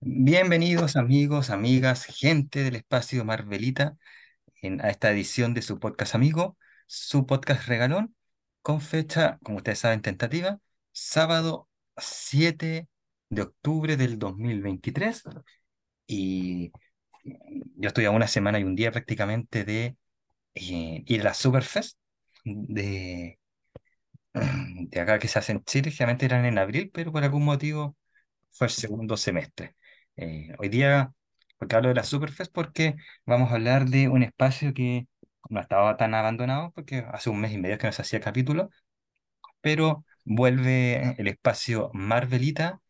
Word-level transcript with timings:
Bienvenidos 0.00 0.96
amigos, 0.96 1.50
amigas, 1.50 2.04
gente 2.04 2.62
del 2.62 2.76
espacio 2.76 3.24
Marvelita 3.24 3.96
en, 4.62 4.80
a 4.84 4.90
esta 4.90 5.10
edición 5.10 5.54
de 5.54 5.62
su 5.62 5.78
podcast 5.78 6.14
amigo, 6.14 6.56
su 6.86 7.26
podcast 7.26 7.66
regalón, 7.66 8.14
con 8.62 8.80
fecha, 8.80 9.38
como 9.42 9.58
ustedes 9.58 9.80
saben, 9.80 10.02
tentativa, 10.02 10.60
sábado 10.92 11.68
7 11.96 12.88
de 13.30 13.42
octubre 13.42 13.96
del 13.96 14.18
2023. 14.18 15.24
Y 16.06 16.72
yo 17.76 17.88
estoy 17.88 18.04
a 18.06 18.10
una 18.10 18.28
semana 18.28 18.58
y 18.60 18.64
un 18.64 18.76
día 18.76 18.92
prácticamente 18.92 19.64
de 19.64 19.96
eh, 20.54 21.02
ir 21.06 21.20
a 21.22 21.24
la 21.24 21.34
Superfest 21.34 21.98
de, 22.44 23.38
de 24.34 25.00
acá 25.00 25.18
que 25.18 25.28
se 25.28 25.38
hace 25.38 25.52
en 25.52 25.64
Chile, 25.64 25.90
generalmente 25.90 26.26
eran 26.26 26.44
en 26.44 26.58
abril, 26.58 26.90
pero 26.92 27.12
por 27.12 27.24
algún 27.24 27.44
motivo 27.44 27.96
fue 28.58 28.66
el 28.68 28.72
segundo 28.72 29.16
semestre. 29.16 29.74
Eh, 30.16 30.54
hoy 30.58 30.68
día, 30.68 31.12
porque 31.58 31.76
hablo 31.76 31.88
de 31.88 31.94
la 31.94 32.04
Superfest, 32.04 32.52
porque 32.52 32.96
vamos 33.26 33.50
a 33.50 33.54
hablar 33.54 33.86
de 33.86 34.08
un 34.08 34.22
espacio 34.22 34.74
que 34.74 35.06
no 35.50 35.60
estaba 35.60 35.96
tan 35.96 36.14
abandonado, 36.14 36.72
porque 36.72 37.04
hace 37.12 37.30
un 37.30 37.40
mes 37.40 37.52
y 37.52 37.58
medio 37.58 37.78
que 37.78 37.86
no 37.86 37.92
se 37.92 38.02
hacía 38.02 38.20
capítulo, 38.20 38.70
pero 39.62 40.04
vuelve 40.24 41.14
el 41.20 41.28
espacio 41.28 41.90
Marvelita, 41.94 42.80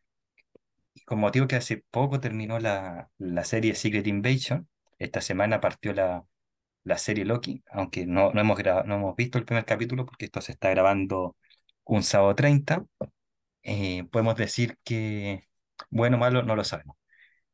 con 1.05 1.19
motivo 1.19 1.47
que 1.47 1.55
hace 1.55 1.83
poco 1.91 2.19
terminó 2.19 2.59
la, 2.59 3.09
la 3.17 3.43
serie 3.43 3.75
Secret 3.75 4.05
Invasion. 4.07 4.67
Esta 4.99 5.21
semana 5.21 5.61
partió 5.61 5.93
la, 5.93 6.25
la 6.85 6.99
serie 6.99 7.25
Loki, 7.25 7.63
aunque 7.71 8.07
no, 8.07 8.33
no 8.33 8.41
hemos 8.41 8.57
grabado, 8.59 8.85
no 8.87 8.95
hemos 8.97 9.17
visto 9.17 9.39
el 9.39 9.45
primer 9.45 9.65
capítulo 9.65 10.05
porque 10.07 10.25
esto 10.27 10.41
se 10.41 10.53
está 10.53 10.71
grabando 10.71 11.37
un 11.85 12.03
sábado 12.03 12.35
30. 12.35 12.85
Eh, 13.63 14.05
podemos 14.11 14.37
decir 14.37 14.77
que 14.85 15.48
bueno 15.89 16.17
o 16.17 16.19
malo 16.19 16.43
no 16.43 16.55
lo 16.55 16.63
sabemos. 16.63 16.97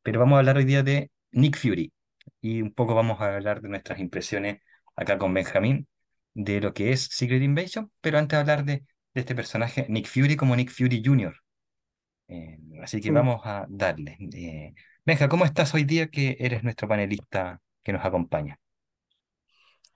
Pero 0.02 0.20
vamos 0.20 0.36
a 0.36 0.40
hablar 0.40 0.56
hoy 0.56 0.64
día 0.64 0.82
de 0.82 1.10
Nick 1.32 1.56
Fury 1.58 1.92
y 2.40 2.62
un 2.62 2.72
poco 2.72 2.94
vamos 2.94 3.20
a 3.20 3.34
hablar 3.36 3.60
de 3.60 3.68
nuestras 3.68 3.98
impresiones 4.00 4.62
acá 4.96 5.18
con 5.18 5.34
Benjamín 5.34 5.88
de 6.34 6.60
lo 6.60 6.74
que 6.74 6.92
es 6.92 7.02
Secret 7.04 7.42
Invasion, 7.42 7.90
pero 8.00 8.18
antes 8.18 8.36
de 8.36 8.40
hablar 8.40 8.64
de, 8.64 8.74
de 9.14 9.20
este 9.20 9.34
personaje, 9.34 9.86
Nick 9.88 10.06
Fury 10.08 10.36
como 10.36 10.56
Nick 10.56 10.70
Fury 10.70 11.02
Jr. 11.04 11.34
Eh, 12.28 12.58
así 12.82 13.00
que 13.00 13.10
Mm, 13.10 13.12
vamos 13.12 13.40
a 13.44 13.66
darle. 13.68 14.16
Eh, 14.34 14.74
Benja, 15.04 15.28
¿cómo 15.28 15.44
estás 15.44 15.74
hoy 15.74 15.84
día 15.84 16.08
que 16.08 16.36
eres 16.40 16.62
nuestro 16.64 16.88
panelista 16.88 17.60
que 17.82 17.92
nos 17.92 18.04
acompaña? 18.04 18.58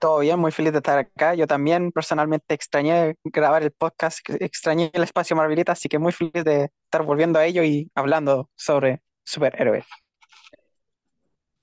Todo 0.01 0.17
bien, 0.17 0.39
muy 0.39 0.51
feliz 0.51 0.71
de 0.71 0.79
estar 0.79 0.97
acá. 0.97 1.35
Yo 1.35 1.45
también 1.45 1.91
personalmente 1.91 2.55
extrañé 2.55 3.17
grabar 3.23 3.61
el 3.61 3.69
podcast, 3.69 4.27
extrañé 4.39 4.89
el 4.93 5.03
espacio 5.03 5.35
Marvelita, 5.35 5.73
así 5.73 5.89
que 5.89 5.99
muy 5.99 6.11
feliz 6.11 6.43
de 6.43 6.71
estar 6.85 7.03
volviendo 7.03 7.37
a 7.37 7.45
ello 7.45 7.63
y 7.63 7.91
hablando 7.93 8.49
sobre 8.55 9.03
superhéroes. 9.23 9.85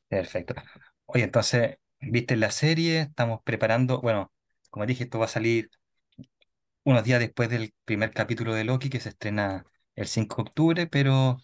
Perfecto. 0.07 0.55
Oye, 1.07 1.25
entonces, 1.25 1.79
¿viste 1.99 2.37
la 2.37 2.53
serie? 2.53 3.01
Estamos 3.01 3.41
preparando, 3.43 4.01
bueno, 4.01 4.33
como 4.71 4.87
dije, 4.87 5.03
esto 5.03 5.19
va 5.19 5.25
a 5.25 5.29
salir 5.29 5.69
unos 6.85 7.03
días 7.03 7.19
después 7.19 7.49
del 7.49 7.75
primer 7.85 8.13
capítulo 8.13 8.55
de 8.55 8.63
Loki 8.63 8.89
que 8.89 9.01
se 9.01 9.09
estrena 9.09 9.65
el 9.97 10.07
5 10.07 10.37
de 10.37 10.43
octubre, 10.43 10.87
pero 10.87 11.39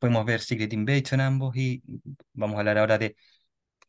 podemos 0.00 0.24
ver 0.24 0.40
Secret 0.40 0.72
Invasion 0.72 1.20
ambos 1.20 1.54
y 1.56 1.82
vamos 2.32 2.56
a 2.56 2.60
hablar 2.60 2.78
ahora 2.78 2.96
de 2.96 3.16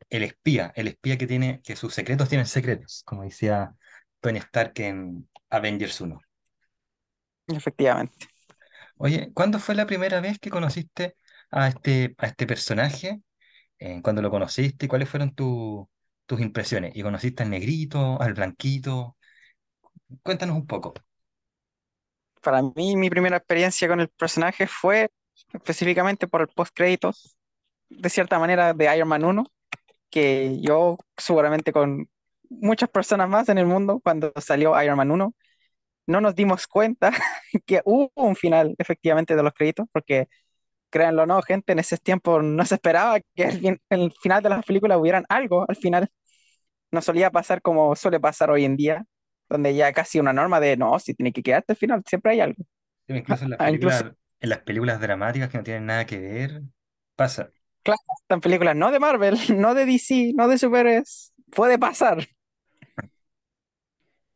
el 0.10 0.24
espía, 0.24 0.72
el 0.76 0.88
espía 0.88 1.18
que 1.18 1.28
tiene, 1.28 1.62
que 1.64 1.76
sus 1.76 1.94
secretos 1.94 2.30
tienen 2.30 2.48
secretos, 2.48 3.04
como 3.06 3.24
decía 3.24 3.76
Tony 4.22 4.40
Stark 4.40 4.74
en 4.78 5.30
Avengers 5.50 6.02
uno 6.02 6.22
Efectivamente. 7.48 8.28
Oye, 8.98 9.32
¿cuándo 9.34 9.60
fue 9.60 9.76
la 9.76 9.86
primera 9.86 10.22
vez 10.22 10.40
que 10.40 10.50
conociste 10.50 11.16
a 11.52 11.68
este, 11.68 12.16
a 12.18 12.28
este 12.28 12.48
personaje? 12.48 13.22
Eh, 13.80 14.02
¿cuándo 14.04 14.22
lo 14.22 14.32
conociste? 14.32 14.88
¿Cuáles 14.88 15.10
fueron 15.10 15.36
tu- 15.36 15.90
tus 16.26 16.42
impresiones? 16.42 16.96
¿Y 16.96 17.04
conociste 17.04 17.44
al 17.44 17.50
negrito, 17.52 18.22
al 18.22 18.34
blanquito? 18.34 19.18
Cuéntanos 20.24 20.56
un 20.58 20.66
poco. 20.68 20.94
Para 22.42 22.62
mí, 22.62 22.96
mi 22.98 23.10
primera 23.10 23.38
experiencia 23.38 23.88
con 23.88 24.00
el 24.02 24.10
personaje 24.10 24.68
fue 24.68 25.10
específicamente 25.54 26.28
por 26.28 26.42
el 26.42 26.48
post-créditos, 26.50 27.38
de 27.90 28.10
cierta 28.10 28.40
manera, 28.40 28.74
de 28.74 28.96
Iron 28.98 29.10
Man 29.10 29.26
uno 29.26 29.46
que 30.14 30.60
yo 30.62 30.98
seguramente 31.18 31.74
con 31.74 32.10
muchas 32.50 32.90
personas 32.92 33.30
más 33.30 33.50
en 33.50 33.60
el 33.60 33.68
mundo, 33.68 34.02
cuando 34.04 34.34
salió 34.42 34.82
Iron 34.84 34.98
Man 34.98 35.12
uno 35.12 35.36
no 36.08 36.22
nos 36.22 36.36
dimos 36.36 36.68
cuenta 36.68 37.12
que 37.66 37.82
hubo 37.86 38.12
un 38.16 38.36
final 38.36 38.76
efectivamente 38.80 39.36
de 39.36 39.44
los 39.44 39.54
créditos, 39.54 39.88
porque 39.92 40.28
créanlo 40.92 41.24
o 41.24 41.26
no, 41.28 41.42
gente, 41.44 41.74
en 41.74 41.80
ese 41.80 41.98
tiempo 41.98 42.42
no 42.42 42.66
se 42.66 42.76
esperaba 42.76 43.20
que 43.36 43.52
fin- 43.52 43.82
el 43.90 44.12
final 44.22 44.44
de 44.44 44.50
las 44.50 44.66
películas 44.66 45.00
hubieran 45.00 45.26
algo 45.30 45.66
al 45.70 45.76
final. 45.78 46.10
No 46.92 47.02
solía 47.02 47.32
pasar 47.32 47.62
como 47.62 47.96
suele 47.96 48.20
pasar 48.20 48.52
hoy 48.52 48.66
en 48.66 48.78
día, 48.78 49.06
donde 49.50 49.76
ya 49.76 49.92
casi 49.94 50.20
una 50.20 50.34
norma 50.34 50.60
de 50.60 50.78
no, 50.78 51.00
si 51.00 51.14
tiene 51.14 51.34
que 51.34 51.44
quedarte 51.44 51.74
al 51.74 51.78
final, 51.78 52.04
siempre 52.08 52.34
hay 52.34 52.42
algo. 52.42 52.64
Incluso 53.08 53.46
en 53.46 53.52
las 53.52 53.60
Ah, 53.60 53.72
incluso, 53.72 54.06
en 54.40 54.50
las 54.50 54.60
películas 54.62 55.00
dramáticas 55.02 55.50
que 55.50 55.58
no 55.58 55.64
tienen 55.64 55.86
nada 55.86 56.06
que 56.06 56.20
ver, 56.20 56.62
pasa. 57.16 57.52
Claro, 57.84 58.00
están 58.22 58.42
películas 58.42 58.76
no 58.76 58.92
de 58.92 59.00
Marvel, 59.00 59.38
no 59.60 59.74
de 59.76 59.86
DC, 59.86 60.34
no 60.36 60.48
de 60.48 60.58
superhéroes, 60.58 61.34
puede 61.52 61.78
pasar. 61.80 62.28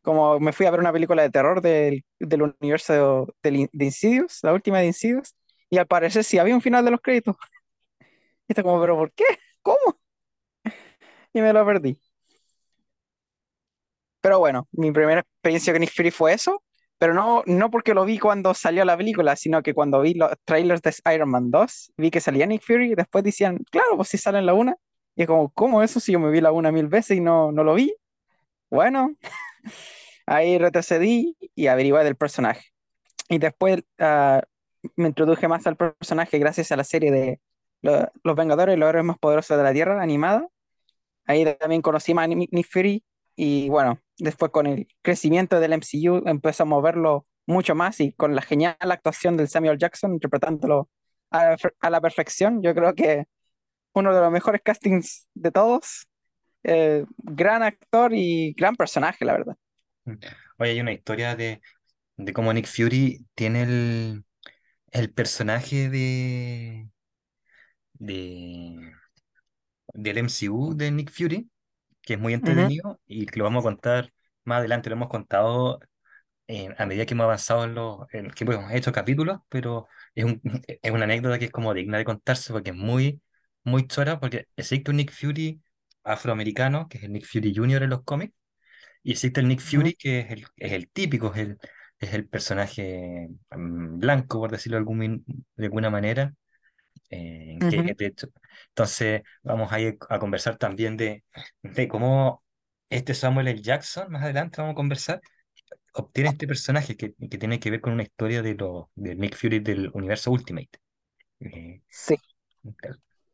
Como 0.02 0.40
me 0.40 0.52
fui 0.52 0.66
a 0.66 0.70
ver 0.70 0.80
una 0.80 0.92
película 0.92 1.22
de 1.22 1.30
terror 1.30 1.60
del, 1.60 2.04
del 2.18 2.42
universo 2.60 3.26
de, 3.42 3.68
de 3.72 3.84
Insidious, 3.84 4.40
la 4.42 4.54
última 4.54 4.78
de 4.78 4.86
Insidious, 4.86 5.34
y 5.70 5.78
al 5.78 5.86
parecer 5.86 6.24
sí 6.24 6.38
había 6.38 6.54
un 6.54 6.62
final 6.62 6.84
de 6.84 6.90
los 6.92 7.00
créditos. 7.00 7.36
Y 8.48 8.52
está 8.52 8.62
como, 8.62 8.80
pero 8.80 8.96
¿por 8.96 9.12
qué? 9.12 9.24
¿Cómo? 9.62 9.98
Y 11.32 11.40
me 11.40 11.52
lo 11.52 11.64
perdí. 11.66 11.98
Pero 14.20 14.38
bueno, 14.38 14.68
mi 14.72 14.92
primera 14.92 15.20
experiencia 15.20 15.72
con 15.72 15.80
Nick 15.80 15.92
Fury 15.94 16.10
fue 16.10 16.32
eso, 16.34 16.62
pero 16.98 17.14
no, 17.14 17.42
no 17.46 17.70
porque 17.70 17.94
lo 17.94 18.04
vi 18.04 18.18
cuando 18.18 18.54
salió 18.54 18.84
la 18.84 18.96
película, 18.96 19.36
sino 19.36 19.62
que 19.62 19.74
cuando 19.74 20.00
vi 20.00 20.14
los 20.14 20.30
trailers 20.44 20.82
de 20.82 20.94
Iron 21.14 21.30
Man 21.30 21.50
2, 21.50 21.92
vi 21.96 22.10
que 22.10 22.20
salía 22.20 22.46
Nick 22.46 22.62
Fury 22.62 22.92
y 22.92 22.94
después 22.94 23.24
decían, 23.24 23.58
claro, 23.70 23.96
pues 23.96 24.08
si 24.08 24.18
sale 24.18 24.38
en 24.38 24.46
la 24.46 24.54
una. 24.54 24.76
Y 25.16 25.22
es 25.22 25.28
como, 25.28 25.50
¿cómo 25.50 25.82
eso 25.82 26.00
si 26.00 26.12
yo 26.12 26.20
me 26.20 26.30
vi 26.30 26.40
la 26.40 26.52
una 26.52 26.72
mil 26.72 26.88
veces 26.88 27.16
y 27.18 27.20
no, 27.20 27.52
no 27.52 27.64
lo 27.64 27.74
vi? 27.74 27.94
Bueno, 28.70 29.14
ahí 30.26 30.58
retrocedí 30.58 31.36
y 31.54 31.66
averigué 31.68 32.04
del 32.04 32.16
personaje. 32.16 32.66
Y 33.28 33.38
después 33.38 33.82
ah, 33.98 34.42
me 34.96 35.08
introduje 35.08 35.48
más 35.48 35.66
al 35.66 35.76
personaje 35.76 36.38
gracias 36.38 36.72
a 36.72 36.76
la 36.76 36.84
serie 36.84 37.10
de 37.12 37.40
lo- 37.82 38.10
Los 38.24 38.36
Vengadores, 38.36 38.78
los 38.78 38.88
héroes 38.88 39.04
más 39.04 39.18
poderosos 39.18 39.56
de 39.56 39.62
la 39.64 39.72
Tierra, 39.72 40.02
animada 40.02 40.48
Ahí 41.26 41.44
también 41.58 41.82
conocí 41.82 42.14
más 42.14 42.24
a 42.24 42.28
Nick 42.28 42.66
Fury 42.70 43.04
y 43.36 43.68
bueno, 43.68 43.98
después 44.18 44.52
con 44.52 44.66
el 44.66 44.88
crecimiento 45.02 45.60
del 45.60 45.72
MCU 45.72 46.22
empezamos 46.26 46.78
a 46.78 46.82
verlo 46.82 47.26
mucho 47.46 47.74
más 47.74 48.00
y 48.00 48.12
con 48.12 48.34
la 48.34 48.42
genial 48.42 48.76
actuación 48.80 49.36
del 49.36 49.48
Samuel 49.48 49.78
Jackson 49.78 50.12
interpretándolo 50.12 50.90
a 51.30 51.56
la, 51.90 52.00
perfección, 52.00 52.62
yo 52.62 52.74
creo 52.74 52.94
que 52.94 53.24
uno 53.92 54.14
de 54.14 54.20
los 54.20 54.30
mejores 54.30 54.62
castings 54.62 55.28
de 55.34 55.50
todos, 55.50 56.06
eh, 56.62 57.04
gran 57.18 57.62
actor 57.62 58.12
y 58.14 58.54
gran 58.56 58.76
personaje, 58.76 59.24
la 59.24 59.32
verdad. 59.32 59.56
Oye, 60.58 60.70
hay 60.70 60.80
una 60.80 60.92
historia 60.92 61.36
de, 61.36 61.60
de 62.16 62.32
cómo 62.32 62.52
Nick 62.52 62.66
Fury 62.66 63.26
tiene 63.34 63.62
el, 63.62 64.24
el 64.90 65.12
personaje 65.12 65.88
de, 65.90 66.88
de, 67.94 68.92
del 69.94 70.18
MCU 70.18 70.74
de 70.74 70.90
Nick 70.90 71.10
Fury, 71.10 71.48
que 72.08 72.14
es 72.14 72.20
muy 72.20 72.34
entretenido 72.34 73.00
y 73.06 73.26
que 73.26 73.38
lo 73.38 73.44
vamos 73.44 73.60
a 73.62 73.68
contar 73.68 74.12
más 74.44 74.58
adelante, 74.60 74.90
lo 74.90 74.96
hemos 74.96 75.10
contado 75.10 75.80
en- 76.46 76.74
a 76.78 76.86
medida 76.86 77.06
que 77.06 77.14
hemos 77.14 77.24
avanzado 77.24 77.64
en 77.64 77.74
los 77.74 78.00
en 78.14 78.30
que 78.30 78.44
hemos 78.44 78.72
hecho 78.72 78.92
capítulos, 78.92 79.40
pero 79.48 79.88
es, 80.14 80.24
un- 80.24 80.40
es 80.82 80.90
una 80.92 81.04
anécdota 81.04 81.38
que 81.38 81.46
es 81.46 81.50
como 81.52 81.74
digna 81.74 81.98
de 81.98 82.04
contarse 82.04 82.52
porque 82.52 82.70
es 82.70 82.76
muy, 82.76 83.20
muy 83.64 83.86
chora, 83.86 84.20
porque 84.20 84.46
existe 84.56 84.90
un 84.90 84.98
Nick 84.98 85.12
Fury 85.12 85.62
afroamericano, 86.04 86.88
que 86.88 86.98
es 86.98 87.04
el 87.04 87.12
Nick 87.12 87.26
Fury 87.26 87.54
Jr. 87.54 87.82
en 87.84 87.90
los 87.90 88.04
cómics, 88.04 88.34
y 89.02 89.12
existe 89.12 89.40
el 89.40 89.48
Nick 89.48 89.60
Fury 89.60 89.94
que 89.94 90.20
es 90.20 90.30
el, 90.32 90.46
es 90.56 90.72
el 90.72 90.90
típico, 90.90 91.32
es 91.34 91.38
el, 91.40 91.58
es 92.00 92.14
el 92.14 92.28
personaje 92.28 93.28
mm, 93.50 93.98
blanco, 93.98 94.38
por 94.40 94.50
decirlo 94.52 94.76
de, 94.76 94.80
algún 94.80 95.24
de 95.56 95.64
alguna 95.64 95.90
manera. 95.90 96.34
eh, 97.10 97.64
que, 97.68 97.82
ujú. 97.82 97.96
de 97.96 98.06
hecho- 98.06 98.28
entonces 98.70 99.22
vamos 99.42 99.72
a 99.72 99.80
ir 99.80 99.98
a 100.08 100.18
conversar 100.18 100.56
también 100.58 100.96
de, 100.96 101.24
de 101.62 101.88
cómo 101.88 102.44
este 102.90 103.14
Samuel 103.14 103.48
L. 103.48 103.62
Jackson, 103.62 104.10
más 104.12 104.22
adelante 104.22 104.60
vamos 104.60 104.72
a 104.72 104.76
conversar 104.76 105.20
obtiene 105.94 106.30
este 106.30 106.46
personaje 106.46 106.96
que, 106.96 107.14
que 107.14 107.38
tiene 107.38 107.60
que 107.60 107.70
ver 107.70 107.80
con 107.80 107.92
una 107.94 108.02
historia 108.04 108.42
de, 108.42 108.54
lo, 108.54 108.90
de 108.94 109.16
Nick 109.16 109.36
Fury 109.36 109.60
del 109.60 109.90
universo 109.94 110.30
Ultimate. 110.30 110.70
Eh, 111.40 111.82
Sí. 111.88 112.16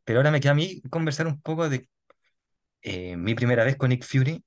pero 0.05 0.19
ahora 0.21 0.31
me 0.31 0.41
queda 0.41 0.53
a 0.53 0.55
mí 0.55 0.83
conversar 0.91 1.27
un 1.27 1.41
poco 1.41 1.69
de 1.69 1.89
eh, 2.83 3.17
mi 3.17 3.35
primera 3.35 3.65
vez 3.65 3.77
con 3.77 3.91
Nick 3.91 4.05
Fury, 4.05 4.45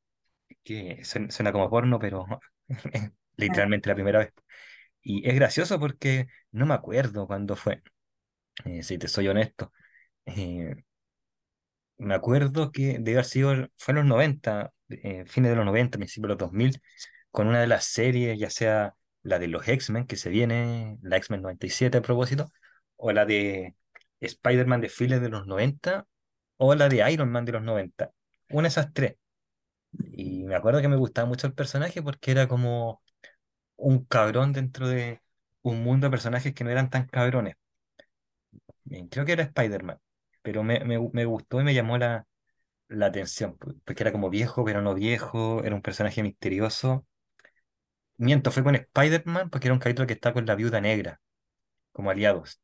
que 0.63 1.03
suena, 1.06 1.31
suena 1.31 1.51
como 1.53 1.69
porno, 1.69 2.00
pero 2.00 2.25
es 2.94 3.12
literalmente 3.38 3.89
la 3.89 3.95
primera 3.95 4.19
vez. 4.19 4.33
Y 5.01 5.27
es 5.30 5.35
gracioso 5.35 5.80
porque 5.80 6.27
no 6.51 6.65
me 6.65 6.75
acuerdo 6.75 7.27
cuándo 7.27 7.56
fue. 7.56 7.83
eh, 8.65 8.83
si 8.83 8.97
te 8.97 9.07
soy 9.07 9.27
honesto. 9.30 9.71
Eh, 10.27 10.75
me 11.97 12.13
acuerdo 12.15 12.71
que 12.71 12.94
debe 13.00 13.13
haber 13.13 13.25
sido, 13.25 13.53
fue 13.77 13.91
en 13.94 13.97
los 13.97 14.06
90, 14.06 14.74
eh, 14.89 15.25
fines 15.25 15.50
de 15.51 15.56
los 15.56 15.65
90, 15.65 15.97
principios 15.97 16.27
de 16.29 16.29
los 16.29 16.38
2000, 16.38 16.81
con 17.31 17.47
una 17.47 17.62
de 17.62 17.68
las 17.68 17.85
series, 17.85 18.38
ya 18.39 18.50
sea 18.50 18.95
la 19.24 19.39
de 19.39 19.47
los 19.47 19.68
X-Men, 19.68 20.06
que 20.07 20.15
se 20.15 20.29
viene, 20.29 20.97
la 21.01 21.18
X-Men 21.18 21.41
97 21.41 21.97
a 21.97 22.01
propósito, 22.01 22.51
o 22.95 23.12
la 23.12 23.25
de 23.25 23.75
Spider-Man 24.19 24.81
de 24.81 24.89
fines 24.89 25.21
de 25.21 25.29
los 25.29 25.45
90, 25.47 26.06
o 26.57 26.75
la 26.75 26.89
de 26.89 27.12
Iron 27.12 27.31
Man 27.31 27.45
de 27.45 27.51
los 27.53 27.63
90. 27.63 28.12
Una 28.50 28.63
de 28.63 28.68
esas 28.69 28.94
tres. 28.94 29.15
Y 30.13 30.44
me 30.45 30.56
acuerdo 30.56 30.81
que 30.81 30.88
me 30.89 30.97
gustaba 30.97 31.27
mucho 31.27 31.47
el 31.47 31.53
personaje 31.53 32.01
porque 32.03 32.31
era 32.31 32.47
como 32.47 33.01
un 33.77 34.06
cabrón 34.06 34.53
dentro 34.53 34.88
de 34.89 35.21
un 35.63 35.83
mundo 35.83 36.07
de 36.07 36.12
personajes 36.12 36.53
que 36.56 36.63
no 36.65 36.71
eran 36.71 36.89
tan 36.91 37.07
cabrones. 37.07 37.56
Creo 39.12 39.25
que 39.25 39.33
era 39.33 39.44
Spider-Man, 39.44 40.00
pero 40.47 40.63
me, 40.63 40.79
me, 40.85 40.97
me 41.13 41.25
gustó 41.25 41.59
y 41.61 41.63
me 41.65 41.73
llamó 41.73 41.97
la, 41.97 42.25
la 42.89 43.07
atención, 43.07 43.57
porque 43.57 44.03
era 44.03 44.11
como 44.13 44.29
viejo, 44.31 44.65
pero 44.65 44.81
no 44.81 44.95
viejo, 44.95 45.63
era 45.65 45.75
un 45.75 45.81
personaje 45.83 46.23
misterioso. 46.23 47.05
Miento, 48.17 48.51
fue 48.51 48.63
con 48.63 48.75
Spider-Man 48.75 49.49
porque 49.49 49.67
era 49.67 49.73
un 49.73 49.79
capítulo 49.79 50.05
que 50.07 50.13
está 50.13 50.31
con 50.33 50.45
la 50.45 50.55
Viuda 50.55 50.81
Negra, 50.81 51.19
como 51.94 52.11
aliados. 52.11 52.61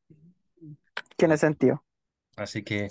Tiene 1.18 1.38
sentido. 1.38 1.84
Así 2.36 2.64
que 2.64 2.90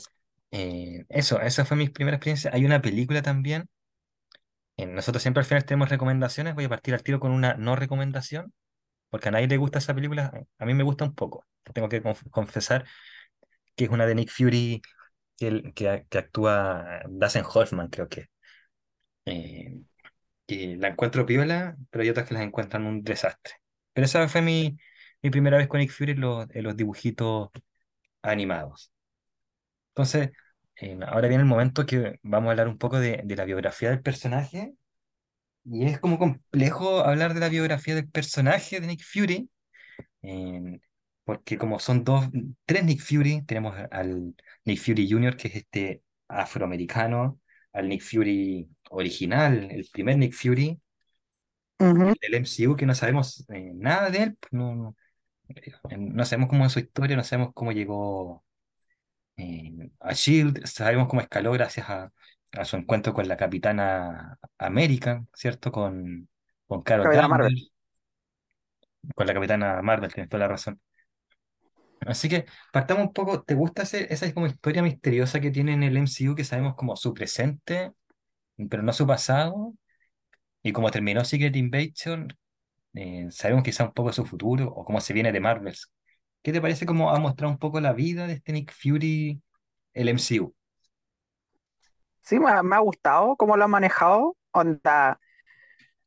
eh, 0.51 1.05
eso, 1.09 1.41
esa 1.41 1.65
fue 1.65 1.77
mi 1.77 1.89
primera 1.89 2.17
experiencia. 2.17 2.51
Hay 2.55 2.65
una 2.65 2.83
película 2.83 3.23
también. 3.23 3.69
eh, 4.77 4.87
nosotros 4.87 5.23
siempre 5.23 5.41
al 5.41 5.47
final 5.47 5.65
tenemos 5.65 5.89
recomendaciones. 5.91 6.55
Voy 6.55 6.65
a 6.65 6.69
partir 6.69 6.95
al 6.95 7.03
tiro 7.03 7.21
con 7.21 7.33
una 7.33 7.55
no 7.55 7.77
recomendación, 7.77 8.53
porque 9.11 9.29
a 9.31 9.33
nadie 9.33 9.49
le 9.49 9.57
gusta 9.59 9.79
esa 9.81 9.95
película. 9.95 10.33
A 10.59 10.67
mí 10.67 10.75
me 10.75 10.85
gusta 10.85 11.05
un 11.07 11.15
poco. 11.15 11.47
Tengo 11.75 11.91
que 11.91 12.03
conf- 12.03 12.31
confesar 12.31 12.87
que 13.75 13.85
es 13.85 13.91
una 13.91 14.07
de 14.07 14.15
Nick 14.15 14.31
Fury 14.31 14.83
que, 15.37 15.73
que, 15.75 16.19
actúa 16.19 17.03
Dustin 17.09 17.43
Hoffman, 17.45 17.89
creo 17.89 18.09
que. 18.09 18.29
Eh, 19.25 19.81
la 20.49 20.89
encuentro 20.89 21.25
piola, 21.27 21.77
pero 21.91 22.03
hay 22.03 22.11
otras 22.11 22.29
que 22.29 22.35
las 22.35 22.43
encuentran 22.43 22.87
un 22.87 23.03
desastre. 23.03 23.55
Pero 23.93 24.05
esa 24.05 24.29
fue 24.29 24.43
mi, 24.43 24.77
mi 25.23 25.31
primera 25.31 25.57
vez 25.57 25.69
con 25.69 25.81
Nick 25.81 25.91
Fury 25.93 26.13
en 26.13 26.21
los, 26.21 26.47
los 26.55 26.77
dibujitos 26.77 27.51
animados. 28.23 28.93
Entonces, 29.91 30.31
eh, 30.77 30.99
ahora 31.07 31.29
viene 31.29 31.43
el 31.43 31.49
momento 31.49 31.87
que 31.87 32.19
vamos 32.23 32.49
a 32.49 32.51
hablar 32.53 32.69
un 32.69 32.79
poco 32.79 32.99
de, 32.99 33.23
de 33.25 33.37
la 33.37 33.45
biografía 33.45 33.91
del 33.91 34.03
personaje. 34.03 34.75
Y 35.65 35.87
es 35.87 36.01
como 36.01 36.19
complejo 36.19 37.01
hablar 37.01 37.35
de 37.35 37.41
la 37.41 37.49
biografía 37.49 37.95
del 37.95 38.09
personaje 38.09 38.81
de 38.81 38.87
Nick 38.87 39.03
Fury, 39.05 39.49
eh, 40.23 40.81
porque 41.25 41.59
como 41.59 41.79
son 41.79 42.05
dos, 42.05 42.27
tres 42.65 42.85
Nick 42.85 43.01
Fury, 43.01 43.43
tenemos 43.47 43.77
al 43.91 44.35
Nick 44.65 44.81
Fury 44.81 45.11
Jr., 45.11 45.37
que 45.37 45.49
es 45.49 45.57
este 45.57 46.03
afroamericano, 46.29 47.41
al 47.73 47.89
Nick 47.89 48.03
Fury 48.03 48.69
original, 48.91 49.69
el 49.71 49.89
primer 49.93 50.19
Nick 50.19 50.35
Fury, 50.35 50.81
Ujú. 51.81 52.15
del 52.21 52.35
MCU 52.35 52.77
que 52.77 52.87
no 52.87 52.95
sabemos 52.95 53.45
eh, 53.51 53.73
nada 53.75 54.11
de 54.11 54.23
él, 54.23 54.37
pues, 54.41 54.53
no, 54.53 54.75
no, 54.75 54.97
eh, 55.91 55.97
no 55.99 56.25
sabemos 56.25 56.49
cómo 56.51 56.67
es 56.67 56.73
su 56.73 56.81
historia, 56.81 57.17
no 57.17 57.25
sabemos 57.25 57.53
cómo 57.55 57.73
llegó 57.73 58.45
eh, 59.37 59.91
a 60.01 60.13
Shield, 60.15 60.67
sabemos 60.67 61.09
cómo 61.09 61.23
escaló 61.23 61.53
gracias 61.53 61.89
a, 61.91 62.13
a 62.53 62.65
su 62.65 62.77
encuentro 62.77 63.15
con 63.15 63.29
la 63.29 63.37
Capitana 63.37 64.39
América, 64.59 65.25
¿cierto? 65.35 65.73
Con, 65.73 66.29
con 66.67 66.83
Carol 66.83 67.11
Capitana 67.11 67.29
Marvel. 67.29 67.73
Con 69.15 69.27
la 69.27 69.35
Capitana 69.35 69.81
Marvel, 69.83 70.13
tienes 70.13 70.29
toda 70.31 70.41
la 70.41 70.49
razón. 70.49 70.81
Así 72.07 72.29
que 72.29 72.47
partamos 72.73 73.05
un 73.07 73.13
poco, 73.13 73.43
¿te 73.43 73.55
gusta 73.55 73.83
esa 73.83 74.35
como 74.35 74.47
historia 74.47 74.83
misteriosa 74.83 75.41
que 75.41 75.51
tiene 75.51 75.73
en 75.75 75.83
el 75.83 75.97
MCU 75.97 76.35
que 76.35 76.45
sabemos 76.45 76.75
como 76.75 76.97
su 76.97 77.15
presente, 77.15 77.93
pero 78.71 78.83
no 78.83 78.93
su 78.93 79.07
pasado? 79.07 79.75
Y 80.63 80.73
como 80.73 80.91
terminó 80.91 81.25
Secret 81.25 81.57
Invasion, 81.57 82.37
eh, 82.95 83.29
sabemos 83.31 83.65
quizá 83.65 83.85
un 83.85 83.93
poco 83.93 84.13
su 84.13 84.27
futuro 84.27 84.69
o 84.69 84.85
cómo 84.85 85.01
se 85.01 85.13
viene 85.15 85.33
de 85.33 85.41
Marvels. 85.41 85.93
¿Qué 86.43 86.53
te 86.53 86.61
parece 86.61 86.87
cómo 86.87 87.11
ha 87.11 87.19
mostrado 87.21 87.53
un 87.53 87.59
poco 87.59 87.81
la 87.81 87.93
vida 87.93 88.27
de 88.27 88.35
este 88.35 88.53
Nick 88.53 88.73
Fury, 88.73 89.43
el 89.95 90.09
MCU? 90.09 90.55
Sí, 92.23 92.39
me 92.41 92.51
ha, 92.51 92.59
ha 92.61 92.79
gustado 92.81 93.37
cómo 93.37 93.57
lo 93.57 93.65
han 93.65 93.71
manejado. 93.71 94.37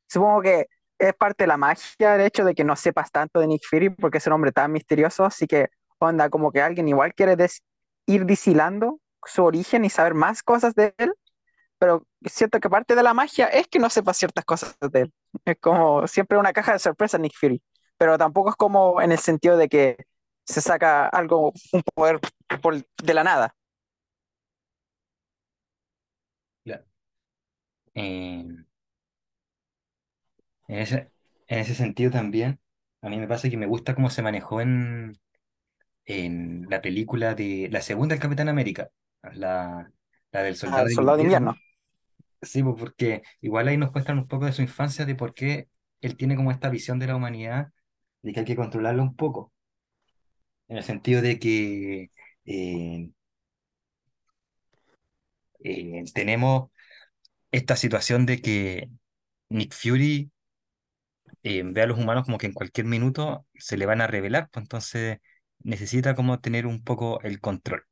Supongo 0.08 0.42
que 0.42 0.68
es 0.98 1.14
parte 1.16 1.44
de 1.44 1.48
la 1.48 1.58
magia 1.58 2.16
el 2.16 2.22
hecho 2.22 2.46
de 2.46 2.56
que 2.56 2.64
no 2.64 2.76
sepas 2.76 3.12
tanto 3.12 3.40
de 3.40 3.48
Nick 3.48 3.64
Fury 3.70 3.90
porque 3.90 4.20
es 4.20 4.28
un 4.28 4.34
hombre 4.34 4.52
tan 4.52 4.72
misterioso. 4.72 5.26
Así 5.26 5.48
que, 5.48 5.70
onda, 6.06 6.30
como 6.30 6.52
que 6.52 6.62
alguien 6.62 6.88
igual 6.90 7.14
quiere 7.16 7.36
des- 7.36 7.64
ir 8.08 8.26
deshilando 8.26 9.00
su 9.26 9.44
origen 9.44 9.86
y 9.86 9.90
saber 9.90 10.14
más 10.16 10.44
cosas 10.44 10.76
de 10.76 10.94
él. 10.98 11.14
Pero 11.80 12.06
siento 12.26 12.60
que 12.60 12.70
parte 12.70 12.96
de 12.96 13.04
la 13.04 13.14
magia 13.14 13.48
es 13.48 13.68
que 13.68 13.80
no 13.80 13.90
sepas 13.90 14.18
ciertas 14.18 14.46
cosas 14.46 14.78
de 14.92 15.02
él. 15.02 15.14
Es 15.46 15.58
como 15.60 16.08
siempre 16.08 16.38
una 16.38 16.54
caja 16.54 16.74
de 16.74 16.80
sorpresa 16.80 17.18
Nick 17.18 17.34
Fury. 17.38 17.62
Pero 17.98 18.18
tampoco 18.18 18.50
es 18.52 18.56
como 18.56 19.02
en 19.02 19.12
el 19.12 19.20
sentido 19.20 19.58
de 19.58 19.70
que 19.70 19.98
se 20.46 20.62
saca 20.62 21.08
algo, 21.08 21.54
un 21.74 21.84
poder 21.96 22.20
por- 22.62 22.76
de 23.04 23.14
la 23.14 23.24
nada. 23.24 23.56
Claro. 26.64 26.86
Eh, 27.96 28.66
en 30.68 30.80
ese, 30.80 31.12
en 31.48 31.60
ese 31.60 31.76
sentido 31.76 32.12
también, 32.12 32.60
a 33.02 33.10
mí 33.10 33.18
me 33.18 33.28
pasa 33.28 33.50
que 33.50 33.58
me 33.58 33.66
gusta 33.68 33.96
cómo 33.96 34.10
se 34.10 34.22
manejó 34.22 34.62
en, 34.62 35.14
en 36.06 36.68
la 36.70 36.82
película 36.82 37.36
de 37.36 37.70
la 37.72 37.82
segunda 37.82 38.16
del 38.16 38.22
Capitán 38.22 38.50
América, 38.50 38.90
la, 39.34 39.92
la 40.32 40.44
del 40.44 40.56
Soldado 40.56 40.84
Al 40.84 40.88
del 40.88 40.96
soldado 40.96 41.18
de 41.18 41.24
Invierno. 41.24 41.52
invierno. 41.52 41.62
Sí, 42.42 42.64
pues, 42.64 42.76
porque 42.80 43.24
igual 43.42 43.68
ahí 43.68 43.78
nos 43.78 43.92
cuentan 43.92 44.20
un 44.20 44.28
poco 44.28 44.46
de 44.46 44.54
su 44.54 44.62
infancia, 44.62 45.06
de 45.06 45.16
por 45.16 45.34
qué 45.34 45.70
él 46.02 46.18
tiene 46.18 46.36
como 46.36 46.52
esta 46.52 46.70
visión 46.70 47.00
de 47.00 47.08
la 47.08 47.16
humanidad, 47.16 47.70
de 48.22 48.34
que 48.34 48.40
hay 48.42 48.46
que 48.46 48.56
controlarlo 48.56 49.04
un 49.04 49.16
poco, 49.16 49.54
en 50.68 50.78
el 50.78 50.84
sentido 50.84 51.22
de 51.22 51.40
que 51.40 52.10
eh, 52.46 53.10
eh, 55.64 56.04
tenemos 56.14 56.70
esta 57.52 57.76
situación 57.76 58.26
de 58.26 58.42
que 58.42 58.90
Nick 59.50 59.74
Fury 59.74 60.32
eh, 61.44 61.64
ve 61.66 61.82
a 61.82 61.88
los 61.88 62.00
humanos 62.00 62.26
como 62.26 62.38
que 62.38 62.48
en 62.48 62.54
cualquier 62.54 62.86
minuto 62.88 63.46
se 63.56 63.78
le 63.78 63.86
van 63.86 64.02
a 64.02 64.08
revelar, 64.08 64.50
pues 64.52 64.64
entonces 64.64 65.20
necesita 65.64 66.16
como 66.16 66.40
tener 66.40 66.66
un 66.68 66.84
poco 66.84 67.22
el 67.22 67.42
control. 67.42 67.84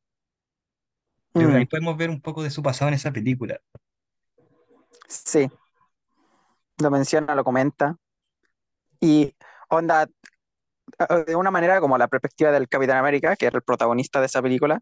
Que 1.37 1.45
ahí 1.45 1.65
Mm, 1.65 1.67
podemos 1.67 1.95
ver 1.97 2.09
un 2.09 2.21
poco 2.21 2.41
de 2.43 2.49
su 2.49 2.63
pasado 2.63 2.89
en 2.89 2.95
esa 2.95 3.11
película. 3.11 3.59
sí, 5.07 5.49
lo 6.79 6.91
menciona, 6.91 7.35
lo 7.35 7.43
comenta. 7.43 7.97
Y 8.99 9.35
onda, 9.69 10.07
de 11.27 11.35
una 11.35 11.51
manera 11.51 11.79
como 11.81 11.97
la 11.97 12.07
perspectiva 12.07 12.51
del 12.51 12.67
Capitán 12.69 12.97
América, 12.97 13.35
que 13.35 13.45
era 13.47 13.57
el 13.57 13.63
protagonista 13.63 14.19
de 14.19 14.27
esa 14.27 14.41
película, 14.41 14.79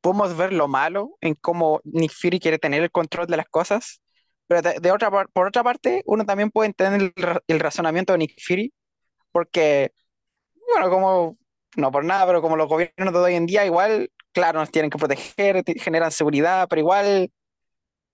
podemos 0.00 0.36
ver 0.36 0.52
lo 0.52 0.68
malo 0.68 1.16
en 1.20 1.34
cómo 1.34 1.80
Nick 1.84 2.12
Fury 2.12 2.40
quiere 2.40 2.58
tener 2.58 2.82
el 2.82 2.90
control 2.90 3.26
de 3.26 3.36
las 3.38 3.46
cosas, 3.48 4.02
pero 4.46 4.62
de, 4.62 4.78
de 4.80 4.92
otra, 4.92 5.10
por 5.10 5.46
otra 5.48 5.62
parte, 5.64 6.02
uno 6.06 6.24
también 6.24 6.50
puede 6.50 6.68
entender 6.68 7.12
el, 7.16 7.40
el 7.46 7.60
razonamiento 7.60 8.12
de 8.12 8.18
Nick 8.18 8.34
Fury, 8.46 8.72
porque, 9.32 9.92
bueno, 10.74 10.90
como, 10.90 11.38
no 11.76 11.90
por 11.92 12.04
nada, 12.04 12.26
pero 12.26 12.42
como 12.42 12.56
los 12.56 12.68
gobiernos 12.68 13.12
de 13.14 13.18
hoy 13.20 13.34
en 13.34 13.46
día, 13.46 13.64
igual, 13.66 14.10
claro, 14.32 14.60
nos 14.60 14.70
tienen 14.70 14.90
que 14.90 14.98
proteger, 14.98 15.62
te- 15.64 15.78
generan 15.78 16.10
seguridad, 16.12 16.68
pero 16.68 16.80
igual 16.80 17.30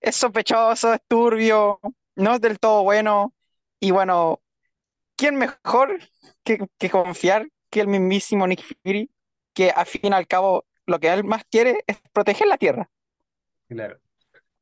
es 0.01 0.15
sospechoso, 0.15 0.93
es 0.93 1.01
turbio, 1.07 1.79
no 2.15 2.35
es 2.35 2.41
del 2.41 2.59
todo 2.59 2.83
bueno, 2.83 3.33
y 3.79 3.91
bueno, 3.91 4.41
¿quién 5.17 5.37
mejor 5.37 5.99
que, 6.43 6.59
que 6.79 6.89
confiar 6.89 7.49
que 7.71 7.81
el 7.81 7.87
mismísimo 7.87 8.47
Nick 8.47 8.63
Fury, 8.83 9.11
que 9.53 9.71
al 9.71 9.85
fin 9.87 10.01
y 10.05 10.13
al 10.15 10.27
cabo 10.27 10.65
lo 10.87 10.99
que 10.99 11.11
él 11.13 11.23
más 11.25 11.43
quiere 11.51 11.83
es 11.87 11.97
proteger 12.13 12.47
la 12.47 12.57
Tierra? 12.57 12.89
Claro, 13.67 13.99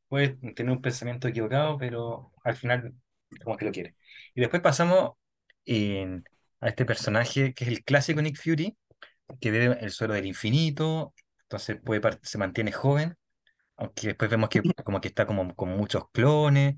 puede 0.09 0.29
tener 0.55 0.71
un 0.73 0.81
pensamiento 0.81 1.27
equivocado, 1.27 1.77
pero 1.77 2.33
al 2.43 2.55
final 2.57 2.95
como 3.43 3.57
que 3.57 3.65
lo 3.65 3.71
quiere. 3.71 3.95
Y 4.35 4.41
después 4.41 4.61
pasamos 4.63 5.13
en- 5.65 6.25
a 6.61 6.69
este 6.69 6.85
personaje 6.85 7.53
que 7.53 7.65
es 7.65 7.69
el 7.71 7.83
clásico 7.85 8.21
Nick 8.21 8.37
Fury, 8.41 8.77
que 9.39 9.51
bebe 9.51 9.77
el 9.81 9.91
suero 9.91 10.13
del 10.13 10.25
infinito, 10.25 11.13
entonces 11.43 11.77
puede, 11.83 12.01
se 12.23 12.37
mantiene 12.37 12.71
joven, 12.71 13.17
aunque 13.77 14.07
después 14.09 14.31
vemos 14.31 14.49
que 14.49 14.63
como 14.85 15.01
que 15.01 15.09
está 15.09 15.25
como 15.27 15.55
con 15.55 15.69
muchos 15.71 16.09
clones, 16.11 16.77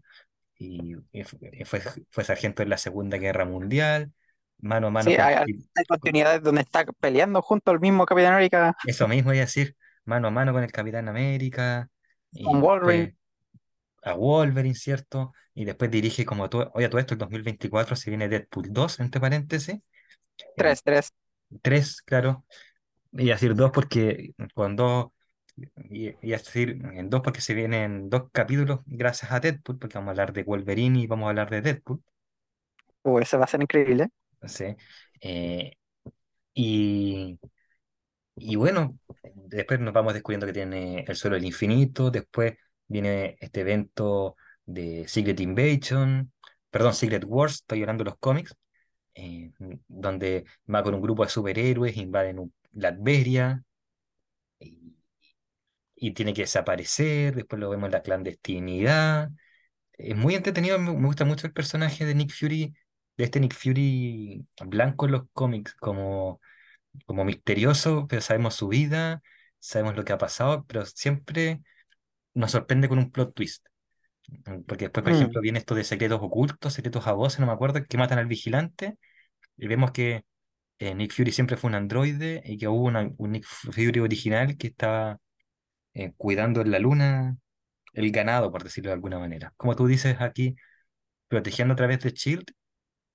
y, 0.56 0.96
y 1.14 1.24
fu- 1.26 1.40
y 1.42 1.66
fue, 1.66 1.82
fue 2.12 2.24
sargento 2.26 2.64
en 2.64 2.70
la 2.70 2.78
Segunda 2.80 3.18
Guerra 3.18 3.46
Mundial, 3.46 4.14
mano 4.60 4.88
a 4.88 4.92
mano 4.92 5.14
Sí, 5.14 5.16
con, 5.16 5.30
hay, 5.36 5.36
hay 5.76 5.86
con- 6.00 6.14
continuidades 6.14 6.44
donde 6.44 6.62
está 6.62 6.86
peleando 6.86 7.42
junto 7.42 7.72
al 7.72 7.80
mismo 7.80 8.06
Capitán 8.06 8.34
América 8.34 8.76
eso 8.84 9.08
mismo, 9.08 9.32
iba 9.34 9.42
a 9.44 9.46
decir, 9.46 9.76
mano 10.06 10.28
a 10.28 10.32
mano 10.32 10.54
con 10.54 10.64
el 10.64 10.72
Capitán 10.72 11.08
América, 11.10 11.90
y 12.32 12.50
con 12.50 12.62
Wolverine. 12.62 13.14
a 14.04 14.14
Wolverine, 14.16 14.76
¿cierto? 14.76 15.34
Y 15.54 15.66
después 15.66 15.92
dirige 15.92 16.26
como 16.26 16.50
todo, 16.50 16.72
oye, 16.76 16.90
todo 16.90 17.00
esto, 17.00 17.14
el 17.14 17.20
2024 17.20 17.96
se 17.96 18.10
viene 18.12 18.30
Deadpool 18.30 18.68
2, 18.72 19.00
entre 19.00 19.22
paréntesis, 19.22 19.80
el 20.58 20.82
Tres, 20.84 21.14
tres. 21.62 21.98
3, 21.98 22.02
claro, 22.04 22.46
a 23.32 23.36
decir 23.36 23.56
dos 23.56 23.72
porque 23.72 24.34
con 24.54 24.76
dos, 24.76 25.08
y 25.90 26.10
y 26.22 26.32
decir 26.32 26.82
en 26.94 27.10
dos 27.10 27.22
porque 27.22 27.42
se 27.42 27.54
vienen 27.54 28.10
dos 28.10 28.24
capítulos 28.32 28.82
gracias 28.86 29.32
a 29.32 29.40
Deadpool, 29.40 29.80
porque 29.80 29.98
vamos 29.98 30.10
a 30.10 30.12
hablar 30.12 30.34
de 30.34 30.44
Wolverine 30.44 31.00
y 31.02 31.08
vamos 31.08 31.28
a 31.28 31.30
hablar 31.30 31.50
de 31.50 31.62
Deadpool. 31.62 32.02
Uy, 33.04 33.22
eso 33.24 33.38
va 33.38 33.46
a 33.46 33.48
ser 33.48 33.62
increíble. 33.62 34.10
¿sí? 34.48 34.76
Eh, 35.22 35.74
y, 36.54 37.40
y 38.36 38.56
bueno, 38.56 38.98
después 39.36 39.80
nos 39.80 39.94
vamos 39.94 40.14
descubriendo 40.14 40.46
que 40.48 40.54
tiene 40.54 41.06
el 41.08 41.16
suelo 41.16 41.36
del 41.36 41.46
infinito, 41.46 42.12
después 42.12 42.56
viene 42.88 43.38
este 43.42 43.62
evento 43.62 44.36
de 44.66 45.08
Secret 45.08 45.40
Invasion, 45.40 46.32
perdón, 46.70 46.94
Secret 46.94 47.24
Wars, 47.28 47.56
estoy 47.56 47.80
de 47.86 48.06
los 48.06 48.18
cómics, 48.20 48.56
eh, 49.16 49.52
donde 49.88 50.46
va 50.74 50.84
con 50.84 50.94
un 50.96 51.02
grupo 51.02 51.24
de 51.24 51.30
superhéroes, 51.30 51.98
invaden 51.98 52.54
Latveria 52.74 53.64
y, 54.60 54.96
y 55.96 56.12
tiene 56.14 56.34
que 56.34 56.42
desaparecer, 56.44 57.36
después 57.36 57.60
lo 57.60 57.70
vemos 57.70 57.88
en 57.88 57.92
la 57.94 58.02
clandestinidad. 58.02 59.30
Es 59.94 60.16
muy 60.18 60.36
entretenido, 60.36 60.80
me 60.80 60.92
gusta 61.08 61.26
mucho 61.26 61.48
el 61.48 61.54
personaje 61.54 62.06
de 62.06 62.16
Nick 62.16 62.32
Fury, 62.34 62.76
de 63.18 63.24
este 63.26 63.40
Nick 63.40 63.56
Fury 63.56 64.46
blanco 64.66 65.06
en 65.08 65.14
los 65.14 65.24
cómics, 65.34 65.76
como, 65.76 66.42
como 67.06 67.26
misterioso, 67.26 68.08
pero 68.10 68.22
sabemos 68.22 68.56
su 68.56 68.68
vida, 68.70 69.24
sabemos 69.60 69.96
lo 69.98 70.06
que 70.06 70.14
ha 70.14 70.20
pasado, 70.20 70.66
pero 70.68 70.86
siempre 70.86 71.62
nos 72.36 72.52
sorprende 72.52 72.90
con 72.90 73.00
un 73.00 73.12
plot 73.12 73.36
twist. 73.36 73.68
Porque 74.68 74.86
después, 74.86 75.04
por 75.04 75.12
Mm, 75.12 75.14
ejemplo, 75.14 75.42
viene 75.42 75.60
esto 75.60 75.76
de 75.76 75.84
secretos 75.84 76.20
ocultos, 76.22 76.74
secretos 76.74 77.08
a 77.08 77.14
voces, 77.14 77.40
no 77.40 77.48
me 77.48 77.52
acuerdo, 77.54 77.84
que 77.86 77.98
matan 77.98 78.20
al 78.20 78.28
vigilante, 78.28 78.98
y 79.58 79.68
vemos 79.68 79.92
que 79.92 80.26
eh, 80.80 80.96
Nick 80.96 81.14
Fury 81.14 81.32
siempre 81.32 81.58
fue 81.58 81.70
un 81.70 81.76
androide 81.76 82.42
y 82.46 82.58
que 82.58 82.68
hubo 82.70 82.86
una- 82.86 83.12
un 83.18 83.32
Nick 83.34 83.46
Fury 83.48 84.00
original 84.02 84.58
que 84.58 84.68
estaba 84.68 85.20
eh, 85.96 86.14
cuidando 86.18 86.62
en 86.62 86.72
la 86.72 86.80
luna 86.80 87.38
el 87.94 88.12
ganado, 88.12 88.52
por 88.52 88.64
decirlo 88.64 88.90
de 88.92 88.96
alguna 88.96 89.20
manera. 89.20 89.54
Como 89.58 89.76
tú 89.76 89.88
dices 89.88 90.18
aquí, 90.22 90.56
protegiendo 91.30 91.74
a 91.74 91.78
través 91.78 92.02
de 92.02 92.12
Shield, 92.12 92.46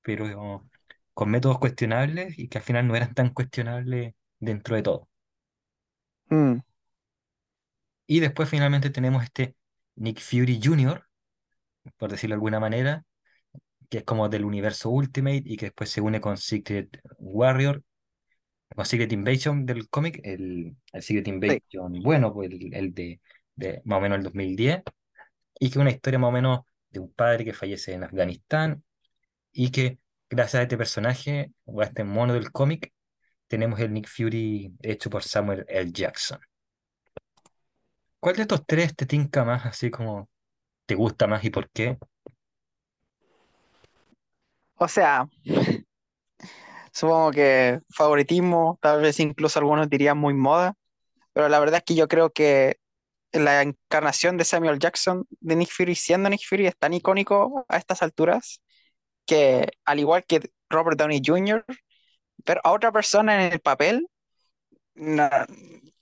pero 0.03 0.69
con 1.15 1.31
métodos 1.31 1.59
cuestionables 1.61 2.39
y 2.39 2.49
que 2.49 2.59
al 2.59 2.65
final 2.65 2.89
no 2.89 2.97
eran 2.97 3.15
tan 3.15 3.31
cuestionables 3.31 4.15
dentro 4.41 4.77
de 4.77 4.83
todo. 4.85 5.09
mm. 6.31 6.61
Y 8.07 8.21
después 8.21 8.49
finalmente 8.49 8.91
tenemos 8.91 9.23
este 9.25 9.57
Nick 9.97 10.21
Fury 10.21 10.61
Jr., 10.63 11.05
por 11.97 12.11
decirlo 12.11 12.35
de 12.35 12.39
alguna 12.39 12.61
manera, 12.61 13.05
que 13.91 13.99
es 13.99 14.05
como 14.05 14.29
del 14.29 14.45
universo 14.45 14.91
Ultimate 14.91 15.43
y 15.45 15.57
que 15.57 15.67
después 15.67 15.91
se 15.91 16.01
une 16.01 16.21
con 16.21 16.37
Secret 16.39 17.01
Warrior, 17.19 17.83
con 18.75 18.85
Secret 18.87 19.13
Invasion 19.13 19.67
del 19.67 19.89
cómic, 19.89 20.21
el, 20.25 20.77
el 20.93 21.03
Secret 21.03 21.29
Sí. 21.49 21.61
Invasion 21.63 22.03
bueno, 22.03 22.33
pues 22.33 22.51
el, 22.51 22.75
el 22.75 22.95
de, 22.95 23.21
de 23.55 23.83
más 23.85 23.99
o 23.99 24.01
menos 24.01 24.19
el 24.19 24.25
2010, 24.25 24.83
y 25.61 25.67
que 25.71 25.73
es 25.73 25.77
una 25.77 25.91
historia 25.91 26.19
más 26.19 26.29
o 26.29 26.33
menos 26.33 26.61
de 26.91 27.01
un 27.01 27.13
padre 27.13 27.45
que 27.45 27.53
fallece 27.55 27.95
en 27.95 28.05
Afganistán 28.05 28.85
y 29.53 29.71
que 29.71 29.99
gracias 30.31 30.61
a 30.61 30.63
este 30.65 30.77
personaje 30.79 31.53
o 31.65 31.81
a 31.81 31.85
este 31.87 32.05
mono 32.05 32.35
del 32.35 32.53
cómic 32.53 32.93
tenemos 33.49 33.81
el 33.81 33.93
Nick 33.93 34.09
Fury 34.09 34.75
hecho 34.83 35.11
por 35.11 35.23
Samuel 35.25 35.65
L. 35.69 35.93
Jackson. 35.93 36.41
¿Cuál 38.21 38.37
de 38.37 38.43
estos 38.43 38.67
tres 38.67 38.95
te 38.97 39.07
tinca 39.07 39.45
más, 39.45 39.67
así 39.67 39.91
como 39.91 40.29
te 40.87 40.95
gusta 40.95 41.27
más 41.27 41.45
y 41.45 41.51
por 41.51 41.71
qué? 41.71 41.99
O 44.79 44.89
sea, 44.89 45.27
supongo 46.93 47.31
que 47.31 47.81
favoritismo, 47.91 48.79
tal 48.83 49.01
vez 49.03 49.19
incluso 49.21 49.59
algunos 49.59 49.89
dirían 49.89 50.19
muy 50.19 50.35
moda, 50.35 50.75
pero 51.33 51.49
la 51.49 51.59
verdad 51.61 51.79
es 51.79 51.85
que 51.85 51.95
yo 51.95 52.09
creo 52.09 52.31
que 52.31 52.79
la 53.33 53.63
encarnación 53.63 54.37
de 54.37 54.45
Samuel 54.45 54.79
Jackson, 54.79 55.27
de 55.41 55.57
Nick 55.57 55.71
Fury 55.71 55.95
siendo 55.95 56.29
Nick 56.29 56.43
Fury, 56.49 56.67
es 56.67 56.77
tan 56.77 56.95
icónico 56.95 57.65
a 57.69 57.77
estas 57.77 58.03
alturas 58.03 58.63
que, 59.27 59.69
al 59.85 59.99
igual 59.99 60.25
que 60.25 60.51
Robert 60.71 60.99
Downey 60.99 61.21
Jr., 61.25 61.65
ver 62.45 62.61
a 62.65 62.73
otra 62.73 62.93
persona 62.93 63.47
en 63.47 63.53
el 63.53 63.61
papel, 63.61 64.09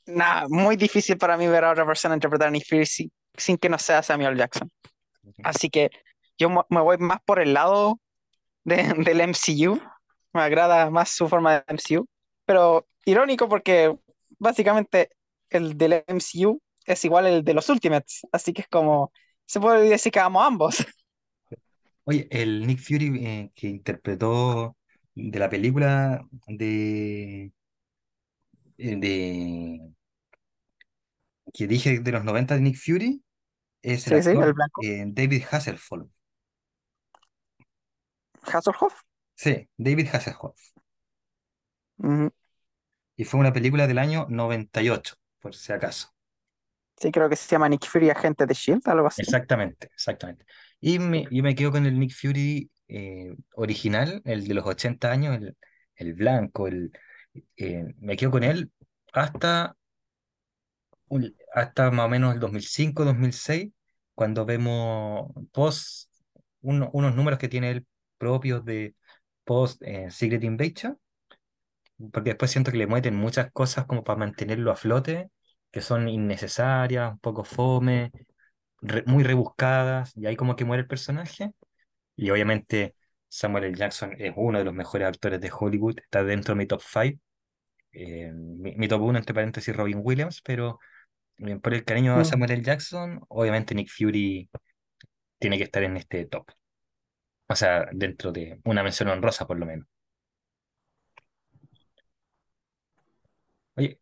na- 0.07 0.47
muy 0.49 0.77
difícil 0.77 1.19
para 1.19 1.37
mí 1.37 1.47
ver 1.49 1.65
a 1.65 1.73
otra 1.73 1.87
persona 1.87 2.15
interpretar 2.15 2.49
a 2.49 2.51
Nick 2.51 2.67
Fury 2.69 2.87
sin, 2.87 3.13
sin 3.37 3.57
que 3.59 3.69
no 3.69 3.79
sea 3.79 4.03
Samuel 4.03 4.37
Jackson. 4.37 4.71
Así 5.43 5.71
que 5.71 5.91
yo 6.39 6.51
me 6.51 6.81
voy 6.81 6.99
más 6.99 7.21
por 7.25 7.41
el 7.41 7.55
lado 7.55 8.01
de- 8.65 8.77
del 9.11 9.21
MCU, 9.23 9.81
me 10.33 10.43
agrada 10.43 10.91
más 10.91 11.11
su 11.11 11.29
forma 11.29 11.55
de 11.57 11.65
MCU, 11.69 12.07
pero 12.47 12.87
irónico 13.05 13.49
porque 13.49 13.95
básicamente 14.39 15.11
el 15.51 15.79
del 15.79 16.05
MCU 16.07 16.61
es 16.87 17.05
igual 17.05 17.27
el 17.27 17.45
de 17.45 17.55
los 17.55 17.69
Ultimates, 17.69 18.23
así 18.33 18.53
que 18.53 18.63
es 18.63 18.69
como, 18.69 19.13
se 19.47 19.61
puede 19.61 19.89
decir 19.89 20.13
que 20.13 20.21
amo 20.21 20.43
a 20.43 20.47
ambos. 20.47 20.79
Oye, 22.05 22.29
el 22.31 22.67
Nick 22.67 22.81
Fury 22.81 23.27
eh, 23.27 23.51
que 23.55 23.69
interpretó 23.69 24.77
de 25.15 25.39
la 25.39 25.49
película 25.51 26.27
de, 26.49 27.53
de 28.79 29.81
que 31.53 31.67
dije 31.67 32.01
de 32.01 32.13
los 32.13 32.25
90 32.25 32.55
de 32.55 32.61
Nick 32.63 32.77
Fury 32.79 33.23
es 33.83 34.07
el 34.09 34.15
Sí, 34.15 34.23
sí, 34.23 34.31
actor 34.31 34.45
el 34.45 34.53
blanco. 34.55 34.83
eh, 34.83 35.05
David 35.09 35.45
Hasselhoff. 35.51 36.11
Hasselhoff. 38.47 39.05
Sí, 39.37 39.69
David 39.77 40.09
Hasselhoff. 40.13 40.59
Ujú. 41.99 42.31
Y 43.17 43.25
fue 43.25 43.41
una 43.41 43.53
película 43.53 43.89
del 43.89 43.99
año 43.99 44.29
98, 44.31 45.17
por 45.41 45.57
si 45.57 45.73
acaso. 45.73 46.15
Sí, 46.97 47.11
creo 47.13 47.29
que 47.29 47.37
se 47.37 47.49
llama 47.49 47.69
Nick 47.69 47.87
Fury, 47.87 48.11
agente 48.11 48.47
de 48.47 48.55
Shield, 48.55 48.89
algo 48.89 49.07
así. 49.07 49.23
Exactamente, 49.23 49.89
exactamente. 49.95 50.45
Y 50.81 50.99
me, 50.99 51.29
yo 51.31 51.43
me 51.43 51.55
quedo 51.55 51.71
con 51.73 51.87
el 51.87 51.99
Nick 51.99 52.13
Fury 52.15 52.71
eh, 52.89 53.35
original, 53.55 54.21
el 54.25 54.47
de 54.49 54.55
los 54.55 54.67
80 54.67 55.11
años, 55.13 55.37
el, 55.37 55.57
el 55.97 56.15
blanco, 56.15 56.67
el, 56.67 56.93
eh, 57.57 57.95
me 58.01 58.17
quedo 58.17 58.31
con 58.33 58.45
él 58.45 58.71
hasta, 59.13 59.77
hasta 61.55 61.91
más 61.91 62.07
o 62.07 62.09
menos 62.09 62.35
el 62.35 62.41
2005, 62.41 63.05
2006, 63.05 63.73
cuando 64.15 64.45
vemos 64.47 65.31
post, 65.53 66.11
uno- 66.63 66.91
unos 66.93 67.15
números 67.15 67.39
que 67.39 67.49
tiene 67.49 67.71
él 67.71 67.87
propios 68.19 68.65
de 68.65 68.95
post 69.45 69.83
eh, 69.83 70.11
Secret 70.11 70.43
Invasion, 70.45 70.99
porque 72.13 72.31
después 72.31 72.51
siento 72.51 72.71
que 72.73 72.79
le 72.79 72.87
meten 72.87 73.15
muchas 73.17 73.51
cosas 73.53 73.87
como 73.87 74.05
para 74.05 74.19
mantenerlo 74.19 74.71
a 74.73 74.77
flote, 74.77 75.31
que 75.71 75.81
son 75.81 76.09
innecesarias, 76.09 77.13
un 77.13 77.19
poco 77.19 77.45
fome 77.45 78.11
re- 78.83 79.05
muy 79.07 79.25
rebuscadas, 79.25 80.17
y 80.17 80.27
ahí 80.27 80.37
como 80.37 80.57
que 80.57 80.65
muere 80.65 80.83
el 80.83 80.89
personaje. 80.89 81.53
Y 82.17 82.31
obviamente 82.31 82.97
Samuel 83.29 83.65
L. 83.67 83.77
Jackson 83.79 84.15
es 84.19 84.35
uno 84.37 84.59
de 84.61 84.67
los 84.67 84.75
mejores 84.75 85.09
actores 85.09 85.41
de 85.43 85.53
Hollywood, 85.59 85.99
está 86.01 86.25
dentro 86.25 86.55
de 86.55 86.59
mi 86.61 86.67
top 86.69 86.83
5, 86.83 87.21
mi, 88.35 88.75
mi 88.77 88.89
top 88.89 89.03
uno 89.03 89.19
entre 89.19 89.35
paréntesis 89.35 89.75
Robin 89.77 90.01
Williams, 90.03 90.43
pero 90.43 90.79
eh, 91.39 91.57
por 91.59 91.75
el 91.75 91.85
cariño 91.85 92.19
a 92.19 92.25
Mm. 92.25 92.25
Samuel 92.25 92.53
L. 92.53 92.63
Jackson, 92.63 93.23
obviamente 93.29 93.75
Nick 93.75 93.91
Fury 93.91 94.51
tiene 95.39 95.59
que 95.59 95.65
estar 95.65 95.83
en 95.85 95.97
este 95.99 96.27
top, 96.27 96.47
o 97.49 97.57
sea, 97.57 97.89
dentro 97.93 98.33
de 98.33 98.61
una 98.65 98.83
mención 98.83 99.09
honrosa 99.09 99.47
por 99.47 99.59
lo 99.59 99.65
menos. 99.67 99.87
Oye, 103.77 104.01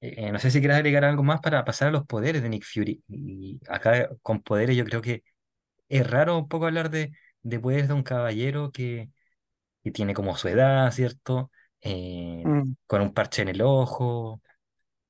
eh, 0.00 0.14
eh, 0.18 0.32
no 0.32 0.38
sé 0.40 0.50
si 0.50 0.60
quieres 0.60 0.76
agregar 0.78 1.04
algo 1.04 1.22
más 1.22 1.40
para 1.40 1.64
pasar 1.64 1.88
a 1.88 1.90
los 1.92 2.06
poderes 2.06 2.42
de 2.42 2.48
Nick 2.48 2.64
Fury. 2.64 3.02
Y 3.08 3.60
acá 3.68 4.10
con 4.22 4.42
poderes 4.42 4.76
yo 4.76 4.84
creo 4.84 5.02
que 5.02 5.24
es 5.88 6.08
raro 6.10 6.38
un 6.38 6.48
poco 6.48 6.66
hablar 6.66 6.90
de, 6.90 7.12
de 7.42 7.60
poderes 7.60 7.88
de 7.88 7.94
un 7.94 8.02
caballero 8.04 8.72
que 8.72 9.10
que 9.84 9.92
tiene 9.92 10.14
como 10.14 10.36
su 10.36 10.48
edad, 10.48 10.90
¿cierto? 10.92 11.50
Eh, 11.84 12.46
Mm. 12.46 12.74
con 12.88 13.02
un 13.02 13.14
parche 13.14 13.42
en 13.42 13.50
el 13.50 13.62
ojo, 13.62 14.42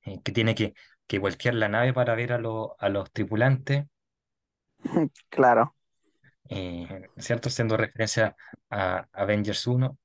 eh, 0.03 0.21
que 0.23 0.31
tiene 0.33 0.55
que, 0.55 0.75
que 1.07 1.19
voltear 1.19 1.55
la 1.55 1.69
nave 1.69 1.93
para 1.93 2.15
ver 2.15 2.33
a, 2.33 2.39
lo- 2.39 2.75
a 2.79 2.89
los 2.89 3.11
tripulantes, 3.13 3.85
Claro. 5.29 5.75
eh, 6.49 7.09
¿cierto? 7.17 7.49
Haciendo 7.49 7.77
referencia 7.77 8.35
a 8.69 9.07
Avengers 9.13 9.67
uno 9.67 9.97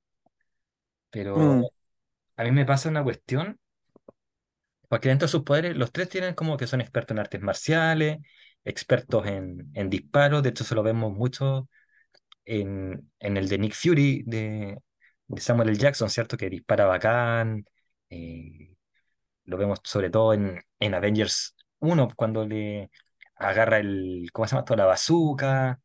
pero 1.11 1.37
Mm. 1.37 1.65
a 2.37 2.45
mí 2.45 2.53
me 2.53 2.67
pasa 2.67 2.89
una 2.89 3.05
cuestión, 3.05 3.59
porque 4.89 5.09
dentro 5.09 5.27
de 5.27 5.31
sus 5.33 5.43
poderes, 5.45 5.77
los 5.77 5.93
tres 5.93 6.09
tienen 6.09 6.35
como 6.35 6.57
que 6.57 6.67
son 6.67 6.81
expertos 6.81 7.15
en 7.15 7.21
artes 7.21 7.41
marciales, 7.43 8.19
expertos 8.65 9.27
en, 9.27 9.71
en 9.75 9.91
disparos, 9.91 10.43
de 10.43 10.51
hecho 10.51 10.65
se 10.65 10.75
lo 10.75 10.83
vemos 10.83 11.13
mucho 11.13 11.69
en, 12.45 13.11
en 13.21 13.37
el 13.39 13.49
de 13.49 13.59
Nick 13.59 13.75
Fury, 13.75 14.25
de, 14.27 14.79
de 15.35 15.41
Samuel 15.41 15.69
L. 15.71 15.79
Jackson, 15.79 16.11
¿cierto? 16.11 16.37
Que 16.37 16.51
dispara 16.51 16.87
bacán. 16.87 17.65
eh, 18.11 18.75
Lo 19.45 19.57
vemos 19.59 19.81
sobre 19.85 20.11
todo 20.11 20.35
en, 20.35 20.61
en 20.81 20.95
Avengers 20.95 21.57
uno 21.81 22.09
cuando 22.17 22.47
le 22.47 22.91
agarra 23.37 23.79
el, 23.79 24.29
¿cómo 24.33 24.47
se 24.47 24.53
llama 24.53 24.61
esto? 24.63 24.77
La 24.77 24.87
bazooka, 24.87 25.81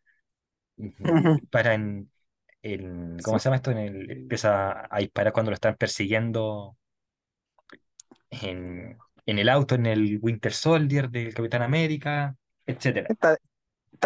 dispara 0.77 1.73
en, 1.75 2.11
en- 2.61 3.17
¿cómo 3.23 3.39
Sí. 3.39 3.43
se 3.43 3.45
llama 3.49 3.57
esto? 3.57 3.71
En 3.71 3.77
el, 3.79 4.11
empieza 4.11 4.87
a 4.93 4.99
disparar 4.99 5.33
cuando 5.33 5.51
lo 5.51 5.55
están 5.55 5.75
persiguiendo 5.77 6.77
en, 8.29 8.97
en 9.25 9.39
el 9.39 9.49
auto, 9.49 9.75
en 9.75 9.85
el 9.85 10.19
Winter 10.21 10.53
Soldier 10.53 11.09
del 11.09 11.33
Capitán 11.33 11.61
América, 11.61 12.35
está 13.07 13.37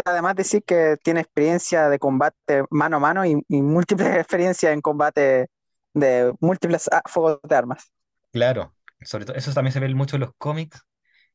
además 0.04 0.36
decir 0.36 0.62
que 0.64 0.96
tiene 1.02 1.20
experiencia 1.20 1.88
de 1.88 1.98
combate 1.98 2.64
mano 2.70 2.96
a 2.98 3.00
mano 3.00 3.24
y, 3.26 3.42
y 3.48 3.62
múltiples 3.62 4.08
experiencias 4.16 4.72
en 4.72 4.80
combate 4.80 5.48
de 5.94 6.32
múltiples 6.40 6.88
ah, 6.92 7.02
fuegos 7.06 7.40
de 7.48 7.56
armas. 7.56 7.90
Claro, 8.32 8.76
sobre 9.02 9.24
todo, 9.24 9.36
eso 9.36 9.52
también 9.52 9.72
se 9.72 9.80
ve 9.80 9.92
mucho 9.94 10.16
en 10.16 10.20
los 10.20 10.32
cómics. 10.38 10.82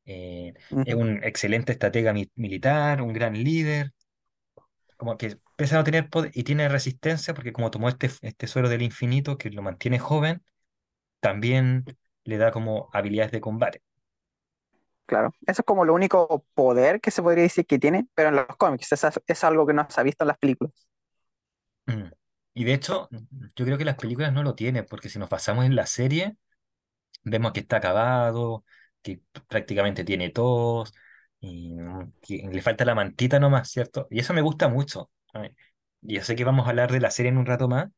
eh, 0.06 0.54
es 0.84 0.96
un 0.96 1.24
excelente 1.24 1.74
estratega 1.74 2.14
mi- 2.14 2.32
militar, 2.36 3.02
un 3.02 3.14
gran 3.14 3.34
líder, 3.44 3.94
como 4.98 5.18
que 5.18 5.38
pese 5.56 5.76
a 5.76 5.80
no 5.80 5.84
tener 5.84 6.10
poder 6.10 6.32
y 6.34 6.44
tiene 6.44 6.70
resistencia, 6.70 7.34
porque 7.34 7.54
como 7.54 7.72
tomó 7.72 7.90
este, 7.90 8.10
este 8.22 8.48
suero 8.48 8.70
del 8.70 8.82
infinito 8.82 9.38
que 9.38 9.50
lo 9.52 9.62
mantiene 9.62 10.00
joven, 10.00 10.44
también 11.20 11.90
le 12.26 12.38
da 12.38 12.52
como 12.52 12.90
habilidades 12.94 13.32
de 13.34 13.42
combate. 13.42 13.84
Claro, 15.06 15.34
eso 15.48 15.62
es 15.62 15.66
como 15.66 15.86
lo 15.86 15.94
único 15.94 16.46
poder 16.54 17.02
que 17.02 17.12
se 17.12 17.22
podría 17.22 17.44
decir 17.44 17.66
que 17.66 17.80
tiene, 17.80 18.08
pero 18.16 18.30
en 18.30 18.36
los 18.36 18.48
cómics 18.58 18.92
es, 18.92 19.06
es 19.28 19.44
algo 19.44 19.66
que 19.68 19.74
no 19.74 19.88
se 19.90 20.00
ha 20.02 20.04
visto 20.04 20.24
en 20.24 20.28
las 20.30 20.38
películas. 20.38 20.74
Mm. 21.86 22.10
Y 22.54 22.64
de 22.64 22.74
hecho, 22.74 23.10
yo 23.56 23.66
creo 23.66 23.78
que 23.78 23.86
las 23.86 23.98
películas 23.98 24.32
no 24.34 24.44
lo 24.44 24.56
tienen, 24.56 24.86
porque 24.90 25.10
si 25.10 25.20
nos 25.20 25.30
basamos 25.30 25.66
en 25.66 25.76
la 25.76 25.86
serie, 25.86 26.38
vemos 27.24 27.54
que 27.54 27.62
está 27.62 27.78
acabado, 27.78 28.66
que 29.04 29.22
prácticamente 29.50 30.04
tiene 30.06 30.30
tos, 30.32 30.94
y 31.42 31.76
que 32.22 32.50
le 32.52 32.62
falta 32.62 32.86
la 32.86 32.96
mantita 32.96 33.40
nomás, 33.40 33.70
¿cierto? 33.72 34.08
Y 34.12 34.20
eso 34.20 34.34
me 34.34 34.42
gusta 34.42 34.70
mucho. 34.70 35.12
Yo 36.02 36.24
sé 36.24 36.36
que 36.36 36.44
vamos 36.46 36.68
a 36.68 36.70
hablar 36.72 36.92
de 36.92 37.00
la 37.02 37.12
serie 37.12 37.32
en 37.32 37.38
un 37.38 37.46
rato 37.46 37.68
más, 37.68 37.90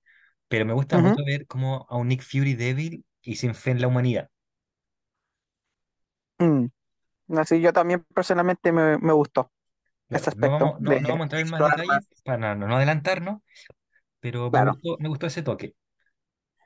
pero 0.48 0.66
me 0.66 0.74
gusta 0.74 1.00
mucho 1.00 1.24
ver 1.26 1.48
cómo 1.48 1.86
a 1.90 1.98
un 1.98 2.10
Nick 2.10 2.24
Fury 2.24 2.56
débil 2.56 3.06
y 3.22 3.36
sin 3.38 3.56
fe 3.56 3.72
en 3.72 3.82
la 3.82 3.88
humanidad. 3.88 4.30
mm. 6.40 6.68
Así 7.30 7.62
yo 7.62 7.74
también 7.74 8.06
personalmente 8.14 8.72
me, 8.72 8.98
me 9.00 9.14
gustó 9.14 9.52
ese 10.12 10.30
Claro, 10.30 10.34
no 10.36 10.50
aspecto 10.50 10.66
vamos, 10.66 10.80
no, 10.82 11.00
de 11.00 11.02
no 11.02 11.10
vamos 11.10 11.24
a 11.24 11.26
entrar 11.26 11.42
en 11.42 11.50
más 11.50 11.64
detalles 11.66 11.84
más. 11.86 12.06
para 12.24 12.56
no, 12.56 12.68
no 12.68 12.78
adelantarnos, 12.78 13.42
pero 14.20 14.52
me 14.52 14.62
gustó, 14.62 14.98
me 15.00 15.10
gustó 15.10 15.28
ese 15.28 15.44
toque. 15.44 15.76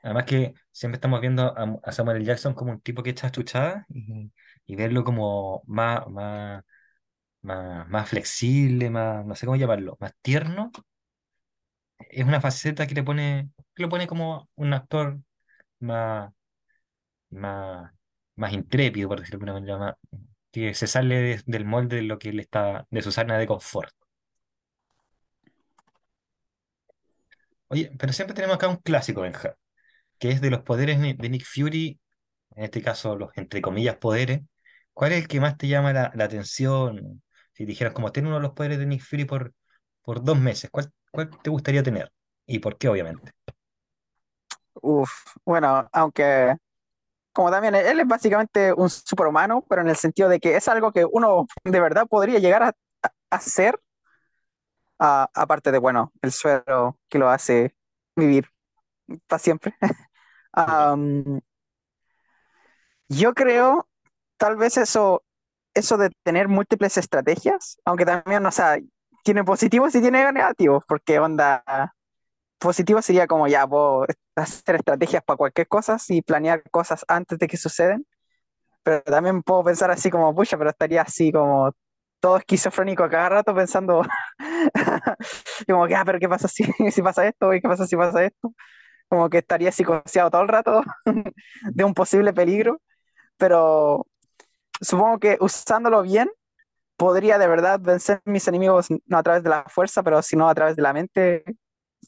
Además 0.02 0.24
que 0.26 0.54
siempre 0.72 0.96
estamos 0.96 1.20
viendo 1.20 1.44
a, 1.58 1.78
a 1.84 1.92
Samuel 1.92 2.18
L. 2.18 2.26
Jackson 2.26 2.54
como 2.54 2.72
un 2.72 2.80
tipo 2.80 3.02
que 3.02 3.10
echa 3.10 3.30
chuchadas 3.30 3.86
y, 3.90 4.32
y 4.66 4.76
verlo 4.76 5.04
como 5.04 5.62
más, 5.66 6.06
más, 6.08 6.64
más, 7.42 7.88
más 7.88 8.08
flexible, 8.10 8.90
más, 8.90 9.26
no 9.26 9.34
sé 9.36 9.46
cómo 9.46 9.56
llamarlo, 9.56 9.96
más 10.00 10.14
tierno, 10.22 10.72
es 12.10 12.24
una 12.24 12.40
faceta 12.40 12.86
que 12.86 12.94
le 12.94 13.02
pone, 13.02 13.50
que 13.74 13.82
lo 13.82 13.88
pone 13.88 14.06
como 14.06 14.48
un 14.56 14.72
actor 14.74 15.20
más, 15.80 16.32
más, 17.30 17.92
más 18.36 18.52
intrépido, 18.52 19.08
por 19.08 19.20
decirlo 19.20 19.40
de 19.44 19.50
alguna 19.52 19.74
manera, 19.76 19.78
más- 19.78 19.96
que 20.52 20.74
se 20.74 20.86
sale 20.88 21.16
de- 21.16 21.42
del 21.46 21.64
molde 21.66 21.96
de 21.98 22.02
lo 22.04 22.18
que 22.20 22.30
él 22.30 22.40
está, 22.40 22.86
de 22.90 23.02
su 23.02 23.12
zona 23.12 23.38
de 23.38 23.46
confort. 23.48 23.94
Oye, 27.68 27.90
pero 27.98 28.12
siempre 28.12 28.34
tenemos 28.34 28.56
acá 28.56 28.68
un 28.68 28.76
clásico, 28.76 29.22
Benja, 29.22 29.56
que 30.18 30.30
es 30.30 30.40
de 30.40 30.50
los 30.50 30.62
poderes 30.62 31.00
de 31.00 31.30
Nick 31.30 31.44
Fury, 31.46 32.00
en 32.56 32.64
este 32.64 32.82
caso 32.82 33.16
los 33.16 33.30
entre 33.36 33.62
comillas 33.62 33.96
poderes. 33.98 34.42
¿Cuál 34.94 35.12
es 35.12 35.22
el 35.22 35.28
que 35.28 35.40
más 35.40 35.58
te 35.58 35.68
llama 35.68 35.92
la, 35.92 36.12
la 36.14 36.24
atención? 36.24 37.22
Si 37.54 37.66
dijeras 37.66 37.94
como 37.94 38.12
ten 38.12 38.26
uno 38.26 38.36
de 38.36 38.42
los 38.42 38.52
poderes 38.52 38.78
de 38.78 38.86
Nick 38.86 39.02
Fury 39.02 39.26
por, 39.26 39.54
por 40.02 40.24
dos 40.24 40.38
meses, 40.40 40.70
¿cuál, 40.70 40.92
cuál 41.12 41.30
te 41.42 41.50
gustaría 41.50 41.82
tener? 41.84 42.12
¿Y 42.46 42.60
por 42.60 42.78
qué, 42.78 42.88
obviamente? 42.88 43.32
uf, 44.82 45.10
bueno, 45.44 45.88
aunque 45.92 46.56
como 47.32 47.50
también 47.50 47.74
él 47.74 48.00
es 48.00 48.06
básicamente 48.06 48.72
un 48.72 48.90
superhumano, 48.90 49.64
pero 49.68 49.82
en 49.82 49.88
el 49.88 49.96
sentido 49.96 50.28
de 50.28 50.40
que 50.40 50.56
es 50.56 50.68
algo 50.68 50.92
que 50.92 51.04
uno 51.10 51.46
de 51.64 51.80
verdad 51.80 52.06
podría 52.08 52.38
llegar 52.38 52.62
a, 52.64 52.72
hacer, 53.30 53.80
a- 54.98 55.28
aparte 55.34 55.72
de, 55.72 55.78
bueno, 55.78 56.12
el 56.22 56.32
suero 56.32 56.98
que 57.08 57.18
lo 57.18 57.28
hace 57.30 57.74
vivir 58.16 58.46
para 59.28 59.38
siempre. 59.40 59.76
Am, 60.52 61.40
yo 63.08 63.34
creo, 63.34 63.88
tal 64.36 64.56
vez 64.56 64.76
eso, 64.76 65.24
eso 65.74 65.96
de 65.98 66.10
tener 66.24 66.48
múltiples 66.48 66.96
estrategias, 66.98 67.78
aunque 67.84 68.06
también, 68.06 68.44
o 68.46 68.50
sea, 68.50 68.78
tiene 69.24 69.44
positivos 69.44 69.94
y 69.94 70.00
tiene 70.00 70.30
negativos, 70.32 70.84
porque 70.88 71.18
onda, 71.18 71.64
positivo 72.62 73.02
sería 73.02 73.26
como 73.26 73.48
ya 73.48 73.66
puedo 73.66 74.06
hacer 74.36 74.76
estrategias 74.76 75.22
para 75.24 75.36
cualquier 75.36 75.68
cosa 75.68 75.96
y 76.08 76.22
planear 76.22 76.62
cosas 76.70 77.04
antes 77.08 77.38
de 77.38 77.48
que 77.48 77.56
suceden. 77.56 78.06
Pero 78.82 79.02
también 79.04 79.42
puedo 79.42 79.64
pensar 79.64 79.90
así 79.90 80.10
como, 80.10 80.34
pucha, 80.34 80.58
pero 80.58 80.70
estaría 80.70 81.02
así 81.02 81.32
como 81.32 81.72
todo 82.20 82.36
esquizofrénico 82.38 83.04
a 83.04 83.10
cada 83.10 83.28
rato 83.28 83.54
pensando, 83.54 84.02
como 85.68 85.86
que, 85.86 85.94
ah, 85.96 86.04
pero 86.04 86.18
¿qué 86.18 86.28
pasa 86.28 86.48
si, 86.48 86.64
si 86.92 87.02
pasa 87.02 87.26
esto? 87.26 87.52
¿Y 87.54 87.60
qué 87.60 87.68
pasa 87.68 87.86
si 87.86 87.96
pasa 87.96 88.24
esto? 88.24 88.52
Como 89.08 89.30
que 89.30 89.38
estaría 89.38 89.72
psicoseado 89.72 90.30
todo 90.30 90.42
el 90.42 90.48
rato 90.48 90.82
de 91.72 91.84
un 91.84 91.94
posible 91.94 92.32
peligro, 92.32 92.80
pero 93.38 94.06
supongo 94.80 95.18
que 95.18 95.38
usándolo 95.40 96.02
bien 96.02 96.30
podría 96.96 97.38
de 97.38 97.48
verdad 97.48 97.80
vencer 97.80 98.20
mis 98.24 98.46
enemigos 98.48 98.88
no 99.06 99.18
a 99.18 99.22
través 99.22 99.42
de 99.42 99.50
la 99.50 99.64
fuerza, 99.68 100.02
pero 100.02 100.22
sino 100.22 100.48
a 100.48 100.54
través 100.54 100.76
de 100.76 100.82
la 100.82 100.92
mente, 100.92 101.44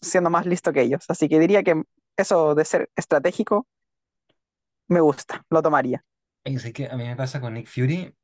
siendo 0.04 0.30
más 0.30 0.46
listo 0.46 0.72
que 0.72 0.82
ellos. 0.82 1.04
Así 1.08 1.28
que 1.28 1.38
diría 1.40 1.62
que 1.62 1.82
eso 2.16 2.54
de 2.54 2.64
ser 2.64 2.90
estratégico 2.96 3.66
me 4.88 5.00
gusta, 5.00 5.44
lo 5.50 5.62
tomaría. 5.62 6.02
Y 6.44 6.58
sé 6.58 6.72
que 6.72 6.86
a 6.88 6.96
mí 6.96 7.04
me 7.04 7.16
pasa 7.16 7.38
con 7.40 7.52
Nick 7.54 7.68
Fury, 7.68 8.14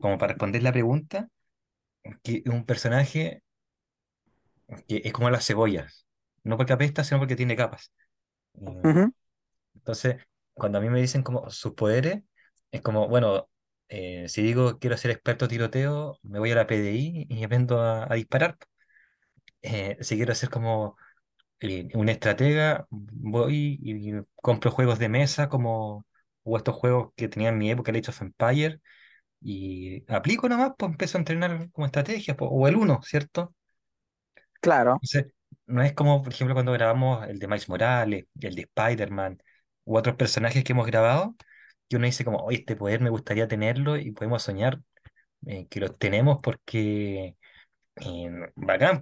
como 0.00 0.18
para 0.18 0.32
responder 0.34 0.62
la 0.62 0.72
pregunta, 0.72 1.28
que 2.24 2.42
es 2.44 2.52
un 2.52 2.64
personaje 2.66 3.42
que 4.88 5.02
es 5.04 5.12
como 5.12 5.30
las 5.30 5.46
cebollas, 5.46 6.06
no 6.44 6.56
porque 6.56 6.72
apesta, 6.72 7.04
sino 7.04 7.18
porque 7.20 7.36
tiene 7.36 7.56
capas. 7.56 7.92
Ujú, 8.84 9.12
Entonces, 9.74 10.16
cuando 10.54 10.78
a 10.78 10.80
mí 10.80 10.88
me 10.90 11.00
dicen 11.00 11.22
como 11.22 11.48
sus 11.50 11.74
poderes, 11.74 12.22
es 12.70 12.80
como, 12.82 13.08
bueno, 13.08 13.48
eh, 13.88 14.28
si 14.28 14.42
digo 14.42 14.78
quiero 14.78 14.96
ser 14.96 15.10
experto 15.12 15.48
tiroteo, 15.48 16.18
me 16.22 16.38
voy 16.38 16.50
a 16.52 16.56
la 16.56 16.66
PDI 16.66 17.26
y 17.30 17.44
aprendo 17.44 17.80
a, 17.80 18.04
a 18.10 18.14
disparar. 18.14 18.56
Eh, 19.66 19.96
si 20.00 20.16
quiero 20.16 20.34
ser 20.34 20.50
como 20.50 20.96
eh, 21.60 21.88
un 21.94 22.08
estratega, 22.10 22.86
voy 22.90 23.78
y 23.82 24.12
compro 24.36 24.70
juegos 24.70 24.98
de 24.98 25.08
mesa 25.10 25.48
como 25.48 26.06
o 26.44 26.56
estos 26.58 26.76
juegos 26.76 27.12
que 27.16 27.28
tenía 27.28 27.50
en 27.50 27.58
mi 27.58 27.70
época, 27.70 27.90
el 27.92 27.98
Age 27.98 28.10
of 28.10 28.22
Empires, 28.22 28.80
y 29.40 30.04
aplico 30.12 30.48
nomás, 30.48 30.72
pues 30.78 30.92
empiezo 30.92 31.18
a 31.18 31.20
entrenar 31.20 31.70
como 31.72 31.86
estrategia, 31.86 32.36
pues, 32.36 32.50
o 32.52 32.68
el 32.68 32.76
uno, 32.76 33.00
¿cierto? 33.04 33.54
claro. 34.60 35.02
Entonces, 35.02 35.32
no 35.66 35.82
es 35.82 35.92
como, 35.94 36.22
por 36.22 36.32
ejemplo, 36.32 36.54
cuando 36.54 36.72
grabamos 36.72 37.26
el 37.28 37.38
de 37.38 37.46
Miles 37.48 37.68
Morales, 37.68 38.26
el 38.40 38.54
de 38.54 38.62
Spider-Man, 38.62 39.38
u 39.84 39.96
otros 39.96 40.16
personajes 40.16 40.64
que 40.64 40.72
hemos 40.72 40.86
grabado, 40.86 41.36
que 41.88 41.96
uno 41.96 42.06
dice 42.06 42.24
como, 42.24 42.38
oye, 42.38 42.58
este 42.58 42.76
poder 42.76 43.00
me 43.00 43.10
gustaría 43.10 43.48
tenerlo 43.48 43.96
y 43.96 44.12
podemos 44.12 44.42
soñar 44.42 44.80
eh, 45.46 45.68
que 45.68 45.80
lo 45.80 45.92
tenemos 45.92 46.38
porque 46.42 47.36
eh, 47.96 48.30
bacán, 48.56 49.00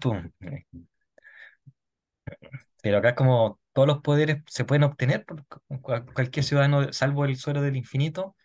Pero 2.83 2.99
acá 2.99 3.15
como 3.15 3.61
todos 3.73 3.89
los 3.89 4.01
poderes 4.01 4.43
se 4.49 4.65
pueden 4.65 4.85
obtener 4.85 5.25
por 5.25 5.47
cu- 5.47 5.61
cual- 5.81 6.05
cualquier 6.13 6.45
ciudadano, 6.45 6.93
salvo 6.93 7.25
el 7.25 7.37
suero 7.37 7.63
del 7.63 7.77
infinito, 7.77 8.37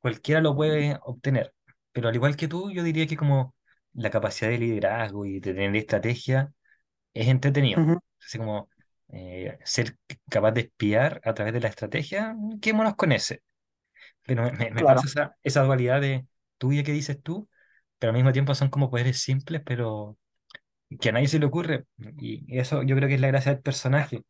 cualquiera 0.00 0.40
lo 0.40 0.54
puede 0.56 0.98
obtener. 1.04 1.54
Pero 1.92 2.08
al 2.08 2.14
igual 2.16 2.36
que 2.36 2.48
tú, 2.48 2.70
yo 2.72 2.82
diría 2.84 3.06
que 3.06 3.16
como 3.18 3.54
la 3.94 4.10
capacidad 4.10 4.50
de 4.50 4.58
liderazgo 4.58 5.26
y 5.26 5.40
de 5.40 5.54
tener 5.54 5.76
estrategia 5.76 6.52
es 7.14 7.28
entretenido. 7.28 7.88
Así 8.26 8.38
como 8.38 8.70
eh, 9.12 9.58
ser 9.64 9.98
capaz 10.30 10.52
de 10.52 10.62
espiar 10.62 11.20
a 11.24 11.34
través 11.34 11.54
de 11.54 11.60
la 11.60 11.68
estrategia, 11.68 12.36
quémonos 12.62 12.96
con 12.96 13.12
ese. 13.12 13.42
Pero 14.22 14.44
me, 14.44 14.52
me- 14.52 14.70
me 14.70 14.84
pasa 14.84 15.06
claro. 15.06 15.08
esa, 15.08 15.36
esa 15.42 15.62
dualidad 15.64 16.00
de 16.00 16.26
tuya 16.58 16.82
que 16.84 16.92
dices 16.92 17.20
tú, 17.22 17.48
pero 18.04 18.10
al 18.10 18.16
mismo 18.16 18.32
tiempo 18.32 18.54
son 18.54 18.68
como 18.70 18.90
poderes 18.90 19.20
simples, 19.22 19.62
pero 19.64 20.18
que 21.00 21.10
a 21.10 21.12
nadie 21.12 21.28
se 21.28 21.38
le 21.40 21.46
ocurre. 21.46 21.86
Y 22.18 22.58
eso 22.58 22.82
yo 22.84 22.96
creo 22.96 23.08
que 23.08 23.16
es 23.16 23.20
la 23.22 23.28
gracia 23.28 23.52
del 23.54 23.62
personaje, 23.62 24.22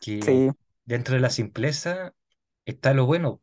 que 0.00 0.20
Sí, 0.22 0.50
dentro 0.84 1.14
de 1.14 1.20
la 1.20 1.30
simpleza 1.30 2.14
está 2.64 2.94
lo 2.94 3.06
bueno. 3.06 3.42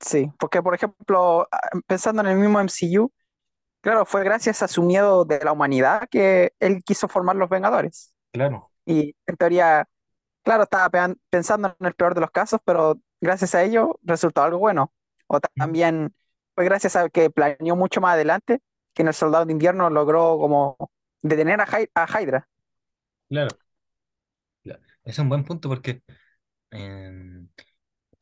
sí. 0.00 0.30
Porque, 0.38 0.62
por 0.62 0.74
ejemplo, 0.74 1.48
pensando 1.86 2.22
en 2.22 2.28
el 2.28 2.38
mismo 2.38 2.60
MCU, 2.60 3.12
claro, 3.80 4.06
fue 4.06 4.24
gracias 4.24 4.62
a 4.62 4.68
su 4.68 4.82
miedo 4.82 5.24
de 5.24 5.40
la 5.44 5.52
humanidad 5.52 6.08
que 6.10 6.52
él 6.60 6.82
quiso 6.84 7.08
formar 7.08 7.36
los 7.36 7.48
Vengadores. 7.50 8.14
Claro. 8.32 8.70
Y 8.86 9.16
en 9.26 9.36
teoría, 9.36 9.88
claro, 10.44 10.64
estaba 10.64 10.90
pensando 11.30 11.76
en 11.80 11.86
el 11.86 11.94
peor 11.94 12.14
de 12.16 12.22
los 12.22 12.32
casos, 12.32 12.60
pero 12.64 13.00
gracias 13.20 13.54
a 13.56 13.64
ello 13.64 13.98
resultó 14.04 14.42
algo 14.44 14.58
bueno. 14.60 14.92
O 15.28 15.40
ta- 15.40 15.50
también 15.58 16.14
fue 16.56 16.66
gracias 16.66 16.96
a 16.96 17.10
que 17.10 17.30
planeó 17.30 17.76
mucho 17.76 18.02
más 18.02 18.14
adelante 18.14 18.60
que 18.94 19.02
en 19.04 19.08
el 19.10 19.14
Soldado 19.14 19.46
de 19.46 19.52
Invierno 19.52 19.90
logró 19.90 20.38
como 20.38 20.78
detener 21.22 21.62
a, 21.62 21.66
Hy- 21.68 21.90
a 21.94 22.06
Hydra. 22.22 22.48
Claro. 23.28 23.58
es 25.04 25.18
un 25.18 25.28
buen 25.28 25.44
punto 25.44 25.68
porque 25.68 26.02
En- 26.72 27.50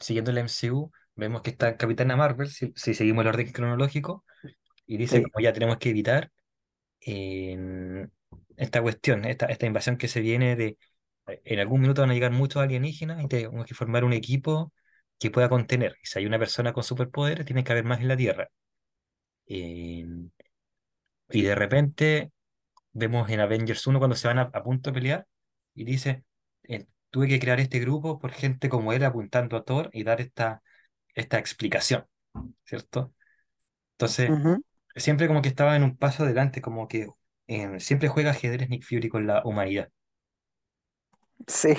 siguiendo 0.00 0.30
el 0.32 0.38
MCU, 0.38 0.92
vemos 1.16 1.42
que 1.42 1.50
está 1.50 1.76
Capitana 1.78 2.16
Marvel, 2.16 2.48
si, 2.50 2.72
si 2.76 2.94
seguimos 2.94 3.22
el 3.24 3.28
orden 3.30 3.52
cronológico, 3.52 4.24
y 4.86 4.98
dice 4.98 5.20
Sí. 5.20 5.22
como 5.22 5.42
ya 5.42 5.52
tenemos 5.54 5.78
que 5.78 5.90
evitar 5.90 6.32
en 7.00 8.12
esta 8.56 8.82
cuestión, 8.82 9.24
esta, 9.26 9.46
esta 9.46 9.66
invasión 9.66 9.96
que 9.98 10.08
se 10.08 10.20
viene 10.22 10.56
de, 10.56 10.78
en 11.26 11.60
algún 11.60 11.82
minuto 11.82 12.02
van 12.02 12.10
a 12.12 12.14
llegar 12.14 12.32
muchos 12.32 12.62
alienígenas 12.62 13.22
y 13.24 13.28
tenemos 13.28 13.66
que 13.66 13.74
formar 13.74 14.04
un 14.04 14.12
equipo 14.14 14.72
que 15.18 15.30
pueda 15.30 15.48
contener. 15.48 15.96
Si 16.02 16.18
hay 16.18 16.26
una 16.26 16.38
persona 16.38 16.72
con 16.72 16.84
superpoderes, 16.84 17.46
tiene 17.46 17.64
que 17.64 17.72
haber 17.72 17.84
más 17.84 18.00
en 18.00 18.08
la 18.08 18.16
Tierra. 18.16 18.48
En- 19.46 20.32
y 21.30 21.42
de 21.42 21.54
repente 21.54 22.32
vemos 22.92 23.30
en 23.30 23.40
Avengers 23.40 23.86
uno 23.86 23.98
cuando 24.00 24.16
se 24.16 24.28
van 24.28 24.38
a, 24.40 24.42
a 24.44 24.62
punto 24.64 24.90
de 24.90 24.94
pelear 24.94 25.28
y 25.74 25.84
dice, 25.84 26.24
eh, 26.64 26.86
tuve 27.10 27.28
que 27.28 27.40
crear 27.40 27.60
este 27.60 27.80
grupo 27.80 28.18
por 28.18 28.32
gente 28.32 28.68
como 28.70 28.92
él 28.92 29.04
apuntando 29.04 29.56
a 29.56 29.64
Thor 29.64 29.90
y 29.94 30.04
dar 30.04 30.20
esta, 30.20 30.62
esta 31.14 31.38
explicación, 31.38 32.06
¿cierto? 32.64 33.14
Entonces, 33.94 34.34
Ujú. 34.34 34.62
siempre 34.96 35.28
como 35.28 35.42
que 35.42 35.48
estaba 35.50 35.76
en 35.76 35.84
un 35.84 35.96
paso 35.98 36.24
adelante, 36.24 36.62
como 36.62 36.88
que 36.88 37.08
eh, 37.48 37.80
siempre 37.80 38.08
juega 38.08 38.30
ajedrez 38.32 38.68
Nick 38.70 38.84
Fury 38.84 39.08
con 39.10 39.26
la 39.26 39.42
humanidad. 39.44 39.90
Sí. 41.48 41.74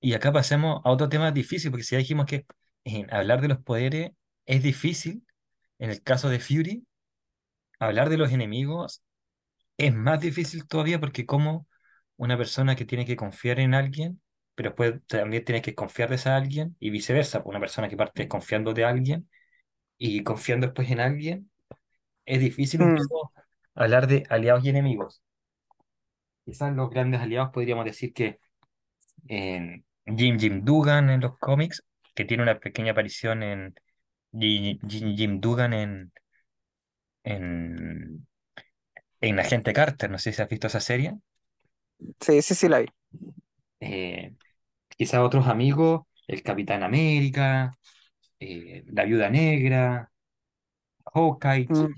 Y 0.00 0.14
acá 0.14 0.32
pasemos 0.32 0.80
a 0.84 0.90
otro 0.90 1.08
tema 1.08 1.32
difícil, 1.32 1.70
porque 1.70 1.84
si 1.84 1.94
ya 1.94 1.98
dijimos 1.98 2.26
que 2.26 2.46
eh, 2.84 3.06
hablar 3.10 3.40
de 3.40 3.48
los 3.48 3.58
poderes 3.58 4.12
es 4.46 4.62
difícil, 4.62 5.24
en 5.78 5.90
el 5.90 6.02
caso 6.02 6.28
de 6.28 6.40
Fury, 6.40 6.86
hablar 7.78 8.08
de 8.10 8.18
los 8.18 8.32
enemigos 8.32 9.02
es 9.78 9.94
más 9.94 10.20
difícil 10.20 10.66
todavía 10.68 11.00
porque 11.00 11.26
como 11.26 11.66
una 12.16 12.36
persona 12.38 12.76
que 12.76 12.84
tiene 12.84 13.06
que 13.06 13.16
confiar 13.16 13.60
en 13.60 13.74
alguien, 13.74 14.20
pero 14.54 14.70
después 14.70 14.94
también 15.06 15.44
tiene 15.44 15.62
que 15.62 15.74
confiar 15.74 16.08
de 16.10 16.16
esa 16.16 16.36
alguien 16.36 16.76
y 16.80 16.90
viceversa, 16.90 17.42
pues 17.42 17.52
una 17.52 17.60
persona 17.60 17.88
que 17.88 17.96
parte 17.96 18.28
confiando 18.28 18.74
de 18.74 18.84
alguien 18.84 19.28
y 19.98 20.22
confiando 20.24 20.66
después 20.68 20.90
en 20.90 21.00
alguien, 21.00 21.50
es 22.26 22.40
difícil 22.40 22.80
Mm, 22.80 22.96
poco 22.96 23.32
hablar 23.74 24.06
de 24.08 24.24
aliados 24.30 24.64
y 24.64 24.70
enemigos. 24.70 25.22
Quizás 26.44 26.74
los 26.74 26.90
grandes 26.90 27.20
aliados 27.20 27.50
podríamos 27.52 27.84
decir 27.84 28.12
que 28.12 28.40
Jim 30.16 30.38
Jim 30.38 30.64
Dugan 30.64 31.10
en 31.10 31.20
los 31.20 31.38
cómics, 31.38 31.82
que 32.14 32.24
tiene 32.24 32.42
una 32.42 32.58
pequeña 32.58 32.92
aparición 32.92 33.42
en 33.42 33.74
Jim 34.32 34.78
Jim, 34.88 35.40
Dugan 35.40 35.72
en, 35.72 36.12
en, 37.24 38.26
en 39.20 39.38
Agente 39.40 39.72
Carter, 39.72 40.10
no 40.10 40.18
sé 40.18 40.32
si 40.32 40.42
has 40.42 40.48
visto 40.48 40.66
esa 40.66 40.80
serie. 40.80 41.14
Sí, 42.20 42.42
sí, 42.42 42.54
sí 42.54 42.68
la 42.68 42.80
vi. 42.80 42.86
Eh, 43.80 44.34
quizás 44.96 45.20
otros 45.20 45.46
amigos, 45.46 46.02
el 46.26 46.42
Capitán 46.42 46.82
América, 46.82 47.72
eh, 48.38 48.84
la 48.86 49.04
Viuda 49.04 49.30
Negra, 49.30 50.10
Hawkeye. 51.14 51.66
Mm, 51.68 51.94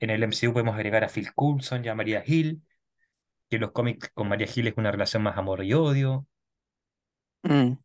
En, 0.00 0.10
el 0.10 0.22
MCU 0.22 0.52
podemos 0.52 0.74
agregar 0.74 1.04
a 1.04 1.08
Phil 1.08 1.32
Coulson 1.34 1.84
y 1.84 1.88
a 1.88 1.94
Maria 1.94 2.22
Hill, 2.26 2.62
que 3.48 3.56
en 3.56 3.62
los 3.62 3.72
cómics 3.72 4.10
con 4.14 4.28
Maria 4.28 4.48
Hill 4.52 4.68
es 4.68 4.74
una 4.76 4.90
relación 4.90 5.22
más 5.22 5.36
amor 5.36 5.64
y 5.64 5.74
odio. 5.74 6.26
Mm, 7.48 7.76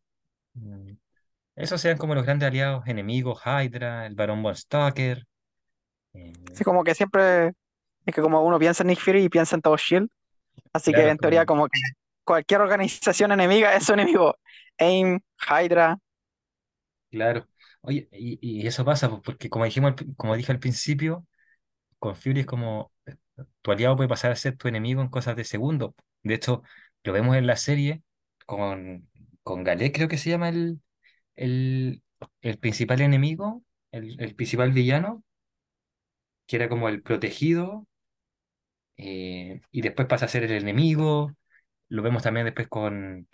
Mm. 0.54 0.96
Esos 1.56 1.80
sean 1.80 1.98
como 1.98 2.14
los 2.14 2.24
grandes 2.24 2.48
aliados 2.48 2.86
enemigos, 2.88 3.42
Hydra, 3.46 4.06
el 4.06 4.14
Barón 4.14 4.42
Von 4.42 4.56
Strucker. 4.56 5.26
eh, 6.14 6.32
Sí, 6.52 6.64
como 6.64 6.84
que 6.84 6.94
siempre 6.94 7.48
es 8.06 8.14
que 8.14 8.22
como 8.22 8.42
uno 8.44 8.58
piensa 8.58 8.82
en 8.82 8.88
Nick 8.88 9.00
Fury 9.00 9.24
y 9.24 9.28
piensa 9.28 9.56
en 9.56 9.62
todo 9.62 9.76
Shield, 9.76 10.08
así 10.72 10.94
que 10.94 11.02
claro, 11.02 11.10
en 11.10 11.18
teoría 11.18 11.46
como, 11.46 11.68
que 11.68 11.80
cualquier 12.24 12.62
organización 12.62 13.32
enemiga 13.32 13.74
es 13.76 13.84
su 13.86 13.94
enemigo. 13.94 14.36
AIM, 14.78 15.20
Hydra. 15.50 15.98
claro. 17.10 17.48
Oye, 17.82 18.08
y, 18.12 18.38
y 18.62 18.66
eso 18.66 18.84
pasa 18.84 19.08
porque 19.22 19.48
como 19.50 19.64
dijimos, 19.64 19.94
como 20.16 20.36
dije 20.36 20.52
al 20.52 20.58
principio, 20.60 21.26
con 21.98 22.16
Fury 22.16 22.42
es 22.42 22.46
como 22.46 22.92
eh, 23.06 23.16
tu 23.62 23.72
aliado 23.72 23.96
puede 23.96 24.08
pasar 24.08 24.32
a 24.32 24.36
ser 24.36 24.56
tu 24.56 24.68
enemigo 24.68 25.02
en 25.02 25.08
cosas 25.10 25.36
de 25.36 25.44
segundo. 25.44 25.96
De 26.22 26.34
hecho, 26.34 26.62
lo 27.04 27.12
vemos 27.14 27.36
en 27.36 27.46
la 27.48 27.56
serie 27.56 28.02
con, 28.46 29.08
con 29.48 29.64
Galé, 29.64 29.92
creo 29.92 30.08
que 30.08 30.18
se 30.18 30.30
llama 30.30 30.48
el, 30.50 30.80
el, 31.36 32.02
el 32.42 32.58
principal 32.58 33.00
enemigo, 33.02 33.64
el, 33.92 34.20
el 34.20 34.34
principal 34.36 34.72
villano, 34.72 35.24
que 36.46 36.56
era 36.56 36.68
como 36.68 36.88
el 36.88 37.02
protegido, 37.02 37.86
eh, 38.96 39.60
y 39.70 39.80
después 39.82 40.08
pasa 40.08 40.26
a 40.26 40.28
ser 40.28 40.44
el 40.44 40.52
enemigo. 40.52 41.32
Lo 41.88 42.02
vemos 42.02 42.22
también 42.22 42.46
después 42.46 42.68
con, 42.68 43.28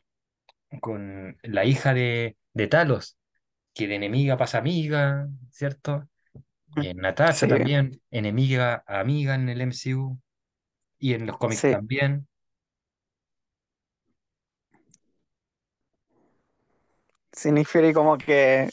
con 0.81 1.39
la 1.43 1.65
hija 1.65 1.95
de, 1.95 2.37
de 2.55 2.69
Talos, 2.69 3.19
que 3.75 3.89
de 3.89 3.97
enemiga 3.97 4.37
pasa 4.37 4.59
amiga, 4.59 5.29
¿cierto? 5.51 6.09
Eh, 6.77 6.95
Natasha 6.95 7.47
Sí, 7.47 7.49
también, 7.49 8.03
enemiga 8.11 8.85
a 8.87 9.01
amiga 9.01 9.35
en 9.37 9.49
el 9.49 9.61
MCU 9.63 10.21
y 10.99 11.15
en 11.15 11.27
los 11.27 11.39
cómics 11.39 11.67
sí. 11.67 11.69
también. 11.69 12.29
Fury 17.65 17.93
como 17.93 18.19
que 18.19 18.69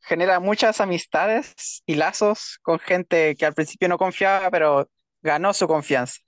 genera 0.00 0.40
muchas 0.40 0.80
amistades 0.80 1.82
y 1.86 1.94
lazos 1.94 2.58
con 2.62 2.78
gente 2.78 3.34
que 3.36 3.46
al 3.46 3.54
principio 3.54 3.88
no 3.88 3.98
confiaba, 3.98 4.50
pero 4.50 4.88
ganó 5.22 5.52
su 5.52 5.66
confianza. 5.66 6.20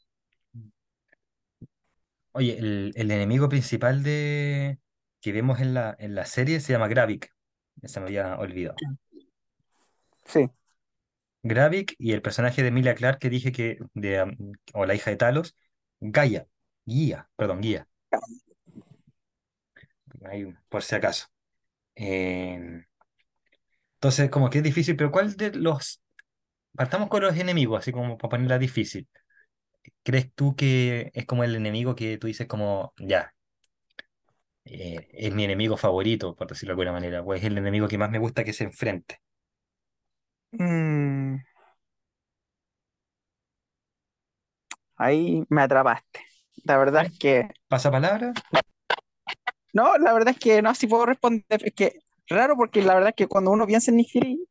Oye, 2.33 2.59
el, 2.59 2.93
el 2.95 3.11
enemigo 3.11 3.49
principal 3.49 4.03
de 4.03 4.79
que 5.21 5.33
vemos 5.33 5.61
en 5.61 5.75
la, 5.75 5.97
en 5.99 6.15
la 6.15 6.25
serie 6.25 6.61
se 6.61 6.73
llama 6.73 6.89
Gravik. 6.89 7.33
Se 7.85 8.01
me 8.01 8.07
había 8.07 8.37
olvidado. 8.37 8.77
Sí, 10.25 10.51
Gravik 11.47 11.95
y 11.99 12.13
el 12.13 12.23
personaje 12.23 12.63
de 12.63 12.69
Emilia 12.69 12.95
Clarke 12.95 13.21
que 13.21 13.31
dije 13.31 13.53
que, 13.53 13.79
de, 13.95 14.23
um, 14.23 14.53
o 14.75 14.85
la 14.85 14.95
hija 14.95 15.11
de 15.11 15.17
Talos, 15.17 15.57
Gaia, 16.01 16.47
Guía, 16.85 17.29
perdón, 17.37 17.61
Guía, 17.61 17.87
ahí, 20.25 20.53
por 20.69 20.83
si 20.83 20.95
acaso. 20.95 21.27
Eh, 21.97 22.85
entonces, 23.95 24.31
como 24.31 24.51
que 24.51 24.59
es 24.59 24.65
difícil, 24.65 24.97
pero 24.97 25.11
¿cuál 25.11 25.37
de 25.37 25.53
los... 25.53 26.03
Partamos 26.77 27.09
con 27.11 27.23
los 27.23 27.37
enemigos, 27.39 27.81
así 27.81 27.93
como 27.93 28.19
para 28.19 28.31
ponerla 28.31 28.59
difícil. 28.59 29.09
¿Crees 30.05 30.33
tú 30.35 30.57
que 30.57 31.11
es 31.15 31.27
como 31.27 31.45
el 31.45 31.57
enemigo 31.57 31.95
que 31.97 32.19
tú 32.19 32.27
dices 32.29 32.47
como, 32.49 32.95
ya, 32.99 33.35
eh, 34.65 35.09
es 35.13 35.35
mi 35.35 35.45
enemigo 35.45 35.77
favorito, 35.77 36.35
por 36.37 36.49
decirlo 36.49 36.71
de 36.71 36.73
alguna 36.75 36.93
manera, 36.93 37.23
o 37.23 37.35
es 37.35 37.45
el 37.45 37.57
enemigo 37.59 37.89
que 37.89 37.99
más 37.99 38.11
me 38.11 38.19
gusta 38.19 38.45
que 38.45 38.53
se 38.53 38.65
enfrente? 38.65 39.21
Mm, 40.53 41.39
ahí 44.97 45.45
me 45.49 45.63
atrapaste. 45.63 46.21
La 46.65 46.77
verdad 46.79 47.07
es 47.07 47.19
que, 47.19 47.49
¿Pasa 47.69 47.91
palabra? 47.91 48.33
No, 49.77 49.99
la 49.99 50.15
verdad 50.15 50.31
es 50.31 50.39
que 50.39 50.63
no, 50.63 50.75
si 50.75 50.87
puedo 50.87 51.05
responder, 51.05 51.45
es 51.51 51.75
que 51.75 52.01
raro 52.29 52.57
porque 52.57 52.81
la 52.81 52.95
verdad 52.95 53.11
es 53.11 53.15
que 53.15 53.27
cuando 53.27 53.51
uno 53.51 53.67
piensa 53.67 53.91
en 53.91 54.03
Fury, 54.07 54.49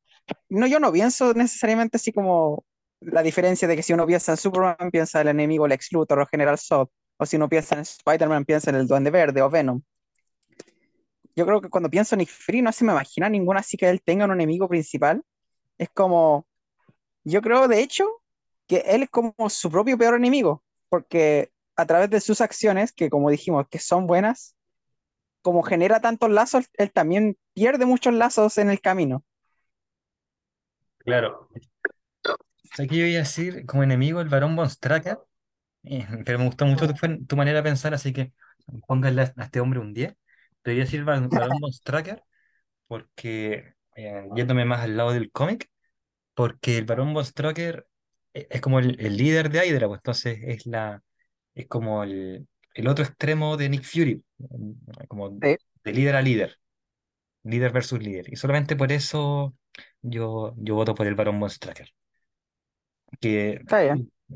no, 0.50 0.68
yo 0.68 0.80
no 0.80 0.92
pienso 0.92 1.34
necesariamente 1.34 1.98
así 1.98 2.14
como 2.14 2.64
la 3.00 3.24
diferencia 3.24 3.68
de 3.68 3.76
que 3.76 3.82
si 3.82 3.92
uno 3.92 4.06
piensa 4.06 4.34
en 4.34 4.38
Superman, 4.38 4.92
piensa 4.92 5.22
en 5.22 5.28
el 5.28 5.36
enemigo 5.36 5.68
Lex 5.68 5.92
Luthor 5.94 6.20
o 6.20 6.28
General 6.28 6.60
Zod, 6.60 6.90
o 7.18 7.26
si 7.26 7.38
uno 7.38 7.50
piensa 7.50 7.74
en 7.74 7.82
Spider-Man, 7.82 8.46
piensa 8.46 8.70
en 8.70 8.76
el 8.76 8.88
Duende 8.88 9.10
Verde 9.10 9.42
o 9.42 9.50
Venom. 9.50 9.82
Yo 11.36 11.46
creo 11.48 11.60
que 11.60 11.70
cuando 11.70 11.90
pienso 11.90 12.14
en 12.14 12.20
Nick 12.20 12.30
Fury 12.30 12.62
no 12.62 12.72
se 12.72 12.86
me 12.86 12.92
imagina 12.92 13.28
ninguna 13.28 13.62
así 13.62 13.78
que 13.78 13.90
él 13.90 14.04
tenga 14.04 14.26
un 14.26 14.32
enemigo 14.32 14.70
principal. 14.70 15.24
Es 15.80 15.90
como, 15.90 16.46
yo 17.24 17.42
creo 17.42 17.68
de 17.68 17.82
hecho 17.82 18.08
que 18.68 18.84
él 18.86 19.04
es 19.04 19.10
como 19.10 19.34
su 19.50 19.72
propio 19.72 19.98
peor 19.98 20.16
enemigo, 20.16 20.64
porque 20.88 21.50
a 21.76 21.86
través 21.88 22.12
de 22.12 22.22
sus 22.22 22.42
acciones, 22.42 22.94
que 22.94 23.10
como 23.10 23.32
dijimos, 23.32 23.66
que 23.70 23.80
son 23.80 24.06
buenas, 24.06 24.55
como 25.46 25.62
genera 25.62 26.02
tantos 26.02 26.32
lazos, 26.32 26.66
él 26.74 26.92
también 26.92 27.38
pierde 27.54 27.86
muchos 27.86 28.16
lazos 28.16 28.58
en 28.58 28.72
el 28.72 28.82
camino. 28.82 29.24
Claro. 30.98 31.50
Que 32.76 32.88
yo 32.88 33.06
iba 33.06 33.18
a 33.18 33.20
decir 33.20 33.64
como 33.68 33.84
enemigo 33.84 34.22
el 34.22 34.28
varón 34.28 34.56
Von 34.56 34.68
Strucker, 34.68 35.20
eh, 35.84 36.08
pero 36.26 36.40
me 36.40 36.46
gustó 36.46 36.66
mucho 36.66 36.88
tu, 37.28 37.36
manera 37.36 37.60
de 37.60 37.64
pensar, 37.64 37.94
así 37.94 38.12
que 38.12 38.34
póngale 38.88 39.22
a, 39.22 39.34
este 39.44 39.60
hombre 39.60 39.80
un 39.80 39.94
10. 39.94 40.16
Te 40.64 40.72
voy 40.72 40.82
a 40.82 40.86
decir 40.86 41.04
var- 41.04 41.30
varón 41.30 41.60
Von 41.62 41.72
Strucker 41.72 42.24
porque, 42.88 43.76
eh, 43.96 44.28
yéndome 44.36 44.66
más 44.66 44.82
al 44.82 44.98
lado 44.98 45.12
del 45.12 45.32
cómic, 45.32 45.70
porque 46.34 46.80
el 46.80 46.86
varón 46.86 47.14
Von 47.14 47.24
Strucker 47.24 47.86
e- 48.34 48.48
es 48.50 48.62
como 48.62 48.80
el, 48.80 49.00
el 49.00 49.16
líder 49.16 49.52
de 49.52 49.68
Hydra, 49.68 49.88
pues 49.88 50.00
entonces 50.00 50.40
es 50.42 50.66
la 50.66 51.04
es 51.54 51.68
como 51.68 52.04
el, 52.04 52.48
el 52.76 52.88
otro 52.90 53.06
extremo 53.06 53.58
de 53.58 53.70
Nick 53.70 53.86
Fury, 53.86 54.24
como 55.10 55.32
Sí, 55.42 55.58
de 55.84 55.94
líder 55.94 56.16
a 56.18 56.24
líder, 56.24 56.60
líder 57.44 57.72
versus 57.74 58.00
líder. 58.02 58.32
Y 58.34 58.36
solamente 58.38 58.76
por 58.76 58.92
eso 58.92 59.56
yo, 60.02 60.54
yo 60.58 60.76
voto 60.76 60.96
por 60.96 61.08
el 61.08 61.16
varón 61.16 61.40
Von 61.40 61.50
Strucker. 61.52 61.90
Que, 63.20 63.62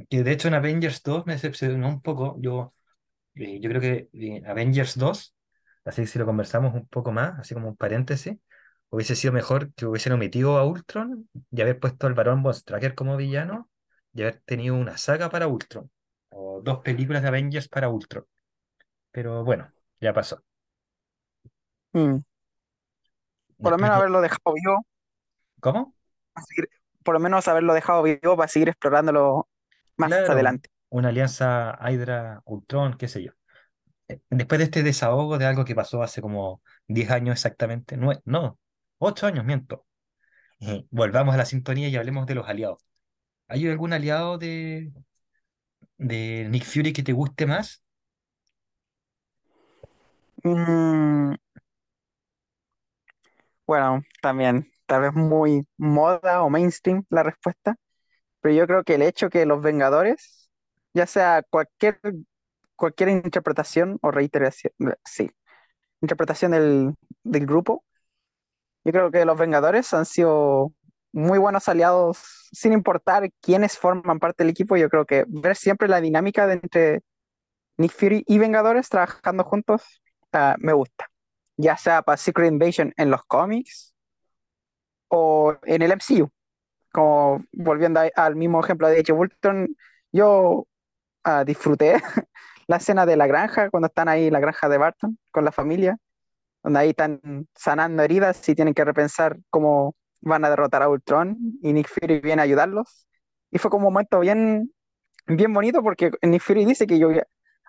que 0.10 0.24
de 0.24 0.32
hecho 0.32 0.48
en 0.48 0.54
Avengers 0.56 1.04
2 1.04 1.26
me 1.26 1.34
decepcionó 1.34 1.88
un 1.90 2.02
poco. 2.02 2.38
Yo 2.42 2.74
Eh, 3.36 3.60
yo 3.62 3.70
creo 3.70 3.82
que 3.82 4.10
eh, 4.14 4.44
Avengers 4.48 4.98
dos 4.98 5.36
así 5.86 6.02
que 6.04 6.08
si 6.08 6.20
lo 6.20 6.26
conversamos 6.28 6.74
un 6.76 6.88
poco 6.88 7.12
más, 7.14 7.40
así 7.40 7.54
como 7.56 7.70
un 7.70 7.78
paréntesis, 7.78 8.38
hubiese 8.90 9.16
sido 9.16 9.34
mejor 9.34 9.74
que 9.76 9.86
hubiesen 9.88 10.14
omitido 10.14 10.58
a 10.60 10.66
Ultron 10.66 11.30
y 11.52 11.62
haber 11.62 11.80
puesto 11.80 12.08
al 12.08 12.14
Barón 12.16 12.44
Von 12.44 12.54
Strucker 12.56 12.96
como 12.96 13.18
villano 13.18 13.70
y 14.14 14.24
haber 14.24 14.42
tenido 14.46 14.76
una 14.76 14.98
saga 14.98 15.30
para 15.30 15.48
Ultron, 15.48 15.92
o 16.30 16.62
dos 16.64 16.80
películas 16.80 17.22
de 17.22 17.28
Avengers 17.30 17.68
para 17.70 17.90
Ultron. 17.90 18.26
Pero 19.12 19.44
bueno, 19.46 19.72
ya 20.02 20.14
pasó. 20.14 20.44
Mm, 21.94 22.20
Por 23.62 23.72
lo 23.72 23.78
menos 23.78 23.96
haberlo 23.96 24.20
dejado 24.22 24.54
vivo, 24.54 24.86
¿Cómo? 25.62 25.94
seguir- 26.48 26.70
por 27.04 27.14
lo 27.16 27.20
menos 27.20 27.48
haberlo 27.48 27.74
dejado 27.74 28.04
vivo 28.04 28.36
para 28.38 28.48
seguir 28.48 28.70
explorándolo 28.70 29.48
más 29.98 30.12
Claro, 30.12 30.28
adelante. 30.28 30.70
una 30.90 31.10
alianza 31.10 31.78
Hydra-Ultron, 31.82 32.98
qué 32.98 33.08
sé 33.08 33.24
yo. 33.24 33.32
Eh, 34.10 34.22
Después 34.30 34.60
de 34.60 34.66
este 34.66 34.84
desahogo 34.84 35.38
de 35.40 35.46
algo 35.48 35.66
que 35.66 35.76
pasó 35.76 36.04
hace 36.04 36.22
como 36.22 36.64
10 36.88 37.12
años 37.12 37.34
exactamente, 37.34 37.98
nue- 37.98 38.22
no, 38.26 38.60
8 39.00 39.28
años, 39.28 39.46
miento. 39.46 39.86
Eh, 40.62 40.86
volvamos 40.92 41.36
a 41.36 41.38
la 41.40 41.46
sintonía 41.46 41.90
y 41.90 41.98
hablemos 41.98 42.26
de 42.28 42.36
los 42.36 42.48
aliados. 42.50 42.82
¿Hay 43.48 43.68
algún 43.70 43.94
aliado 43.94 44.38
de, 44.40 44.92
de 46.00 46.48
Nick 46.50 46.66
Fury 46.66 46.94
que 46.94 47.04
te 47.04 47.14
guste 47.14 47.46
más? 47.48 47.84
Mm, 50.44 51.36
bueno, 53.66 54.04
también, 54.22 54.72
tal 54.86 55.02
vez 55.02 55.14
muy 55.14 55.66
moda 55.78 56.44
o 56.44 56.50
mainstream 56.50 57.04
la 57.10 57.24
respuesta, 57.24 57.76
pero 58.42 58.56
yo 58.56 58.68
creo 58.68 58.84
que 58.84 58.96
el 58.96 59.04
hecho 59.04 59.30
que 59.30 59.46
los 59.46 59.62
Vengadores, 59.62 60.52
ya 60.94 61.08
sea 61.08 61.44
cualquier, 61.50 62.00
cualquier 62.76 63.10
interpretación 63.10 64.00
o 64.02 64.12
reiteración, 64.12 64.74
sí, 65.06 65.32
interpretación 66.02 66.52
del, 66.54 66.96
del 67.24 67.46
grupo, 67.46 67.86
yo 68.84 68.92
creo 68.92 69.12
que 69.12 69.26
los 69.26 69.38
Vengadores 69.38 69.94
han 69.94 70.06
sido 70.06 70.74
muy 71.12 71.40
buenos 71.40 71.68
aliados, 71.70 72.50
sin 72.52 72.74
importar 72.74 73.30
quiénes 73.42 73.78
forman 73.78 74.20
parte 74.20 74.44
del 74.44 74.52
equipo, 74.52 74.78
yo 74.78 74.90
creo 74.90 75.06
que 75.06 75.26
ver 75.28 75.56
siempre 75.56 75.88
la 75.88 76.02
dinámica 76.02 76.48
de 76.48 76.54
entre 76.54 77.02
Nick 77.78 77.94
Fury 77.94 78.24
y 78.28 78.38
Vengadores 78.40 78.90
trabajando 78.90 79.44
juntos, 79.44 80.02
ah, 80.34 80.56
me 80.60 80.74
gusta. 80.74 81.10
Ya 81.58 81.78
sea 81.78 82.02
para 82.02 82.18
Secret 82.18 82.52
Invasion 82.52 82.94
en 82.98 83.12
los 83.12 83.24
cómics 83.26 83.96
o 85.10 85.58
en 85.64 85.82
el 85.82 85.92
MCU. 85.92 86.30
Como 86.92 87.46
volviendo 87.54 88.02
al 88.16 88.36
mismo 88.36 88.62
ejemplo 88.62 88.88
de 88.88 89.02
of 89.02 89.20
Ultron, 89.20 89.76
yo 90.12 90.68
ah, 91.24 91.44
disfruté 91.46 92.02
la 92.68 92.78
escena 92.78 93.06
de 93.06 93.18
la 93.18 93.28
granja, 93.28 93.70
cuando 93.70 93.88
están 93.88 94.10
ahí 94.10 94.28
en 94.28 94.34
la 94.34 94.40
granja 94.40 94.70
de 94.70 94.78
Barton 94.78 95.18
con 95.32 95.46
la 95.46 95.52
familia, 95.52 95.98
donde 96.64 96.80
ahí 96.80 96.90
están 96.90 97.48
sanando 97.56 98.04
heridas 98.04 98.48
y 98.50 98.56
tienen 98.56 98.74
que 98.74 98.86
repensar 98.86 99.38
cómo 99.50 99.96
van 100.22 100.46
a 100.46 100.50
derrotar 100.50 100.84
a 100.84 100.90
Ultron 100.90 101.38
y 101.62 101.74
Nick 101.74 101.88
Fury 101.90 102.20
viene 102.20 102.42
a 102.42 102.46
ayudarlos. 102.46 103.08
Y 103.52 103.58
fue 103.60 103.72
como 103.72 103.88
un 103.88 103.94
momento 103.94 104.20
bien, 104.20 104.72
bien 105.28 105.54
bonito 105.54 105.84
porque 105.84 106.12
Nick 106.24 106.42
Fury 106.44 106.66
dice 106.66 106.88
que 106.88 107.00
yo 107.00 107.10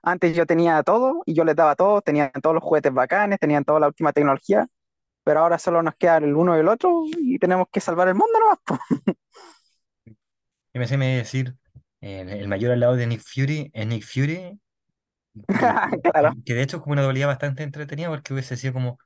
antes 0.03 0.37
yo 0.37 0.47
tenía 0.47 0.83
todo 0.83 1.23
y 1.27 1.35
yo 1.35 1.45
les 1.45 1.57
daba 1.57 1.77
todo, 1.77 2.03
tenían 2.03 2.31
todos 2.43 2.55
los 2.55 2.65
juguetes 2.65 2.93
bacanes, 2.95 3.39
tenían 3.41 3.65
toda 3.65 3.81
la 3.81 3.89
última 3.89 4.13
tecnología, 4.13 4.67
pero 5.25 5.41
ahora 5.41 5.59
solo 5.59 5.83
nos 5.83 5.97
queda 5.97 6.19
el 6.19 6.35
uno 6.37 6.57
y 6.57 6.61
el 6.61 6.69
otro 6.69 7.05
y 7.19 7.39
tenemos 7.39 7.69
que 7.73 7.81
salvar 7.81 8.09
el 8.09 8.15
mundo 8.17 8.39
nomás. 8.41 8.59
Y 10.73 10.79
me 10.79 10.85
hace 10.85 10.97
decir, 10.99 11.57
el, 12.01 12.29
el 12.31 12.49
mayor 12.49 12.73
aliado 12.73 12.97
de 12.97 13.07
Nick 13.07 13.23
Fury 13.23 13.71
es 13.75 13.87
Nick 13.87 14.05
Fury, 14.05 14.61
que, 15.57 15.79
Claro. 16.03 16.35
que 16.45 16.55
de 16.55 16.63
hecho 16.63 16.79
es 16.79 16.83
como 16.83 16.93
una 16.95 17.03
dualidad 17.03 17.29
bastante 17.29 17.63
entretenida 17.63 18.09
porque 18.09 18.33
hubiese 18.35 18.57
sido 18.57 18.73
como 18.75 18.99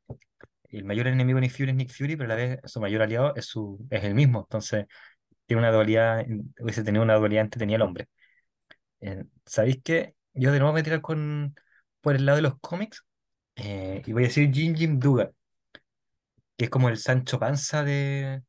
el 0.76 0.84
mayor 0.84 1.06
enemigo 1.08 1.36
de 1.38 1.42
Nick 1.42 1.52
Fury 1.56 1.70
es 1.70 1.76
Nick 1.76 1.92
Fury, 1.92 2.16
pero 2.16 2.26
a 2.32 2.36
la 2.36 2.36
vez 2.36 2.60
su 2.64 2.80
mayor 2.80 3.02
aliado 3.02 3.34
es, 3.36 3.46
su, 3.46 3.86
es 3.90 4.04
el 4.04 4.14
mismo. 4.14 4.40
Entonces 4.40 4.86
tiene 5.46 5.60
una 5.62 5.72
dualidad, 5.72 6.24
hubiese 6.60 6.84
tenido 6.84 7.04
una 7.04 7.16
dualidad 7.16 7.44
entretenida 7.44 7.76
el 7.76 7.82
hombre. 7.82 8.08
Eh, 9.00 9.24
¿sabéis 9.46 9.80
qué? 9.84 10.14
Yo 10.34 10.52
de 10.52 10.58
nuevo 10.58 10.72
me 10.72 10.76
voy 10.78 10.80
a 10.82 10.84
tirar 10.84 11.00
con, 11.02 11.54
por 12.00 12.16
el 12.16 12.26
lado 12.26 12.36
de 12.36 12.42
los 12.42 12.58
cómics 12.60 13.04
eh, 13.56 14.02
y 14.06 14.12
voy 14.12 14.24
a 14.24 14.26
decir 14.28 14.52
Jin 14.52 14.76
Jim 14.76 14.98
Dugan, 15.00 15.30
que 16.56 16.64
es 16.66 16.70
como 16.70 16.88
el 16.88 16.98
Sancho 16.98 17.38
Panza 17.38 17.84
de, 17.84 18.42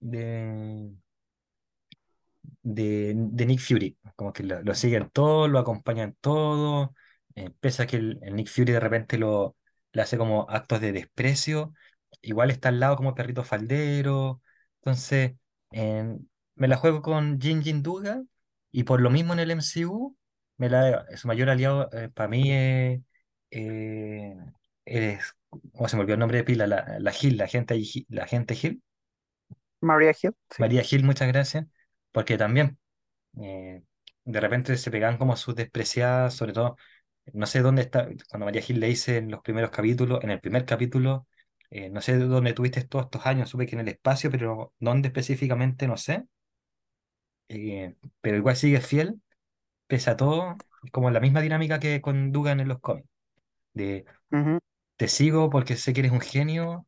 de, 0.00 0.90
de, 2.62 3.14
de 3.16 3.46
Nick 3.46 3.60
Fury. 3.60 3.96
Como 4.16 4.32
que 4.32 4.42
lo, 4.42 4.62
lo 4.62 4.74
siguen 4.74 5.10
todo, 5.10 5.48
lo 5.48 5.58
acompañan 5.58 6.16
todo, 6.20 6.94
eh, 7.34 7.50
pese 7.60 7.82
a 7.82 7.86
que 7.86 7.96
el, 7.96 8.18
el 8.22 8.36
Nick 8.36 8.48
Fury 8.48 8.72
de 8.72 8.80
repente 8.80 9.18
lo, 9.18 9.56
le 9.94 10.02
hace 10.02 10.18
como 10.18 10.46
actos 10.50 10.82
de 10.82 10.92
desprecio, 10.92 11.74
igual 12.22 12.50
está 12.52 12.70
al 12.70 12.80
lado 12.80 12.96
como 12.96 13.16
perrito 13.16 13.44
faldero. 13.44 14.42
Entonces, 14.82 15.34
eh, 15.72 16.18
me 16.56 16.68
la 16.68 16.76
juego 16.78 17.02
con 17.02 17.40
Jin 17.40 17.62
Jin 17.64 17.82
Dugan 17.84 18.30
y 18.72 18.84
por 18.84 19.00
lo 19.02 19.10
mismo 19.10 19.34
en 19.34 19.40
el 19.40 19.52
MCU, 19.52 20.16
me 20.58 20.70
la, 20.70 21.06
su 21.16 21.28
mayor 21.28 21.50
aliado 21.50 21.90
para 22.14 22.28
mí 22.30 22.52
es, 22.52 23.00
eh, 23.52 24.36
es- 24.84 25.34
¿cómo 25.50 25.88
se 25.88 25.96
me 25.96 26.02
olvidó 26.02 26.14
el 26.14 26.20
nombre 26.20 26.38
de 26.38 26.44
pila? 26.44 26.66
La, 26.66 26.98
la 27.00 27.12
Hill, 27.20 27.36
la 27.38 27.46
gente, 27.48 27.80
la 28.08 28.26
gente 28.26 28.54
Hill. 28.60 28.82
Maria 29.80 30.12
Hill, 30.20 30.34
sí. 30.50 30.62
María 30.62 30.82
Gil, 30.82 31.04
muchas 31.04 31.28
gracias, 31.28 31.66
porque 32.12 32.38
también 32.38 32.78
eh, 33.42 33.82
de 34.24 34.40
repente 34.40 34.76
se 34.78 34.90
pegan 34.90 35.18
como 35.18 35.36
sus 35.36 35.54
despreciadas, 35.56 36.34
sobre 36.34 36.52
todo, 36.52 36.76
no 37.32 37.46
sé 37.46 37.60
dónde 37.60 37.82
está, 37.82 38.08
cuando 38.28 38.46
María 38.46 38.62
Gil 38.62 38.80
le 38.80 38.88
dice 38.88 39.16
en 39.18 39.30
los 39.30 39.40
primeros 39.42 39.70
capítulos, 39.70 40.22
en 40.22 40.30
el 40.30 40.40
primer 40.40 40.64
capítulo, 40.64 41.26
eh, 41.70 41.88
no 41.90 42.00
sé 42.00 42.18
dónde 42.18 42.52
tuviste 42.52 42.84
todos 42.84 43.06
estos 43.06 43.26
años, 43.26 43.48
supe 43.50 43.66
que 43.66 43.74
en 43.76 43.80
el 43.80 43.88
espacio, 43.88 44.30
pero 44.30 44.74
dónde 44.78 45.08
específicamente 45.08 45.86
no 45.88 45.96
sé, 45.96 46.24
eh, 47.48 47.94
pero 48.20 48.36
igual 48.36 48.56
sigue 48.56 48.80
fiel, 48.80 49.20
pese 49.86 50.10
a 50.10 50.16
todo, 50.18 50.62
como 50.92 51.10
la 51.12 51.20
misma 51.20 51.40
dinámica 51.42 51.80
que 51.80 52.00
con 52.00 52.32
Dugan 52.32 52.60
en 52.60 52.68
los 52.68 52.80
cómics, 52.80 53.08
de 53.74 54.06
Ujú. 54.32 54.58
te 54.96 55.08
sigo 55.08 55.50
porque 55.50 55.76
sé 55.76 55.92
que 55.92 56.00
eres 56.02 56.12
un 56.12 56.20
genio, 56.20 56.86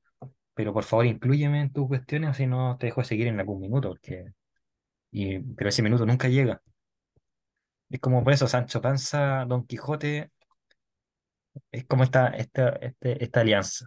pero 0.54 0.72
por 0.74 0.84
favor 0.84 1.06
inclúyeme 1.06 1.60
en 1.62 1.72
tus 1.72 1.88
cuestiones, 1.88 2.30
o 2.30 2.34
si 2.34 2.46
no 2.48 2.78
te 2.78 2.86
dejo 2.88 3.02
de 3.02 3.08
seguir 3.08 3.28
en 3.28 3.40
algún 3.40 3.60
minuto, 3.60 3.90
porque... 3.90 4.32
Y, 5.12 5.40
pero 5.40 5.70
ese 5.70 5.82
minuto 5.82 6.06
nunca 6.06 6.28
llega. 6.28 6.62
Es 7.90 7.98
como 8.00 8.22
por 8.24 8.32
eso 8.32 8.46
Sancho 8.48 8.80
Panza, 8.80 9.44
Don 9.46 9.66
Quijote, 9.66 10.30
es 11.72 11.84
como 11.86 12.02
esta, 12.04 12.28
esta, 12.28 12.70
este- 12.70 13.22
esta 13.24 13.40
alianza. 13.40 13.86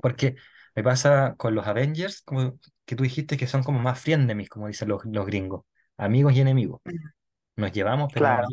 Porque 0.00 0.36
me 0.74 0.82
pasa 0.82 1.34
con 1.36 1.54
los 1.54 1.66
Avengers, 1.66 2.22
como 2.22 2.58
que 2.84 2.96
tú 2.96 3.02
dijiste 3.04 3.36
que 3.36 3.46
son 3.46 3.62
como 3.62 3.78
más 3.78 4.00
frenemies, 4.00 4.48
como 4.48 4.68
dicen 4.68 4.88
los, 4.88 5.04
los 5.04 5.26
gringos, 5.26 5.64
amigos 5.96 6.32
y 6.34 6.40
enemigos. 6.40 6.80
Nos 7.56 7.72
llevamos, 7.72 8.10
pero 8.12 8.34
Claro, 8.34 8.52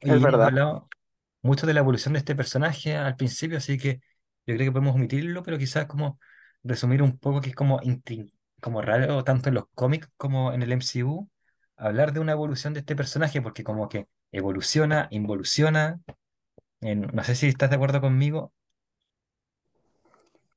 es 0.00 0.20
verdad. 0.20 0.50
hablado 0.50 0.88
mucho 1.42 1.66
de 1.66 1.74
la 1.74 1.80
evolución 1.80 2.14
de 2.14 2.20
este 2.20 2.36
personaje 2.36 2.96
al 2.96 3.16
principio, 3.16 3.58
así 3.58 3.78
que 3.78 3.96
yo 4.46 4.54
creo 4.56 4.58
que 4.68 4.72
podemos 4.72 4.94
omitirlo, 4.96 5.42
pero 5.42 5.58
quizás 5.58 5.86
como 5.86 6.20
resumir 6.64 7.02
un 7.02 7.18
poco 7.18 7.40
que 7.42 7.50
es 7.50 7.56
como, 7.56 7.80
intrin- 7.82 8.32
como 8.60 8.82
raro 8.82 9.24
tanto 9.24 9.48
en 9.48 9.54
los 9.56 9.64
cómics 9.74 10.08
como 10.16 10.52
en 10.52 10.62
el 10.62 10.72
MCU, 10.72 11.28
hablar 11.76 12.12
de 12.12 12.20
una 12.20 12.32
evolución 12.32 12.74
de 12.74 12.80
este 12.80 12.96
personaje, 12.96 13.42
porque 13.42 13.64
como 13.64 13.88
que 13.88 14.08
evoluciona, 14.32 15.08
involuciona. 15.10 16.00
en- 16.82 17.02
no 17.14 17.24
sé 17.24 17.34
si 17.36 17.48
estás 17.48 17.70
de 17.70 17.76
acuerdo 17.76 18.00
conmigo. 18.02 18.52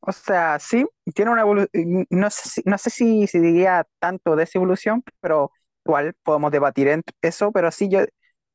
O 0.01 0.11
sea, 0.13 0.57
sí, 0.59 0.85
tiene 1.13 1.31
una 1.31 1.41
evolución, 1.41 2.05
no 2.09 2.29
sé 2.29 2.49
si, 2.49 2.61
no 2.65 2.77
sé 2.77 2.89
si, 2.89 3.27
si 3.27 3.39
diría 3.39 3.85
tanto 3.99 4.35
de 4.35 4.43
esa 4.45 4.57
evolución, 4.59 5.03
pero 5.19 5.51
igual 5.85 6.13
podemos 6.23 6.51
debatir 6.51 6.87
en 6.87 7.03
eso, 7.21 7.51
pero 7.51 7.69
sí 7.71 7.89
yo 7.89 7.99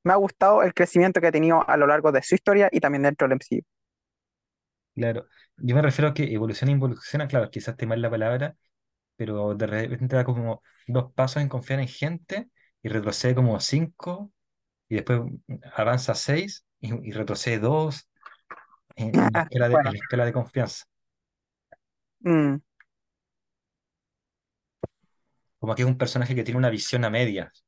me 0.05 0.13
ha 0.13 0.17
gustado 0.17 0.63
el 0.63 0.73
crecimiento 0.75 1.21
que 1.21 1.27
ha 1.29 1.33
tenido 1.33 1.69
a 1.69 1.77
lo 1.77 1.87
largo 1.87 2.13
de 2.13 2.23
su 2.23 2.35
historia 2.35 2.69
y 2.73 2.81
también 2.81 3.03
dentro 3.03 3.27
del 3.29 3.33
MCU. 3.35 3.63
Claro, 4.95 5.27
yo 5.57 5.75
me 5.75 5.83
refiero 5.83 6.09
a 6.11 6.15
que 6.15 6.33
evoluciona, 6.33 6.71
involuciona, 6.73 7.27
claro, 7.27 7.51
quizás 7.51 7.73
esté 7.73 7.85
mal 7.87 8.01
la 8.01 8.11
palabra, 8.11 8.57
pero 9.16 9.55
de 9.55 9.66
repente 9.66 10.16
da 10.16 10.24
como 10.24 10.62
dos 10.87 11.12
pasos 11.14 11.42
en 11.42 11.48
confiar 11.48 11.81
en 11.81 11.88
gente 11.88 12.48
y 12.83 12.88
retrocede 12.88 13.35
como 13.35 13.59
cinco 13.61 14.33
y 14.88 14.96
después 14.96 15.22
avanza 15.74 16.14
seis 16.14 16.66
y, 16.81 17.09
y 17.09 17.12
retrocede 17.12 17.59
dos 17.61 18.09
en, 18.96 19.14
en 19.16 19.31
la 19.35 19.40
escala 19.40 19.68
de, 19.70 19.74
Bueno, 19.74 19.85
en 19.85 19.92
la 19.94 19.98
escala 20.00 20.24
de 20.27 20.33
confianza. 20.33 20.85
mm, 22.24 22.59
Como 25.59 25.74
que 25.74 25.83
es 25.83 25.88
un 25.88 25.98
personaje 25.98 26.35
que 26.35 26.44
tiene 26.44 26.59
una 26.59 26.70
visión 26.70 27.05
a 27.05 27.11
medias, 27.11 27.64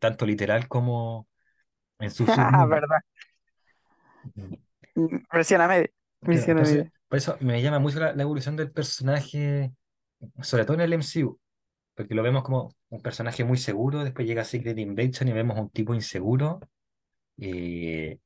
tanto 0.00 0.26
literal 0.26 0.68
como 0.68 1.28
en 2.00 2.10
su 2.12 2.26
submundo. 2.28 2.82
verdad. 2.82 3.00
Mm, 4.36 4.58
Mm, 4.94 5.18
Versión 5.32 5.60
a 5.60 5.68
media. 5.68 5.90
Claro, 6.30 6.46
Versión 6.46 6.58
a 6.58 6.62
entonces, 6.62 6.84
media. 6.84 6.92
por 7.08 7.18
eso 7.18 7.36
me 7.40 7.62
llama 7.62 7.78
mucho 7.78 8.00
la, 8.00 8.12
la 8.14 8.22
evolución 8.22 8.56
del 8.56 8.70
personaje, 8.72 9.72
sobre 10.42 10.64
todo 10.64 10.74
en 10.74 10.82
el 10.82 10.92
MCU, 10.94 11.38
porque 11.94 12.14
lo 12.14 12.22
vemos 12.22 12.42
como 12.44 12.74
un 12.90 13.02
personaje 13.02 13.44
muy 13.44 13.58
seguro, 13.58 14.04
después 14.04 14.26
llega 14.26 14.44
Secret 14.44 14.78
Invasion 14.78 15.28
y 15.28 15.32
vemos 15.32 15.56
a 15.58 15.62
un 15.62 15.70
tipo 15.70 15.94
inseguro. 15.94 16.60
eh, 17.38 18.18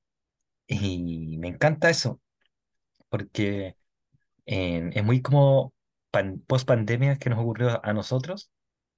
y 0.66 1.38
me 1.38 1.48
encanta 1.48 1.90
eso, 1.90 2.20
porque 3.08 3.76
eh, 4.46 4.90
es 4.94 5.04
muy 5.04 5.22
como 5.22 5.74
post 6.46 6.66
pandemia 6.66 7.16
que 7.18 7.30
nos 7.30 7.38
ocurrió 7.40 7.84
a 7.84 7.92
nosotros, 7.92 8.50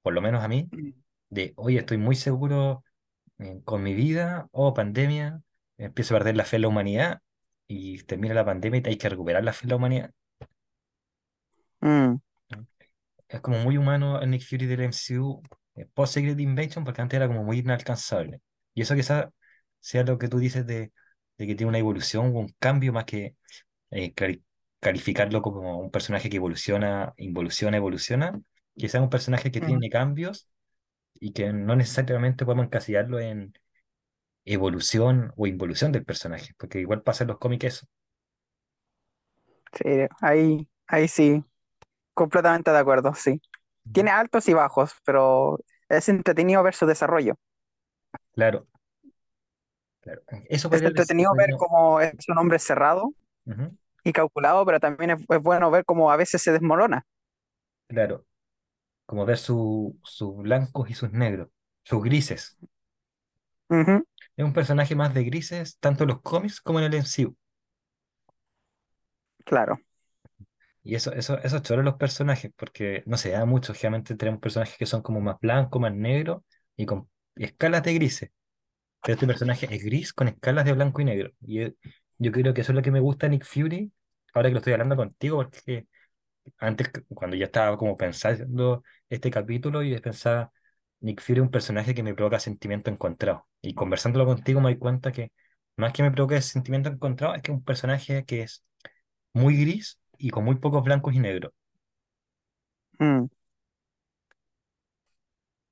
por 0.03 0.15
lo 0.15 0.21
menos 0.23 0.43
a 0.45 0.49
mí, 0.49 0.69
de, 1.31 1.53
oye, 1.57 1.79
estoy 1.79 1.99
muy 1.99 2.17
seguro 2.17 2.85
eh, 3.39 3.61
con 3.65 3.83
mi 3.83 3.95
vida, 3.95 4.49
oh, 4.53 4.75
pandemia, 4.75 5.43
empiezo 5.79 6.15
a 6.15 6.19
perder 6.19 6.37
la 6.37 6.45
fe 6.45 6.57
en 6.57 6.63
la 6.63 6.69
humanidad 6.69 7.21
y 7.69 8.03
termina 8.05 8.35
la 8.35 8.45
pandemia 8.45 8.83
y 8.85 8.91
hay 8.91 8.99
que 8.99 9.09
recuperar 9.09 9.45
la 9.45 9.53
fe 9.53 9.65
en 9.67 9.71
la 9.71 9.77
humanidad. 9.77 10.11
Mm, 11.81 12.17
Es 13.35 13.41
como 13.41 13.59
muy 13.59 13.77
humano 13.79 14.21
el 14.21 14.31
Nick 14.31 14.43
Fury 14.49 14.67
del 14.67 14.81
MCU 14.83 15.43
eh, 15.77 15.87
post 15.95 16.15
Secret 16.15 16.39
Invasion 16.41 16.85
porque 16.85 17.03
antes 17.03 17.17
era 17.17 17.29
como 17.29 17.45
muy 17.45 17.59
inalcanzable. 17.59 18.41
Y 18.75 18.83
eso 18.83 18.95
quizás 18.95 19.27
sea 19.81 20.05
lo 20.05 20.19
que 20.19 20.29
tú 20.29 20.39
dices 20.39 20.67
de, 20.67 20.93
de 21.39 21.47
que 21.47 21.55
tiene 21.55 21.69
una 21.71 21.79
evolución 21.79 22.27
o 22.29 22.41
un 22.41 22.55
cambio 22.59 22.93
más 22.93 23.05
que 23.05 23.37
eh, 23.91 24.15
cali- 24.15 24.45
calificarlo 24.81 25.43
como 25.43 25.79
un 25.81 25.91
personaje 25.91 26.31
que 26.31 26.37
evoluciona, 26.39 27.15
involuciona, 27.19 27.77
evoluciona. 27.79 28.41
Quizás 28.77 29.03
un 29.03 29.11
personaje 29.11 29.51
que 29.53 29.61
mm. 29.61 29.63
tiene 29.63 29.91
cambios 29.91 30.49
y 31.15 31.33
que 31.33 31.53
no 31.53 31.77
necesariamente 31.77 32.45
podemos 32.47 32.67
encasillarlo 32.67 33.21
en 33.21 33.55
evolución 34.47 35.33
o 35.37 35.47
involución 35.47 35.93
del 35.93 36.05
personaje, 36.07 36.55
porque 36.59 36.81
igual 36.81 37.03
pasa 37.03 37.25
en 37.25 37.29
los 37.29 37.39
cómics 37.39 37.65
eso. 37.67 37.87
Sí, 39.73 39.85
ahí, 40.21 40.69
ahí 40.87 41.09
sí, 41.09 41.45
completamente 42.15 42.71
de 42.71 42.79
acuerdo, 42.79 43.15
sí. 43.15 43.41
Tiene 43.93 44.11
altos 44.13 44.49
y 44.49 44.55
bajos, 44.55 44.93
pero 45.05 45.59
es 45.89 46.09
entretenido 46.09 46.63
ver 46.63 46.75
su 46.75 46.87
desarrollo. 46.87 47.37
Claro, 48.35 48.67
claro. 50.01 50.23
Eso 50.49 50.69
Es 50.71 50.83
entretenido 50.83 51.35
ver 51.35 51.55
cómo 51.57 52.01
es 52.01 52.29
un 52.29 52.37
hombre 52.39 52.59
cerrado 52.59 53.15
y 54.05 54.13
calculado, 54.13 54.67
pero 54.67 54.81
también 54.81 55.11
es, 55.13 55.21
es 55.29 55.43
bueno 55.43 55.71
ver 55.71 55.85
cómo 55.87 56.11
a 56.13 56.17
veces 56.17 56.43
se 56.43 56.53
desmorona. 56.53 57.07
Claro, 57.87 58.27
como 59.07 59.27
ver 59.27 59.39
su- 59.39 59.99
sus 60.05 60.37
blancos 60.39 60.91
y 60.91 60.95
sus 60.95 61.13
negros, 61.13 61.51
sus 61.85 62.03
grises. 62.05 62.59
Es 64.37 64.45
un 64.45 64.53
personaje 64.53 64.95
más 64.95 65.13
de 65.13 65.25
grises, 65.25 65.77
tanto 65.81 66.05
en 66.05 66.11
los 66.11 66.23
cómics 66.23 66.61
como 66.61 66.79
en 66.79 66.85
el 66.85 66.95
MCU. 66.95 67.37
claro. 69.45 69.81
Y 70.85 70.97
eso, 70.97 71.13
eso, 71.15 71.39
eso 71.43 71.57
es 71.59 71.71
los 71.85 71.95
personajes, 71.97 72.53
porque 72.57 73.03
no 73.07 73.17
se 73.19 73.31
da 73.33 73.45
mucho. 73.47 73.75
Generalmente 73.75 74.17
tenemos 74.17 74.41
personajes 74.41 74.77
que 74.79 74.87
son 74.87 75.03
como 75.03 75.21
más 75.21 75.39
blancos, 75.41 75.81
más 75.83 75.95
negros 75.95 76.43
y 76.77 76.87
con 76.87 77.09
escalas 77.37 77.83
de 77.85 77.95
grises. 77.95 78.31
Pero 79.03 79.15
este 79.15 79.27
personaje 79.27 79.69
es 79.75 79.85
gris 79.85 80.13
con 80.13 80.29
escalas 80.29 80.65
de 80.65 80.73
blanco 80.73 81.01
y 81.03 81.05
negro. 81.07 81.31
Y 81.43 81.61
yo, 81.63 81.69
yo 82.19 82.33
creo 82.33 82.55
que 82.55 82.63
eso 82.63 82.73
es 82.73 82.77
lo 82.77 82.83
que 82.83 82.91
me 82.93 83.01
gusta 83.01 83.29
Nick 83.29 83.45
Fury, 83.45 83.93
ahora 84.35 84.49
que 84.49 84.55
lo 84.55 84.59
estoy 84.59 84.73
hablando 84.75 84.97
contigo, 84.97 85.39
porque 85.39 85.87
antes, 86.59 86.89
cu- 86.91 87.05
cuando 87.15 87.37
ya 87.37 87.47
estaba 87.47 87.77
como 87.77 87.97
pensando 87.97 88.83
este 89.09 89.31
capítulo, 89.31 89.83
y 89.83 89.99
pensaba, 90.01 90.53
Nick 91.01 91.21
Fury 91.23 91.41
es 91.41 91.43
un 91.45 91.51
personaje 91.51 91.95
que 91.95 92.03
me 92.03 92.15
provoca 92.15 92.39
sentimiento 92.41 92.91
encontrado. 92.91 93.47
Y 93.63 93.75
conversándolo 93.75 94.27
contigo 94.27 94.61
me 94.61 94.71
doy 94.71 94.79
cuenta 94.79 95.13
que 95.13 95.33
más 95.77 95.93
que 95.93 96.03
me 96.03 96.11
provoque 96.13 96.41
sentimiento 96.43 96.89
encontrado, 96.91 97.35
es 97.35 97.43
que 97.43 97.53
es 97.53 97.59
un 97.59 97.65
personaje 97.65 98.25
que 98.25 98.43
es 98.43 98.65
muy 99.35 99.57
gris 99.61 100.01
y 100.19 100.31
con 100.31 100.45
muy 100.45 100.57
pocos 100.57 100.85
blancos 100.85 101.15
y 101.15 101.21
negros. 101.21 101.53
Mm, 103.01 103.29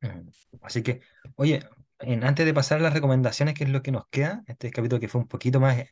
Mm. 0.00 0.28
Así 0.62 0.83
que, 0.83 1.00
oye, 1.37 1.61
en- 2.00 2.24
antes 2.24 2.44
de 2.46 2.55
pasar 2.55 2.78
a 2.78 2.83
las 2.83 2.92
recomendaciones, 2.94 3.55
¿qué 3.55 3.64
es 3.64 3.70
lo 3.70 3.83
que 3.83 3.92
nos 3.92 4.07
queda? 4.09 4.42
Este 4.46 4.70
capítulo 4.70 5.00
que 5.00 5.09
fue 5.09 5.20
un 5.20 5.28
poquito 5.28 5.61
más, 5.61 5.83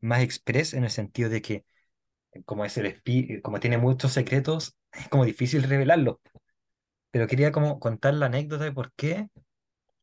más 0.00 0.22
express 0.22 0.74
en 0.74 0.84
el 0.84 0.90
sentido 0.90 1.28
de 1.28 1.42
que, 1.42 1.64
como 2.46 2.64
es 2.66 2.76
el 2.78 2.86
espi- 2.86 3.42
como 3.42 3.60
tiene 3.60 3.78
muchos 3.78 4.12
secretos, 4.12 4.76
es 4.92 5.08
como 5.08 5.24
difícil 5.26 5.62
revelarlos. 5.64 6.18
Pero 7.10 7.26
quería 7.28 7.52
como 7.52 7.80
contar 7.80 8.14
la 8.14 8.26
anécdota 8.26 8.64
de 8.64 8.72
por 8.72 8.92
qué, 8.94 9.28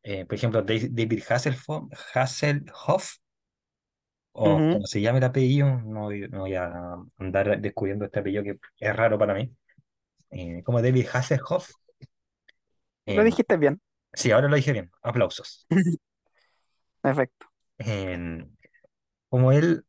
eh, 0.04 0.26
por 0.26 0.36
ejemplo, 0.36 0.62
David 0.62 1.22
Hasselhoff, 1.28 1.92
Hasselhoff, 2.14 3.16
o 4.38 4.68
ujú. 4.68 4.68
como 4.68 4.86
se 4.86 5.00
llama 5.00 5.18
el 5.18 5.24
apellido, 5.24 5.80
no, 5.82 6.02
voy 6.04 6.28
no 6.30 6.40
voy 6.40 6.54
a 6.54 6.94
andar 7.18 7.60
descubriendo 7.60 8.04
este 8.06 8.20
apellido 8.20 8.44
que 8.44 8.58
es 8.80 8.96
raro 8.96 9.18
para 9.18 9.34
mí, 9.34 9.52
eh, 10.30 10.62
como 10.64 10.82
David 10.82 11.06
Hasselhoff, 11.12 11.70
Lo 13.12 13.22
eh, 13.22 13.24
dijiste 13.24 13.58
bien. 13.58 13.82
sí, 14.14 14.30
ahora 14.32 14.48
lo 14.48 14.56
dije 14.56 14.72
bien, 14.72 14.90
aplausos. 15.02 15.68
Perfecto. 17.00 17.46
En- 17.78 18.56
como 19.30 19.52
él 19.52 19.86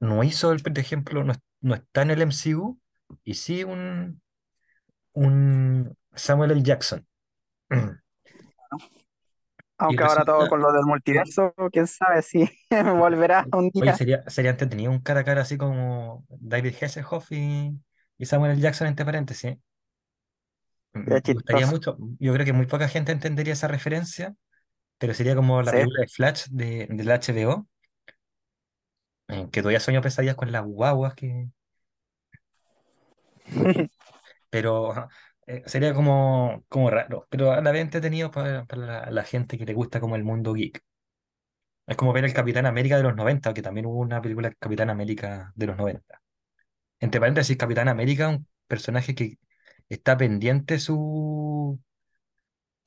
no 0.00 0.24
hizo, 0.24 0.52
el, 0.52 0.62
por 0.62 0.78
ejemplo, 0.78 1.24
no, 1.24 1.34
no 1.60 1.74
está 1.76 2.02
en 2.02 2.12
el 2.12 2.22
MCU, 2.22 2.80
y 3.24 3.34
sí 3.34 3.64
un, 3.64 4.22
un 5.14 5.96
Samuel 6.14 6.52
L. 6.52 6.62
Jackson. 6.64 7.06
Aunque 9.78 10.04
ahora 10.04 10.24
todo 10.24 10.48
con 10.48 10.60
lo 10.60 10.72
del 10.72 10.84
multiverso, 10.84 11.52
quién 11.72 11.86
sabe 11.86 12.22
si 12.22 12.48
volverá 12.98 13.46
un 13.52 13.70
oye, 13.78 13.92
día. 13.92 13.94
sería, 13.94 14.24
sería 14.28 14.50
entretenido 14.52 14.90
un 14.90 15.00
cara 15.00 15.20
a 15.20 15.24
cara 15.24 15.42
así 15.42 15.56
como 15.58 16.24
David 16.28 16.74
Hasselhoff 16.82 17.30
y, 17.32 17.72
y 18.18 18.26
Samuel 18.26 18.52
L. 18.52 18.60
Jackson 18.60 18.86
entre 18.88 19.04
paréntesis. 19.04 19.56
Mm, 20.92 21.18
Me 21.24 21.32
gustaría 21.32 21.66
mucho, 21.66 21.96
yo 22.18 22.32
creo 22.32 22.46
que 22.46 22.52
muy 22.52 22.66
poca 22.66 22.88
gente 22.88 23.12
entendería 23.12 23.52
esa 23.52 23.68
referencia, 23.68 24.34
pero 24.98 25.14
sería 25.14 25.36
como 25.36 25.62
la 25.62 25.72
Sí. 25.72 25.76
película 25.76 26.02
de 26.02 26.08
Flash 26.08 26.46
de, 26.50 26.88
del 26.90 27.10
HBO, 27.10 27.68
eh, 29.28 29.48
que 29.52 29.60
todavía 29.62 29.80
sueño 29.80 30.00
pesadillas 30.02 30.36
con 30.36 30.52
las 30.52 30.64
guaguas 30.64 31.14
que, 31.14 31.48
pero 34.50 34.92
eh, 35.46 35.62
sería 35.66 35.94
como, 35.94 36.64
como 36.68 36.90
raro, 36.90 37.26
pero 37.30 37.52
a 37.52 37.60
la 37.60 37.72
vez 37.72 37.82
entretenido 37.82 38.30
para, 38.30 38.64
para 38.66 38.86
la, 38.86 39.10
la 39.10 39.24
gente 39.24 39.58
que 39.58 39.66
le 39.66 39.74
gusta 39.74 40.00
como 40.00 40.16
el 40.16 40.24
mundo 40.24 40.52
geek. 40.54 40.82
Es 41.86 41.96
como 41.96 42.12
ver 42.12 42.24
el 42.24 42.32
Capitán 42.34 42.66
América 42.66 42.96
de 42.96 43.02
los 43.02 43.14
90 43.16 43.52
que 43.54 43.62
también 43.62 43.86
hubo 43.86 44.00
una 44.00 44.22
película 44.22 44.50
Capitán 44.58 44.90
América 44.90 45.52
de 45.54 45.66
los 45.66 45.76
noventa 45.76 46.20
Entre 47.00 47.20
paréntesis, 47.20 47.56
Capitán 47.58 47.88
América, 47.88 48.28
un 48.30 48.48
personaje 48.68 49.14
que 49.14 49.38
está 49.88 50.16
pendiente 50.18 50.78
su, 50.80 51.80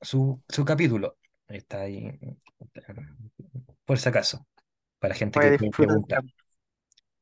su, 0.01 0.41
su 0.47 0.65
capítulo. 0.65 1.17
Está 1.47 1.81
ahí, 1.81 2.19
por 3.85 3.99
si 3.99 4.09
acaso, 4.09 4.45
para 4.99 5.15
gente 5.15 5.39
Voy 5.39 5.41
que 5.41 5.51
preguntar. 5.85 6.21
capítulo. 6.21 6.33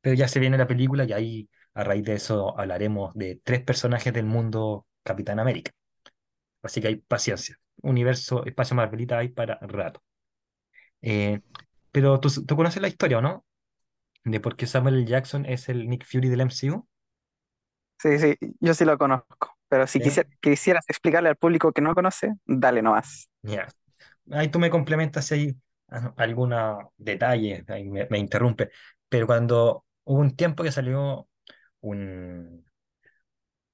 Pero 0.02 0.16
ya 0.16 0.28
se 0.28 0.40
viene 0.40 0.58
la 0.58 0.68
película 0.68 1.06
y 1.06 1.14
ahí, 1.14 1.50
a 1.74 1.84
raíz 1.84 2.04
de 2.06 2.14
eso, 2.16 2.58
hablaremos 2.60 3.14
de 3.16 3.42
tres 3.44 3.64
personajes 3.64 4.14
del 4.14 4.26
mundo 4.26 4.86
Capitán 5.06 5.40
América. 5.40 5.72
Así 6.64 6.82
que 6.82 6.88
hay 6.88 6.96
paciencia. 6.98 7.58
Universo, 7.82 8.46
espacio 8.46 8.76
Marvelita 8.76 9.20
hay 9.20 9.30
para 9.30 9.60
rato. 9.62 10.04
Eh, 11.02 11.42
pero 11.92 12.20
¿tú, 12.20 12.30
tú 12.46 12.56
conoces 12.56 12.82
la 12.82 12.88
historia, 12.88 13.20
¿o 13.20 13.22
no? 13.22 13.46
De 14.24 14.40
por 14.40 14.56
qué 14.56 14.66
Samuel. 14.66 15.06
Jackson 15.06 15.46
es 15.46 15.70
el 15.70 15.88
Nick 15.88 16.06
Fury 16.06 16.30
del 16.30 16.42
MCU. 16.42 16.88
Sí, 18.00 18.20
sí, 18.20 18.36
yo 18.60 18.74
sí 18.74 18.84
lo 18.84 18.98
conozco. 18.98 19.56
Pero 19.68 19.88
si 19.88 20.00
quisieras 20.42 20.86
explicarle 20.88 21.30
al 21.30 21.38
público 21.38 21.72
que 21.72 21.82
no 21.82 21.96
conoce, 21.96 22.34
dale 22.46 22.82
nomás. 22.82 23.30
Ya. 23.44 23.68
Ahí 24.32 24.50
tú 24.50 24.60
me 24.60 24.70
complementas 24.70 25.26
si 25.26 25.34
hay 25.36 25.56
ah, 25.90 26.14
alguna 26.18 26.78
detalle, 26.98 27.64
ahí 27.68 27.90
me, 27.90 28.08
me 28.10 28.18
interrumpe. 28.18 28.72
Pero 29.10 29.28
cuando 29.28 29.86
hubo 30.04 30.20
un 30.20 30.36
tiempo 30.36 30.64
que 30.64 30.72
salió 30.72 31.28
un, 31.82 32.65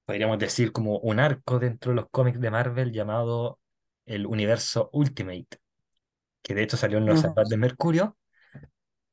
podríamos 0.04 0.38
decir, 0.38 0.72
como 0.72 0.98
un 0.98 1.20
arco 1.20 1.58
dentro 1.58 1.92
de 1.92 1.96
los 1.96 2.10
cómics 2.10 2.40
de 2.40 2.50
Marvel 2.50 2.92
llamado 2.92 3.60
el 4.06 4.26
Universo 4.26 4.90
Ultimate, 4.92 5.58
que 6.42 6.54
de 6.54 6.62
hecho 6.62 6.76
salió 6.76 6.98
en 6.98 7.06
los 7.06 7.20
zapatos 7.20 7.50
de 7.50 7.56
Mercurio, 7.56 8.16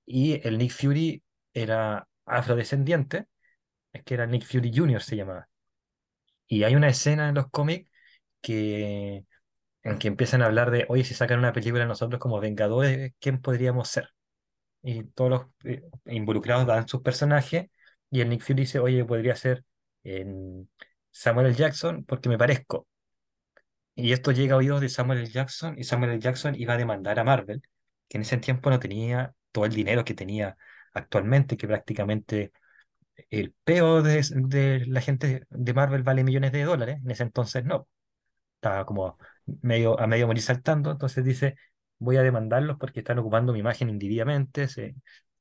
y 0.05 0.45
el 0.47 0.57
Nick 0.57 0.71
Fury 0.71 1.23
era 1.53 2.07
afrodescendiente, 2.25 3.27
es 3.93 4.03
que 4.03 4.13
era 4.15 4.25
Nick 4.25 4.43
Fury 4.45 4.71
Jr. 4.75 5.01
se 5.01 5.15
llamaba. 5.15 5.47
Y 6.47 6.63
hay 6.63 6.75
una 6.75 6.89
escena 6.89 7.29
en 7.29 7.35
los 7.35 7.49
cómics 7.49 7.89
que, 8.41 9.25
en 9.83 9.99
que 9.99 10.07
empiezan 10.07 10.41
a 10.41 10.47
hablar 10.47 10.71
de, 10.71 10.85
oye, 10.89 11.03
si 11.03 11.13
sacan 11.13 11.39
una 11.39 11.53
película 11.53 11.85
nosotros 11.85 12.19
como 12.19 12.39
Vengadores, 12.39 13.13
¿quién 13.19 13.41
podríamos 13.41 13.89
ser? 13.89 14.09
Y 14.81 15.03
todos 15.05 15.29
los 15.31 15.45
eh, 15.65 15.83
involucrados 16.05 16.67
dan 16.67 16.87
sus 16.87 17.01
personajes, 17.01 17.67
y 18.09 18.21
el 18.21 18.29
Nick 18.29 18.41
Fury 18.41 18.61
dice, 18.61 18.79
oye, 18.79 19.05
podría 19.05 19.35
ser 19.35 19.63
en 20.03 20.69
Samuel. 21.11 21.55
Jackson 21.55 22.03
porque 22.05 22.29
me 22.29 22.37
parezco. 22.37 22.87
Y 23.95 24.13
esto 24.13 24.31
llega 24.31 24.55
a 24.55 24.57
oídos 24.57 24.81
de 24.81 24.89
Samuel. 24.89 25.29
Jackson, 25.29 25.77
y 25.77 25.83
Samuel. 25.83 26.19
Jackson 26.19 26.55
iba 26.55 26.73
a 26.73 26.77
demandar 26.77 27.19
a 27.19 27.23
Marvel, 27.23 27.61
que 28.07 28.17
en 28.17 28.21
ese 28.23 28.37
tiempo 28.37 28.69
no 28.69 28.79
tenía 28.79 29.33
todo 29.51 29.65
el 29.65 29.73
dinero 29.73 30.05
que 30.05 30.13
tenía 30.13 30.57
actualmente, 30.93 31.57
que 31.57 31.67
prácticamente 31.67 32.51
el 33.29 33.53
peo 33.63 34.01
de, 34.01 34.85
la 34.87 35.01
gente 35.01 35.45
de 35.49 35.73
Marvel 35.73 36.03
vale 36.03 36.23
millones 36.23 36.51
de 36.51 36.63
dólares, 36.63 36.97
en 37.03 37.11
ese 37.11 37.23
entonces 37.23 37.65
no. 37.65 37.87
Estaba 38.55 38.85
como 38.85 39.17
medio, 39.61 39.99
a 39.99 40.07
medio 40.07 40.27
morir 40.27 40.43
saltando, 40.43 40.91
entonces 40.91 41.23
dice, 41.23 41.55
voy 41.97 42.17
a 42.17 42.23
demandarlos 42.23 42.77
porque 42.79 42.99
están 42.99 43.19
ocupando 43.19 43.53
mi 43.53 43.59
imagen 43.59 43.89
indebidamente, 43.89 44.67
se 44.67 44.95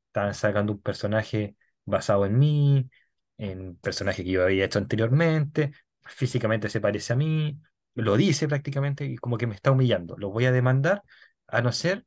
están 0.09 0.35
sacando 0.35 0.73
un 0.75 0.83
personaje 0.83 1.57
basado 1.85 2.27
en 2.27 2.39
mí, 2.39 2.91
en 3.39 3.77
personaje 3.77 4.25
que 4.25 4.31
yo 4.31 4.45
había 4.45 4.65
hecho 4.65 4.79
anteriormente, 4.79 5.73
físicamente 6.05 6.69
se 6.69 6.81
parece 6.81 7.13
a 7.13 7.17
mí, 7.17 7.59
lo 7.95 8.17
dice 8.17 8.49
prácticamente 8.49 9.05
y 9.07 9.17
como 9.17 9.39
que 9.39 9.47
me 9.47 9.55
está 9.55 9.71
humillando. 9.71 10.17
Los 10.19 10.33
voy 10.33 10.45
a 10.45 10.53
demandar 10.53 11.03
a 11.47 11.63
no 11.63 11.73
ser 11.73 12.05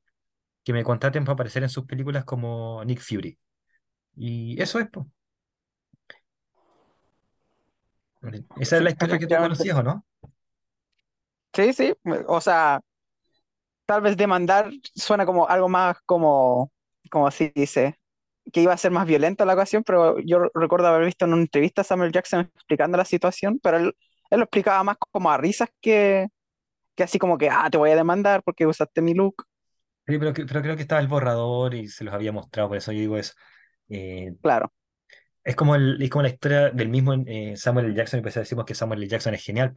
que 0.64 0.74
me 0.74 0.84
contraten 0.84 1.26
para 1.26 1.34
aparecer 1.34 1.64
en 1.64 1.70
sus 1.70 1.86
películas 1.86 2.26
como 2.26 2.84
Nick 2.86 3.02
Fury. 3.02 3.38
Y 4.16 4.62
eso 4.62 4.80
es, 4.80 4.90
po. 4.90 5.10
Esa 8.60 8.78
es 8.78 8.84
la 8.84 8.92
historia 8.92 9.18
que 9.18 9.26
tú 9.26 9.36
conocías, 9.36 9.78
¿o 9.78 9.84
no? 9.84 10.06
Sí, 11.54 11.74
sí, 11.74 11.94
o 12.28 12.40
sea, 12.40 12.82
tal 13.86 14.02
vez 14.02 14.16
demandar 14.16 14.70
suena 14.96 15.26
como 15.26 15.48
algo 15.48 15.68
más 15.68 15.98
como, 16.06 16.72
como 17.10 17.30
se 17.32 17.52
dice, 17.54 18.00
que 18.52 18.62
iba 18.62 18.74
a 18.74 18.78
ser 18.78 18.92
más 18.92 19.08
violenta 19.08 19.46
la 19.46 19.54
ocasión, 19.54 19.84
pero 19.86 20.20
yo 20.20 20.40
recuerdo 20.54 20.88
haber 20.88 21.06
visto 21.06 21.26
en 21.26 21.34
una 21.34 21.42
entrevista 21.44 21.82
a 21.82 21.84
Samuel 21.86 22.12
Jackson 22.12 22.42
explicando 22.56 22.98
la 22.98 23.06
situación, 23.06 23.60
pero 23.64 23.78
él, 23.78 23.96
él 24.30 24.40
lo 24.40 24.44
explicaba 24.46 24.84
más 24.84 24.98
como 25.12 25.32
a 25.32 25.38
risas 25.38 25.70
que, 25.82 26.28
que 26.96 27.04
así 27.04 27.20
como 27.20 27.38
que, 27.38 27.50
ah, 27.50 27.70
te 27.72 27.78
voy 27.78 27.92
a 27.92 27.96
demandar 27.98 28.44
porque 28.44 28.68
usaste 28.68 29.02
mi 29.02 29.14
look. 29.16 29.46
Sí, 30.08 30.18
pero, 30.18 30.34
pero 30.34 30.62
creo 30.62 30.76
que 30.76 30.82
estaba 30.82 31.00
el 31.02 31.08
borrador 31.08 31.74
y 31.76 31.88
se 31.88 32.04
los 32.04 32.14
había 32.14 32.32
mostrado, 32.32 32.68
por 32.70 32.78
eso 32.78 32.92
yo 32.92 33.00
digo 33.00 33.18
eso. 33.18 33.34
Eh, 33.90 34.34
Claro. 34.42 34.72
es 35.44 35.56
como, 35.56 35.76
el, 35.76 36.02
es 36.02 36.10
como 36.10 36.24
la 36.24 36.30
historia 36.30 36.70
del 36.72 36.90
mismo 36.90 37.14
eh, 37.26 37.56
Samuel 37.58 37.88
L. 37.88 37.96
Jackson, 37.96 38.20
y 38.20 38.24
pues 38.24 38.36
decimos 38.36 38.66
que 38.66 38.76
Samuel 38.76 39.00
L. 39.02 39.08
Jackson 39.10 39.34
es 39.34 39.44
genial, 39.44 39.74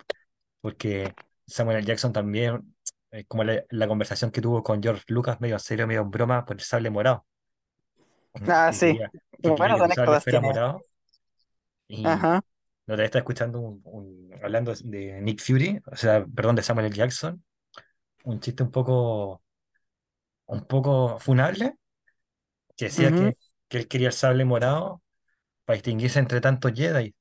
porque 0.60 1.14
Samuel 1.46 1.78
L. 1.78 1.86
Jackson 1.86 2.12
también, 2.12 2.74
eh, 3.10 3.24
como 3.26 3.44
la, 3.44 3.64
la 3.70 3.88
conversación 3.88 4.30
que 4.30 4.40
tuvo 4.42 4.62
con 4.62 4.82
George 4.82 5.04
Lucas, 5.08 5.40
medio 5.40 5.56
en 5.56 5.60
serio, 5.60 5.86
medio 5.86 6.02
en 6.02 6.10
broma, 6.10 6.44
por 6.44 6.56
el 6.56 6.62
sable 6.62 6.90
morado, 6.90 7.26
Ah, 8.48 8.72
sí. 8.72 8.98
Buenas 9.42 9.80
anécdotas 9.80 10.26
y 11.88 12.02
Ajá. 12.02 12.42
no 12.86 12.96
te 12.96 13.04
está 13.04 13.18
escuchando 13.18 13.60
un, 13.60 13.80
un- 13.84 14.30
hablando 14.42 14.74
de 14.84 15.20
Nick 15.22 15.40
Fury, 15.42 15.80
o 15.86 15.96
sea, 15.96 16.26
perdón, 16.26 16.56
de 16.56 16.62
Samuel 16.62 16.86
L. 16.88 16.96
Jackson, 16.96 17.44
un 18.24 18.40
chiste 18.40 18.62
un 18.64 18.70
poco, 18.72 19.42
un 20.46 20.60
poco 20.66 21.18
funable, 21.18 21.76
que 22.76 22.86
decía 22.86 23.14
que, 23.14 23.36
que 23.68 23.78
él 23.78 23.88
quería 23.88 24.08
el 24.08 24.12
sable 24.14 24.44
morado 24.44 25.02
para 25.64 25.76
distinguirse 25.76 26.18
entre 26.20 26.40
tantos 26.40 26.72
Jedi, 26.74 27.14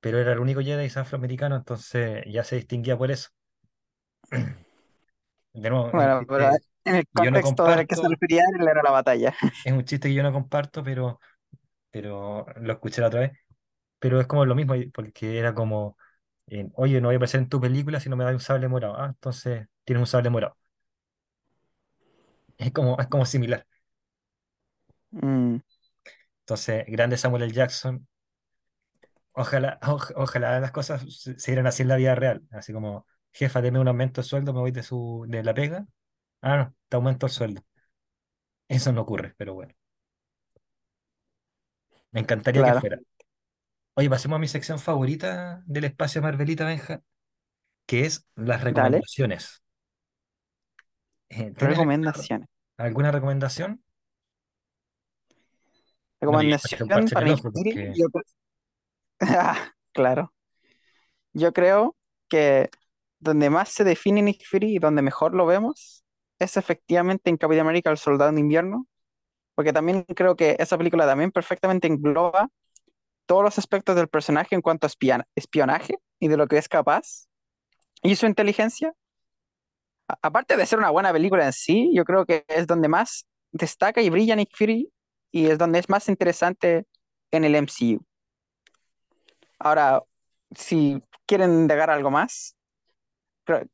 pero 0.00 0.18
era 0.20 0.32
el 0.34 0.40
único 0.40 0.62
Jedi 0.62 0.86
afroamericano, 0.96 1.56
entonces 1.56 2.24
ya 2.28 2.44
se 2.44 2.56
distinguía 2.56 2.98
por 2.98 3.10
eso. 3.10 3.30
De 5.54 5.70
nuevo, 5.70 5.92
Bueno, 5.92 6.24
pero 6.26 6.46
chiste 6.46 6.62
en 6.84 6.96
el 6.96 7.06
no 7.14 7.40
contexto 7.40 7.64
del 7.64 7.86
que 7.86 7.96
se 7.96 8.08
refería 8.08 8.42
él 8.58 8.68
era 8.68 8.82
la 8.82 8.90
batalla. 8.90 9.34
es 9.62 9.72
un 9.72 9.84
chiste 9.84 10.08
que 10.08 10.14
yo 10.14 10.22
no 10.22 10.32
comparto, 10.32 10.82
pero, 10.84 11.20
pero 11.90 12.46
lo 12.60 12.72
escuché 12.74 13.00
la 13.00 13.08
otra 13.08 13.20
vez. 13.22 13.32
Pero 13.98 14.20
es 14.20 14.26
como 14.26 14.46
lo 14.46 14.54
mismo, 14.56 14.74
porque 14.94 15.38
era 15.38 15.54
como, 15.54 15.98
eh, 16.48 16.68
oye, 16.74 17.00
no 17.00 17.08
voy 17.08 17.16
a 17.16 17.18
aparecer 17.18 17.40
en 17.42 17.48
tu 17.50 17.60
película 17.60 18.00
si 18.00 18.08
no 18.10 18.16
me 18.16 18.24
das 18.24 18.34
un 18.34 18.40
sable 18.40 18.68
morado. 18.68 18.96
Ah, 18.98 19.08
entonces 19.08 19.68
tienes 19.84 20.02
un 20.02 20.08
sable 20.08 20.30
morado. 20.30 20.56
Es 22.58 22.72
como, 22.72 22.98
es 23.00 23.06
como 23.08 23.26
similar. 23.26 23.64
Mm, 25.12 25.60
Entonces, 26.42 26.84
grande 26.88 27.16
Samuel 27.16 27.42
L. 27.44 27.52
Jackson, 27.52 28.06
ojalá, 29.32 29.78
oj- 29.82 30.12
ojalá 30.16 30.60
las 30.60 30.72
cosas 30.72 31.02
se, 31.22 31.38
se 31.38 31.50
dieran 31.52 31.66
así 31.66 31.82
en 31.82 31.88
la 31.88 31.96
vida 31.96 32.14
real. 32.14 32.42
Así 32.50 32.72
como, 32.72 33.06
jefa, 33.32 33.60
deme 33.62 33.78
un 33.80 33.88
aumento 33.88 34.20
de 34.22 34.26
sueldo, 34.28 34.52
me 34.52 34.60
voy 34.60 34.70
de, 34.72 34.82
su, 34.82 35.24
de 35.28 35.42
la 35.42 35.54
pega. 35.54 35.86
Ah, 36.44 36.56
no, 36.58 36.74
te 36.88 36.96
aumento 36.96 37.26
el 37.26 37.32
sueldo. 37.32 37.62
Eso 38.68 38.92
no 38.92 39.00
ocurre, 39.02 39.34
pero 39.38 39.54
bueno, 39.54 39.74
me 42.12 42.20
encantaría 42.20 42.64
que 42.64 42.72
claro. 42.72 42.80
fuera. 42.80 43.00
Oye, 43.94 44.10
pasemos 44.10 44.36
a 44.36 44.40
mi 44.40 44.48
sección 44.48 44.78
favorita 44.78 45.62
del 45.66 45.84
espacio 45.84 46.22
Marvelita 46.22 46.64
Benja, 46.66 47.02
que 47.86 48.06
es 48.06 48.26
las 48.36 48.62
Dale. 48.68 49.04
recomendaciones. 49.04 49.62
Eh, 51.28 51.52
¿tienes 51.58 51.80
alguna, 51.80 52.12
Recomendaciones. 52.12 52.48
alguna 52.78 53.12
recomendación? 53.12 53.82
No 56.28 56.38
me 56.38 56.44
digas 56.92 57.10
para 57.12 57.26
el 57.26 57.32
Nick 57.32 57.38
ojo, 57.38 57.52
Fury. 57.52 57.72
porque 57.72 57.92
Yo, 57.92 58.06
cre- 58.08 58.24
claro. 59.92 60.32
Yo 61.32 61.52
creo 61.52 61.96
que 62.28 62.70
donde 63.18 63.50
más 63.50 63.70
se 63.70 63.84
define 63.84 64.22
Nick 64.22 64.44
Fury 64.48 64.76
y 64.76 64.78
donde 64.78 65.02
mejor 65.02 65.34
lo 65.34 65.46
vemos 65.46 66.03
es 66.44 66.56
efectivamente 66.56 67.30
en 67.30 67.36
Capitán 67.36 67.66
América, 67.66 67.90
el 67.90 67.98
Soldado 67.98 68.32
de 68.32 68.40
Invierno, 68.40 68.86
porque 69.54 69.72
también 69.72 70.04
creo 70.04 70.36
que 70.36 70.56
esa 70.58 70.78
película 70.78 71.06
también 71.06 71.32
perfectamente 71.32 71.86
engloba 71.86 72.48
todos 73.26 73.42
los 73.42 73.58
aspectos 73.58 73.96
del 73.96 74.08
personaje 74.08 74.54
en 74.54 74.62
cuanto 74.62 74.86
a 74.86 74.90
espionaje 75.34 75.98
y 76.18 76.28
de 76.28 76.36
lo 76.36 76.46
que 76.46 76.58
es 76.58 76.68
capaz 76.68 77.26
y 78.02 78.16
su 78.16 78.26
inteligencia. 78.26 78.94
Aparte 80.22 80.56
de 80.56 80.66
ser 80.66 80.78
una 80.78 80.90
buena 80.90 81.12
película 81.12 81.46
en 81.46 81.52
sí, 81.52 81.90
yo 81.94 82.04
creo 82.04 82.26
que 82.26 82.44
es 82.48 82.66
donde 82.66 82.88
más 82.88 83.26
destaca 83.52 84.02
y 84.02 84.10
brilla 84.10 84.36
Nick 84.36 84.54
Fury 84.54 84.92
y 85.32 85.46
es 85.46 85.58
donde 85.58 85.78
es 85.78 85.88
más 85.88 86.08
interesante 86.08 86.86
en 87.30 87.44
el 87.44 87.54
MCU. 87.56 88.04
Ahora, 89.58 90.02
si 90.54 91.02
quieren 91.26 91.50
indagar 91.52 91.90
algo 91.90 92.10
más, 92.10 92.54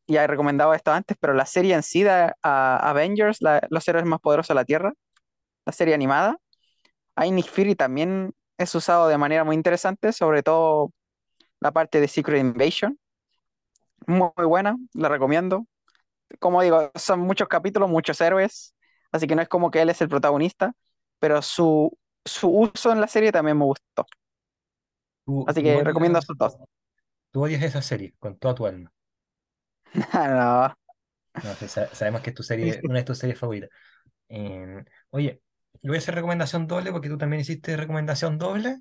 ya 0.07 0.25
he 0.25 0.27
recomendado 0.27 0.75
esto 0.75 0.93
antes, 0.93 1.17
pero 1.21 1.35
la 1.35 1.47
serie 1.47 1.75
en 1.75 1.83
sí 1.83 2.03
de 2.03 2.11
a- 2.43 2.91
Avengers, 2.91 3.39
la- 3.43 3.67
los 3.71 3.87
héroes 3.89 4.05
más 4.07 4.21
poderosos 4.21 4.49
de 4.49 4.55
la 4.55 4.65
Tierra, 4.65 4.93
la 5.67 5.73
serie 5.73 5.95
animada, 5.95 6.37
ahí 7.17 7.31
Nick 7.33 7.49
Fury 7.49 7.77
también 7.77 8.33
es 8.59 8.75
usado 8.75 9.09
de 9.09 9.19
manera 9.19 9.45
muy 9.45 9.57
interesante, 9.57 10.13
sobre 10.13 10.43
todo 10.43 10.93
la 11.61 11.73
parte 11.73 12.01
de 12.01 12.09
Secret 12.09 12.41
Invasion, 12.41 12.99
muy, 14.07 14.31
muy 14.37 14.47
buena, 14.47 14.77
la 14.95 15.09
recomiendo. 15.09 15.67
Como 16.41 16.63
digo, 16.63 16.91
son 16.97 17.21
muchos 17.21 17.49
capítulos, 17.49 17.91
muchos 17.91 18.21
héroes, 18.21 18.75
así 19.13 19.27
que 19.27 19.37
no 19.37 19.43
es 19.43 19.49
como 19.49 19.71
que 19.73 19.83
él 19.83 19.91
es 19.91 20.01
el 20.03 20.09
protagonista, 20.09 20.75
pero 21.21 21.43
su, 21.43 21.97
su 22.25 22.49
uso 22.51 22.93
en 22.93 23.01
la 23.03 23.09
serie 23.09 23.33
también 23.33 23.59
me 23.59 23.65
gustó. 23.67 24.07
Así 25.45 25.63
que 25.63 25.83
recomiendo 25.85 26.19
odias, 26.19 26.25
esos 26.25 26.37
dos. 26.39 26.57
tú 27.33 27.43
odias 27.45 27.63
esa 27.65 27.83
serie 27.83 28.15
con 28.21 28.39
toda 28.39 28.55
tu 28.55 28.67
alma. 28.67 28.93
No, 30.15 30.69
No, 31.35 31.55
sí, 31.59 31.69
sabemos 31.69 32.21
que 32.21 32.31
es 32.31 32.37
tu 32.37 32.43
serie, 32.43 32.81
una 32.85 32.99
de 32.99 33.05
tus 33.05 33.19
series 33.19 33.39
favoritas. 33.39 33.71
Eh, 34.29 34.85
oye, 35.11 35.43
yo 35.83 35.91
voy 35.91 35.97
a 35.97 35.99
hacer 35.99 36.15
recomendación 36.15 36.67
doble 36.67 36.93
porque 36.93 37.09
tú 37.09 37.19
también 37.19 37.41
hiciste 37.41 37.77
recomendación 37.77 38.39
doble. 38.39 38.81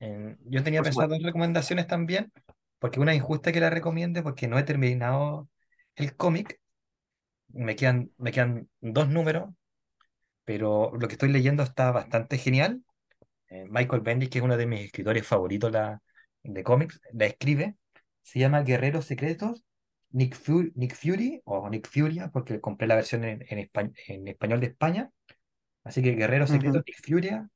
Eh, 0.00 0.36
yo 0.44 0.62
tenía 0.62 0.82
pensado 0.82 1.08
dos 1.08 1.22
recomendaciones 1.22 1.86
también, 1.86 2.32
porque 2.78 3.00
una 3.00 3.12
es 3.12 3.18
injusta 3.18 3.52
que 3.52 3.60
la 3.60 3.70
recomiende 3.70 4.22
porque 4.22 4.48
no 4.48 4.58
he 4.58 4.62
terminado 4.62 5.48
el 5.94 6.16
cómic. 6.16 6.60
Me 7.48 7.76
quedan, 7.76 8.10
me 8.18 8.32
quedan 8.32 8.68
dos 8.80 9.08
números, 9.08 9.50
pero 10.44 10.92
lo 10.98 11.08
que 11.08 11.14
estoy 11.14 11.30
leyendo 11.30 11.62
está 11.62 11.90
bastante 11.92 12.38
genial. 12.38 12.82
Eh, 13.48 13.66
Michael 13.68 14.02
Bendis, 14.02 14.28
que 14.30 14.38
es 14.38 14.44
uno 14.44 14.56
de 14.56 14.66
mis 14.66 14.86
escritores 14.86 15.26
favoritos 15.26 15.72
la, 15.72 16.02
de 16.42 16.62
cómics, 16.62 17.00
la 17.12 17.26
escribe. 17.26 17.76
Se 18.22 18.40
llama 18.40 18.62
Guerreros 18.62 19.06
Secretos, 19.06 19.64
Nick 20.10 20.34
Fury, 20.34 20.72
Nick 20.76 20.94
Fury 20.94 21.42
o 21.44 21.68
Nick 21.70 21.88
Furia, 21.88 22.30
porque 22.32 22.60
compré 22.60 22.86
la 22.88 22.96
versión 22.96 23.24
en, 23.24 23.44
en, 23.48 23.58
espa- 23.58 23.92
en 24.08 24.28
español 24.28 24.60
de 24.60 24.66
España. 24.68 25.10
Así 25.84 26.02
que 26.02 26.12
Guerreros 26.12 26.50
Ujú, 26.50 26.56
Secretos, 26.56 26.82
Nick 26.86 27.06
Furia, 27.06 27.48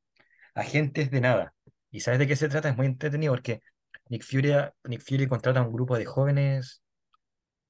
Agentes 0.55 1.11
de 1.11 1.21
Nada. 1.21 1.55
¿Y 1.91 2.01
sabes 2.01 2.19
de 2.21 2.27
qué 2.29 2.37
se 2.37 2.49
trata? 2.49 2.71
Es 2.71 2.77
muy 2.77 2.87
entretenido 2.87 3.33
porque 3.33 3.63
Nick 4.09 4.25
Fury, 4.25 4.53
Nick 4.85 5.03
Fury 5.03 5.27
contrata 5.29 5.61
a 5.61 5.65
un 5.67 5.73
grupo 5.73 5.97
de 5.99 6.05
jóvenes 6.07 6.83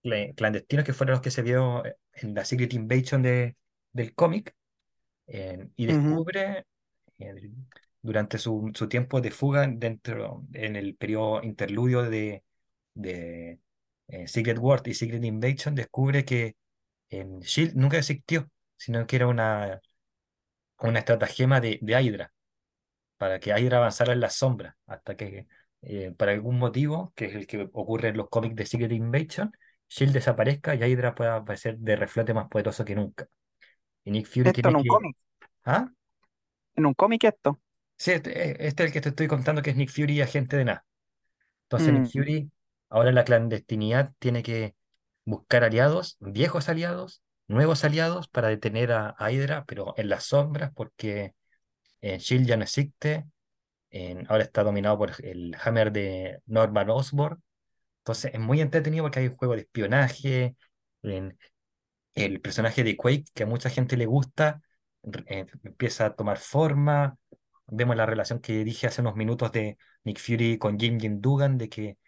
cla- 0.03 0.35
clandestinos 0.35 0.85
que 0.85 0.93
fueron 0.93 1.14
los 1.14 1.22
que 1.22 1.31
se 1.31 1.43
vio 1.43 1.83
en 2.14 2.35
la 2.35 2.45
Secret 2.45 2.72
Invasion 2.74 3.22
de, 3.22 3.57
del 3.93 4.14
cómic 4.14 4.55
eh, 5.26 5.68
y 5.76 5.87
descubre 5.87 6.66
eh, 7.18 7.51
durante 8.03 8.39
su, 8.39 8.70
su 8.74 8.89
tiempo 8.89 9.20
de 9.20 9.31
fuga 9.31 9.66
dentro, 9.66 10.47
en 10.55 10.76
el 10.76 10.97
periodo 10.97 11.43
interludio 11.43 12.03
de, 12.03 12.45
de 12.95 13.61
eh, 14.11 14.28
Secret 14.28 14.58
World 14.58 14.88
y 14.88 14.94
Secret 14.94 15.24
Invasion, 15.24 15.74
descubre 15.74 16.24
que 16.24 16.56
en 17.11 17.40
SHIELD 17.42 17.74
nunca 17.76 17.98
existió, 17.98 18.50
sino 18.76 19.06
que 19.06 19.16
era 19.16 19.28
una, 19.28 19.80
una 20.80 20.98
estratagema 21.00 21.61
de, 21.61 21.78
de 21.82 22.02
Hydra, 22.02 22.32
para 23.18 23.40
que 23.40 23.50
Hydra 23.58 23.78
avanzara 23.78 24.12
en 24.12 24.20
la 24.20 24.30
sombra, 24.30 24.76
hasta 24.86 25.16
que 25.16 25.46
eh, 25.82 26.12
por 26.16 26.28
algún 26.28 26.58
motivo, 26.58 27.12
que 27.16 27.26
es 27.26 27.34
el 27.34 27.46
que 27.46 27.62
ocurre 27.72 28.08
en 28.08 28.16
los 28.18 28.28
cómics 28.28 28.56
de 28.56 28.66
Secret 28.66 28.92
Invasion, 28.92 29.52
SHIELD 29.88 30.12
desaparezca 30.14 30.74
y 30.74 30.84
Hydra 30.84 31.14
pueda 31.14 31.36
aparecer 31.36 31.78
de 31.78 31.96
reflote 31.96 32.34
más 32.34 32.48
poderoso 32.48 32.84
que 32.84 32.94
nunca. 32.94 33.26
Y 34.04 34.11
Nick 34.12 34.26
Fury 34.28 34.52
Esto 34.52 34.52
tiene 34.52 34.70
en 34.70 34.76
un 34.76 34.84
que... 34.84 34.88
cómic, 34.88 35.16
¿Ah? 35.64 35.90
en 36.76 36.86
un 36.86 36.94
cómic 36.94 37.24
esto. 37.24 37.61
Sí, 37.96 38.12
este, 38.12 38.66
este 38.66 38.82
es 38.84 38.88
el 38.88 38.92
que 38.92 39.00
te 39.00 39.11
estoy 39.11 39.28
contando 39.28 39.62
que 39.62 39.70
es 39.70 39.76
Nick 39.76 39.90
Fury 39.90 40.14
y 40.14 40.20
agente 40.22 40.56
de 40.56 40.64
nada. 40.64 40.84
Entonces 41.64 41.94
Nick 41.94 42.06
Mm, 42.06 42.12
Fury 42.12 42.50
Ahora 42.91 43.12
la 43.12 43.24
clandestinidad 43.24 44.12
tiene 44.18 44.43
que 44.43 44.74
buscar 45.24 45.64
aliados, 45.64 46.16
viejos 46.20 46.68
aliados, 46.68 47.22
nuevos 47.49 47.84
aliados 47.84 48.28
para 48.28 48.49
detener 48.49 48.93
a 48.93 49.16
Hydra, 49.18 49.64
pero 49.66 49.95
en 49.97 50.09
las 50.09 50.24
sombras 50.24 50.72
porque 50.74 51.34
en 52.01 52.18
Shield 52.18 52.47
ya 52.47 52.57
no 52.57 52.64
existe, 52.64 53.26
ahora 54.28 54.45
está 54.45 54.62
dominado 54.62 54.99
por 54.99 55.12
el 55.24 55.57
Hammer 55.62 55.93
de 55.93 56.41
Norman 56.47 56.91
Osborn. 56.91 57.43
Entonces 57.99 58.32
es 58.34 58.41
muy 58.41 58.61
entretenido 58.61 59.05
porque 59.05 59.20
hay 59.20 59.28
un 59.28 59.36
juego 59.36 59.55
de 59.55 59.62
espionaje, 59.62 60.57
en 61.03 61.38
el 62.14 62.41
personaje 62.41 62.84
de 62.84 62.97
Quake 62.97 63.24
que 63.34 63.45
a 63.45 63.47
mucha 63.47 63.70
gente 63.70 63.97
le 63.97 64.07
gusta, 64.07 64.62
eh, 65.26 65.47
empieza 65.64 66.07
a 66.07 66.14
tomar 66.14 66.38
forma. 66.38 67.16
Vemos 67.66 67.97
la 67.97 68.07
relación 68.07 68.41
que 68.41 68.64
dije 68.64 68.86
hace 68.86 69.01
unos 69.01 69.16
minutos 69.16 69.53
de 69.53 69.78
Nick 70.05 70.18
Fury 70.18 70.59
con 70.59 70.78
Jim 70.78 70.99
Jim 70.99 71.20
Duggan, 71.20 71.59
de 71.59 71.68
que 71.68 71.99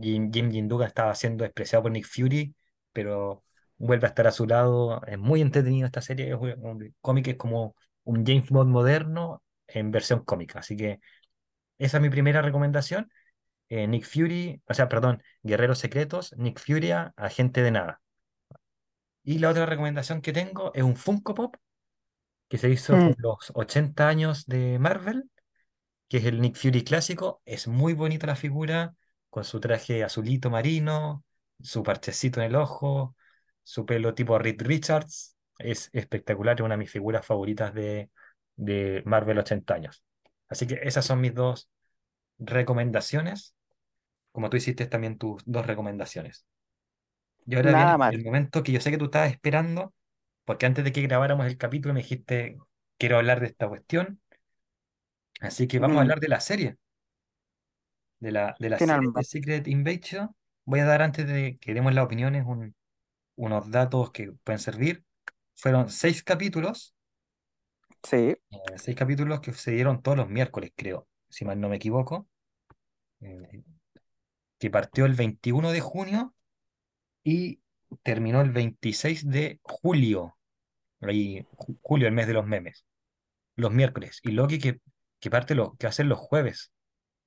Jim, 0.00 0.30
Jim 0.32 0.68
Duggan 0.68 0.88
estaba 0.88 1.14
siendo 1.14 1.44
despreciado 1.44 1.84
por 1.84 1.92
Nick 1.92 2.06
Fury, 2.06 2.54
pero 2.92 3.44
vuelve 3.78 4.06
a 4.06 4.10
estar 4.10 4.26
a 4.26 4.32
su 4.32 4.46
lado. 4.46 5.02
Es 5.06 5.18
muy 5.18 5.40
entretenido 5.40 5.86
esta 5.86 6.02
serie, 6.02 6.30
es 6.30 6.36
un 6.36 6.94
cómic, 7.00 7.28
es 7.28 7.36
como 7.36 7.74
un 8.04 8.24
James 8.26 8.48
Bond 8.50 8.70
moderno 8.70 9.42
en 9.66 9.90
versión 9.90 10.24
cómica. 10.24 10.60
Así 10.60 10.76
que 10.76 11.00
esa 11.78 11.98
es 11.98 12.02
mi 12.02 12.10
primera 12.10 12.42
recomendación. 12.42 13.10
Eh, 13.68 13.86
Nick 13.86 14.04
Fury, 14.04 14.62
o 14.66 14.74
sea, 14.74 14.88
perdón, 14.88 15.22
Guerreros 15.42 15.78
Secretos, 15.78 16.34
Nick 16.36 16.60
Fury, 16.60 16.92
Agente 17.16 17.62
de 17.62 17.70
Nada. 17.70 18.00
Y 19.22 19.38
la 19.38 19.50
otra 19.50 19.66
recomendación 19.66 20.20
que 20.22 20.32
tengo 20.32 20.72
es 20.74 20.82
un 20.82 20.96
Funko 20.96 21.34
Pop 21.34 21.56
que 22.48 22.58
se 22.58 22.68
hizo 22.70 22.94
Mm, 22.94 23.14
por 23.14 23.20
los 23.20 23.52
80 23.54 24.08
años 24.08 24.46
de 24.46 24.78
Marvel, 24.78 25.30
que 26.08 26.18
es 26.18 26.24
el 26.24 26.40
Nick 26.40 26.56
Fury 26.56 26.84
clásico. 26.84 27.40
Es 27.44 27.68
muy 27.68 27.94
bonita 27.94 28.26
la 28.26 28.36
figura, 28.36 28.94
con 29.30 29.44
su 29.44 29.60
traje 29.60 30.04
azulito 30.04 30.50
marino, 30.50 31.24
su 31.60 31.82
parchecito 31.82 32.40
en 32.40 32.46
el 32.48 32.56
ojo, 32.56 33.16
su 33.62 33.86
pelo 33.86 34.14
tipo 34.14 34.38
Reed 34.38 34.60
Richards. 34.62 35.36
Es 35.58 35.90
espectacular, 35.92 36.56
es 36.56 36.62
una 36.62 36.74
de 36.74 36.78
mis 36.78 36.90
figuras 36.90 37.26
favoritas 37.26 37.74
de, 37.74 38.10
de 38.56 39.02
Marvel 39.06 39.38
80 39.38 39.74
años. 39.74 40.02
Así 40.48 40.66
que 40.66 40.80
esas 40.82 41.04
son 41.06 41.20
mis 41.20 41.34
dos 41.34 41.68
recomendaciones, 42.38 43.54
como 44.32 44.50
tú 44.50 44.56
hiciste 44.58 44.86
también 44.86 45.18
tus 45.18 45.42
dos 45.46 45.66
recomendaciones. 45.66 46.46
Y 47.46 47.56
ahora 47.56 47.72
nada 47.72 47.96
viene 47.96 47.98
mal. 47.98 48.16
el 48.16 48.24
momento 48.24 48.62
que 48.62 48.72
yo 48.72 48.80
sé 48.80 48.90
que 48.90 48.98
tú 48.98 49.06
estabas 49.06 49.30
esperando, 49.32 49.94
porque 50.44 50.66
antes 50.66 50.84
de 50.84 50.92
que 50.92 51.02
grabáramos 51.02 51.46
el 51.46 51.56
capítulo 51.58 51.94
me 51.94 52.00
dijiste, 52.02 52.58
quiero 52.98 53.16
hablar 53.18 53.40
de 53.40 53.46
esta 53.46 53.68
cuestión, 53.68 54.20
así 55.40 55.66
que 55.68 55.78
vamos 55.78 55.98
a 55.98 56.00
Mm, 56.00 56.02
hablar 56.02 56.20
de 56.20 56.28
la 56.28 56.40
serie, 56.40 56.76
de 58.20 58.32
la, 58.32 58.56
de 58.58 58.70
la 58.70 58.78
serie 58.78 59.10
de 59.10 59.10
finalmente. 59.10 59.24
Secret 59.24 59.68
Invasion. 59.68 60.34
Voy 60.64 60.80
a 60.80 60.84
dar 60.86 61.02
antes 61.02 61.26
de 61.26 61.58
que 61.60 61.74
demos 61.74 61.94
las 61.94 62.04
opiniones 62.04 62.44
un- 62.46 62.74
unos 63.36 63.70
datos 63.70 64.10
que 64.12 64.32
pueden 64.44 64.58
servir. 64.60 65.04
Fueron 65.56 65.90
seis 65.90 66.22
capítulos, 66.22 66.94
Sí. 68.02 68.16
eh, 68.16 68.38
seis 68.76 68.96
capítulos 68.96 69.40
que 69.40 69.52
se 69.52 69.72
dieron 69.72 70.02
todos 70.02 70.16
los 70.18 70.28
miércoles, 70.28 70.72
creo, 70.76 71.08
si 71.28 71.44
mal 71.44 71.60
no 71.60 71.68
me 71.68 71.76
equivoco, 71.76 72.28
eh, 73.20 73.62
que 74.58 74.70
partió 74.70 75.06
el 75.06 75.14
21 75.14 75.72
de 75.72 75.80
junio 75.80 76.34
y 77.24 77.60
terminó 78.02 78.40
el 78.42 78.50
26 78.52 79.28
de 79.28 79.60
julio, 79.62 80.36
ahí, 81.00 81.46
ju- 81.56 81.78
julio, 81.82 82.08
el 82.08 82.14
mes 82.14 82.26
de 82.26 82.34
los 82.34 82.46
memes. 82.46 82.84
los 83.56 83.72
miércoles 83.72 84.20
y 84.24 84.32
Loki 84.32 84.58
que, 84.58 84.80
que 85.20 85.30
parte 85.30 85.54
lo, 85.54 85.76
que 85.76 85.86
va 85.86 85.90
a 85.90 85.92
ser 85.92 86.06
los 86.06 86.18
jueves. 86.18 86.72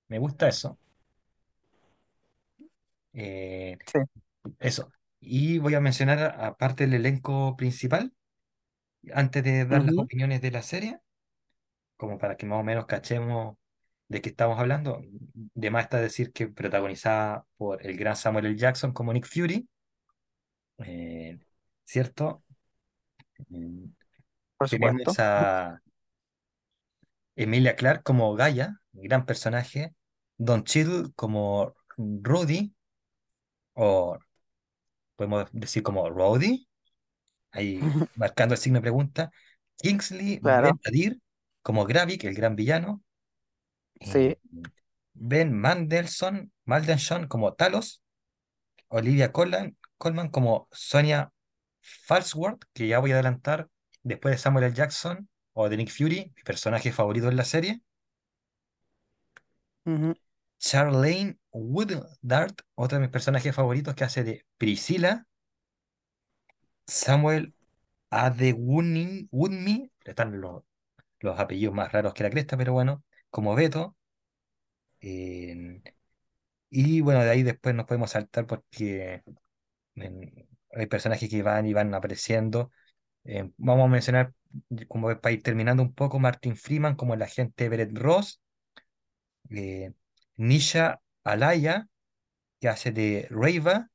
Me 0.09 0.19
gusta 0.19 0.47
eso. 0.49 0.79
Eh, 3.13 3.77
Sí. 3.91 3.99
eso. 4.59 4.91
Y 5.19 5.59
voy 5.59 5.75
a 5.75 5.79
mencionar, 5.81 6.35
aparte 6.39 6.83
del 6.85 6.95
elenco 6.95 7.55
principal, 7.55 8.13
antes 9.13 9.43
de 9.43 9.65
dar 9.65 9.83
las 9.83 9.97
opiniones 9.97 10.41
de 10.41 10.51
la 10.51 10.61
serie, 10.61 10.99
como 11.97 12.17
para 12.17 12.35
que 12.37 12.45
más 12.45 12.59
o 12.59 12.63
menos 12.63 12.85
cachemos 12.85 13.57
de 14.07 14.21
qué 14.21 14.29
estamos 14.29 14.59
hablando. 14.59 15.01
De 15.53 15.71
más 15.71 15.83
está 15.85 15.99
decir 15.99 16.31
que 16.33 16.47
protagonizada 16.47 17.45
por 17.57 17.85
el 17.85 17.97
gran 17.97 18.15
Samuel 18.15 18.47
L. 18.47 18.55
Jackson 18.57 18.91
como 18.93 19.13
Nick 19.13 19.25
Fury, 19.27 19.67
eh, 20.79 21.39
¿cierto? 21.85 22.43
Por 24.57 24.69
Tenemos 24.69 25.01
supuesto. 25.01 25.23
a 25.23 25.81
Emilia 27.35 27.75
Clarke 27.75 28.03
como 28.03 28.33
Gaia, 28.35 28.79
gran 28.91 29.25
personaje, 29.25 29.93
Don 30.37 30.63
Cheadle 30.63 31.11
como 31.15 31.73
Rudy, 31.97 32.73
o 33.73 34.17
podemos 35.15 35.47
decir 35.51 35.83
como 35.83 36.09
Rhodey, 36.09 36.67
ahí 37.51 37.79
marcando 38.15 38.55
el 38.55 38.59
signo 38.59 38.77
de 38.77 38.83
pregunta. 38.83 39.31
Kingsley 39.77 40.39
Claro. 40.39 40.79
Adir 40.85 41.19
como 41.61 41.85
Gravik, 41.85 42.23
el 42.25 42.35
gran 42.35 42.55
villano. 42.55 43.01
Sí. 44.01 44.37
ben 45.13 45.53
Mandelson, 45.53 46.51
Maldenson 46.65 47.27
como 47.27 47.53
Talos. 47.53 48.01
Olivia 48.89 49.31
Colman, 49.31 49.75
Colman 49.97 50.29
como 50.29 50.67
Sonia 50.71 51.31
Falsworth, 51.81 52.63
que 52.73 52.87
ya 52.87 52.99
voy 52.99 53.11
a 53.11 53.15
adelantar 53.15 53.67
después 54.03 54.35
de 54.35 54.37
Samuel 54.37 54.65
L. 54.65 54.75
Jackson 54.75 55.27
o 55.53 55.69
de 55.69 55.77
Nick 55.77 55.89
Fury, 55.89 56.31
mi 56.35 56.43
personaje 56.43 56.91
favorito 56.91 57.27
en 57.29 57.37
la 57.37 57.45
serie. 57.45 57.81
Charlene 60.63 61.37
Woodard, 61.51 62.55
otro 62.75 62.97
de 62.97 63.01
mis 63.01 63.11
personajes 63.11 63.53
favoritos 63.53 63.95
que 63.95 64.05
hace 64.05 64.23
de 64.23 64.45
Priscilla. 64.57 65.27
Samuel 66.87 67.53
Adewunmi, 68.09 69.91
están 70.05 70.39
los, 70.39 70.63
los 71.19 71.37
apellidos 71.37 71.75
más 71.75 71.91
raros 71.91 72.13
que 72.13 72.23
la 72.23 72.29
cresta, 72.29 72.55
pero 72.55 72.71
bueno, 72.71 73.03
como 73.29 73.55
Beto. 73.55 73.97
y 76.69 77.01
bueno, 77.01 77.23
de 77.23 77.29
ahí 77.29 77.43
después 77.43 77.75
nos 77.75 77.85
podemos 77.85 78.11
saltar 78.11 78.47
porque 78.47 79.21
hay 80.71 80.87
personajes 80.87 81.29
que 81.29 81.43
van 81.43 81.65
y 81.65 81.73
van 81.73 81.93
apareciendo. 81.93 82.71
Vamos 83.57 83.85
a 83.85 83.89
mencionar, 83.89 84.33
como 84.87 85.09
para 85.19 85.33
ir 85.33 85.43
terminando 85.43 85.83
un 85.83 85.93
poco, 85.93 86.19
Martin 86.19 86.55
Freeman 86.55 86.95
como 86.95 87.15
el 87.15 87.21
agente 87.21 87.65
Everett 87.65 87.97
Ross, 87.97 88.41
eh, 89.49 89.91
Nisha 90.43 91.01
Alaya, 91.23 91.87
que 92.59 92.69
hace 92.69 92.91
de 92.91 93.27
Reva, 93.31 93.91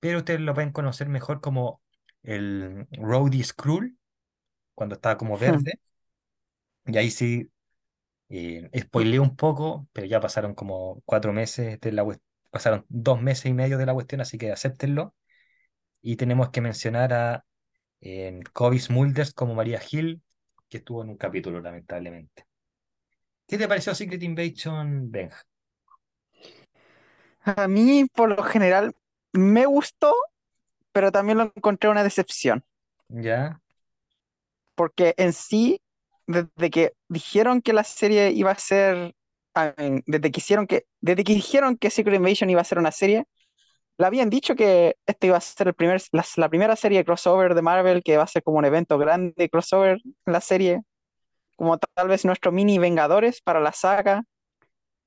pero 0.00 0.18
ustedes 0.20 0.40
lo 0.40 0.54
pueden 0.54 0.72
conocer 0.72 1.08
mejor 1.08 1.40
como 1.40 1.82
el 2.22 2.86
Rhodey 2.92 3.42
Skrull, 3.44 3.98
cuando 4.74 4.96
estaba 4.96 5.18
como 5.18 5.38
ujú, 5.46 5.56
verde. 5.56 5.80
Y 6.86 6.96
ahí 6.98 7.10
sí 7.10 7.48
Eh, 8.30 8.70
spoileé 8.80 9.20
un 9.20 9.36
poco, 9.36 9.88
pero 9.92 10.06
ya 10.08 10.20
pasaron 10.20 10.54
como 10.54 11.02
cuatro 11.06 11.32
meses 11.32 11.80
de 11.80 11.92
la 11.92 12.04
pasaron 12.50 12.86
dos 12.88 13.22
meses 13.22 13.46
y 13.46 13.54
medio 13.54 13.78
de 13.78 13.86
la 13.86 13.94
cuestión, 13.94 14.20
así 14.22 14.38
que 14.38 14.52
acéptenlo. 14.52 15.14
Y 16.02 16.16
tenemos 16.16 16.50
que 16.50 16.60
mencionar 16.62 17.12
a 17.14 17.46
eh, 18.02 18.40
Kobe 18.54 18.78
Smulders 18.80 19.34
como 19.34 19.54
María 19.56 19.80
Hill, 19.90 20.22
que 20.70 20.78
estuvo 20.78 21.02
en 21.04 21.10
un 21.10 21.18
capítulo, 21.18 21.60
lamentablemente. 21.60 22.46
¿Qué 23.46 23.56
te 23.58 23.68
pareció 23.68 23.94
Secret 23.94 24.22
Invasion, 24.22 25.10
Benja? 25.10 25.42
A 27.44 27.66
mí, 27.66 28.06
por 28.14 28.30
lo 28.30 28.42
general, 28.42 28.94
me 29.32 29.66
gustó, 29.66 30.14
pero 30.92 31.10
también 31.10 31.38
lo 31.38 31.52
encontré 31.54 31.90
una 31.90 32.04
decepción. 32.04 32.64
¿Ya? 33.08 33.60
Porque 34.74 35.14
en 35.16 35.32
sí, 35.32 35.80
desde 36.26 36.70
que 36.70 36.92
dijeron 37.08 37.60
que 37.60 37.72
la 37.72 37.84
serie 37.84 38.30
iba 38.30 38.50
a 38.50 38.58
ser, 38.58 39.14
mean, 39.54 40.02
desde 40.06 40.30
que 40.30 40.40
hicieron 40.40 40.66
que, 40.66 40.86
desde 41.00 41.24
que 41.24 41.34
dijeron 41.34 41.76
que 41.76 41.90
Secret 41.90 42.16
Invasion 42.16 42.50
iba 42.50 42.60
a 42.60 42.64
ser 42.64 42.78
una 42.78 42.92
serie, 42.92 43.24
le 43.98 44.06
habían 44.06 44.30
dicho 44.30 44.54
que 44.54 44.96
esta 45.06 45.26
iba 45.26 45.36
a 45.36 45.40
ser 45.40 45.68
el 45.68 45.74
primer, 45.74 46.00
la, 46.12 46.24
la 46.36 46.48
primera 46.48 46.76
serie 46.76 46.98
de 46.98 47.04
crossover 47.04 47.54
de 47.54 47.62
Marvel, 47.62 48.02
que 48.02 48.16
va 48.16 48.24
a 48.24 48.26
ser 48.26 48.42
como 48.42 48.58
un 48.58 48.64
evento 48.64 48.98
grande 48.98 49.48
crossover 49.50 49.98
en 50.04 50.32
la 50.32 50.40
serie, 50.40 50.82
como 51.56 51.78
tal 51.78 52.08
vez 52.08 52.24
nuestro 52.24 52.52
mini 52.52 52.78
Vengadores 52.78 53.40
para 53.42 53.60
la 53.60 53.72
saga 53.72 54.24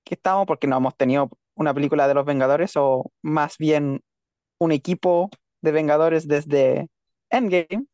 que 0.03 0.15
estamos, 0.15 0.45
porque 0.45 0.67
no 0.67 0.77
hemos 0.77 0.95
tenido 0.95 1.29
una 1.55 1.73
película 1.73 2.07
de 2.07 2.13
los 2.13 2.25
Vengadores, 2.25 2.73
o 2.75 3.11
más 3.21 3.57
bien 3.57 4.01
un 4.59 4.71
equipo 4.71 5.29
de 5.61 5.71
Vengadores 5.71 6.27
desde 6.27 6.87
Endgame. 7.31 7.87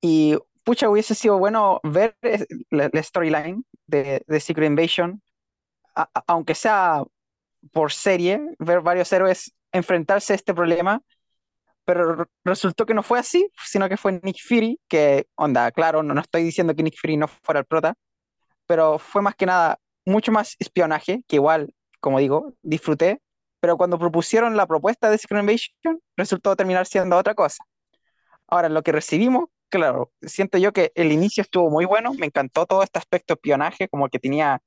Y 0.00 0.36
pucha, 0.64 0.88
hubiese 0.88 1.14
sido 1.14 1.38
bueno 1.38 1.80
ver 1.82 2.16
la, 2.70 2.90
storyline 3.02 3.64
de, 3.86 4.22
de 4.26 4.40
Secret 4.40 4.68
Invasion, 4.68 5.22
aunque 6.26 6.54
sea 6.54 7.02
por 7.72 7.92
serie, 7.92 8.40
ver 8.58 8.80
varios 8.82 9.12
héroes 9.12 9.54
enfrentarse 9.72 10.32
a 10.32 10.36
este 10.36 10.54
problema, 10.54 11.02
pero 11.84 12.16
re- 12.16 12.26
resultó 12.44 12.86
que 12.86 12.94
no 12.94 13.02
fue 13.02 13.18
así, 13.18 13.50
sino 13.66 13.88
que 13.88 13.96
fue 13.96 14.20
Nick 14.22 14.38
Fury, 14.46 14.80
que, 14.88 15.26
onda, 15.36 15.72
claro, 15.72 16.02
no, 16.02 16.14
no 16.14 16.20
estoy 16.20 16.44
diciendo 16.44 16.74
que 16.74 16.82
Nick 16.82 16.98
Fury 17.00 17.16
no 17.16 17.28
fuera 17.28 17.60
el 17.60 17.66
prota, 17.66 17.94
pero 18.66 18.98
fue 18.98 19.22
más 19.22 19.34
que 19.36 19.46
nada 19.46 19.78
mucho 20.06 20.32
más 20.32 20.56
espionaje, 20.58 21.24
que 21.28 21.36
igual, 21.36 21.72
como 22.00 22.18
digo, 22.18 22.54
disfruté, 22.62 23.20
pero 23.60 23.76
cuando 23.76 23.98
propusieron 23.98 24.56
la 24.56 24.66
propuesta 24.66 25.10
de 25.10 25.18
Secret 25.18 25.40
Invasion, 25.40 26.00
resultó 26.16 26.54
terminar 26.56 26.86
siendo 26.86 27.16
otra 27.16 27.34
cosa. 27.34 27.64
Ahora, 28.46 28.68
lo 28.68 28.82
que 28.82 28.92
recibimos, 28.92 29.46
claro, 29.68 30.12
siento 30.22 30.58
yo 30.58 30.72
que 30.72 30.92
el 30.94 31.12
inicio 31.12 31.42
estuvo 31.42 31.70
muy 31.70 31.84
bueno, 31.84 32.14
me 32.14 32.26
encantó 32.26 32.66
todo 32.66 32.82
este 32.82 32.98
aspecto 32.98 33.34
espionaje, 33.34 33.88
como 33.88 34.08
que 34.08 34.18
tenía 34.18 34.62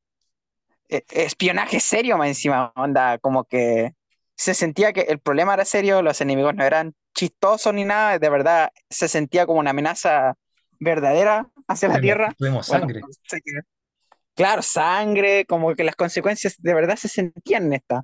eh, 0.89 1.03
espionaje 1.09 1.79
serio 1.79 2.17
más 2.17 2.27
encima, 2.27 2.71
onda, 2.75 3.17
como 3.17 3.45
que 3.45 3.93
se 4.35 4.53
sentía 4.53 4.91
que 4.93 5.01
el 5.01 5.19
problema 5.19 5.53
era 5.53 5.65
serio, 5.65 6.01
los 6.01 6.19
enemigos 6.19 6.53
no 6.55 6.63
eran 6.63 6.93
chistosos 7.13 7.73
ni 7.73 7.85
nada, 7.85 8.19
de 8.19 8.29
verdad 8.29 8.71
se 8.89 9.07
sentía 9.07 9.45
como 9.45 9.59
una 9.59 9.69
amenaza 9.71 10.35
verdadera 10.79 11.47
hacia 11.67 11.89
la 11.89 12.01
Tierra. 12.01 12.33
tuvimos 12.37 12.67
Bueno, 12.67 12.87
sangre. 12.87 13.01
Claro, 14.35 14.61
sangre, 14.61 15.45
como 15.45 15.75
que 15.75 15.83
las 15.83 15.95
consecuencias 15.95 16.55
de 16.59 16.73
verdad 16.73 16.95
se 16.95 17.07
sentían 17.07 17.65
en 17.65 17.73
esta. 17.73 18.03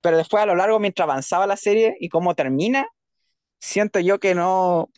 Pero 0.00 0.16
después 0.16 0.42
a 0.42 0.46
lo 0.46 0.54
largo, 0.54 0.78
mientras 0.78 1.04
avanzaba 1.04 1.46
la 1.46 1.56
serie 1.56 1.96
y 2.00 2.08
cómo 2.08 2.34
termina, 2.34 2.86
siento 3.58 3.98
yo 4.00 4.20
que 4.20 4.34
no, 4.34 4.90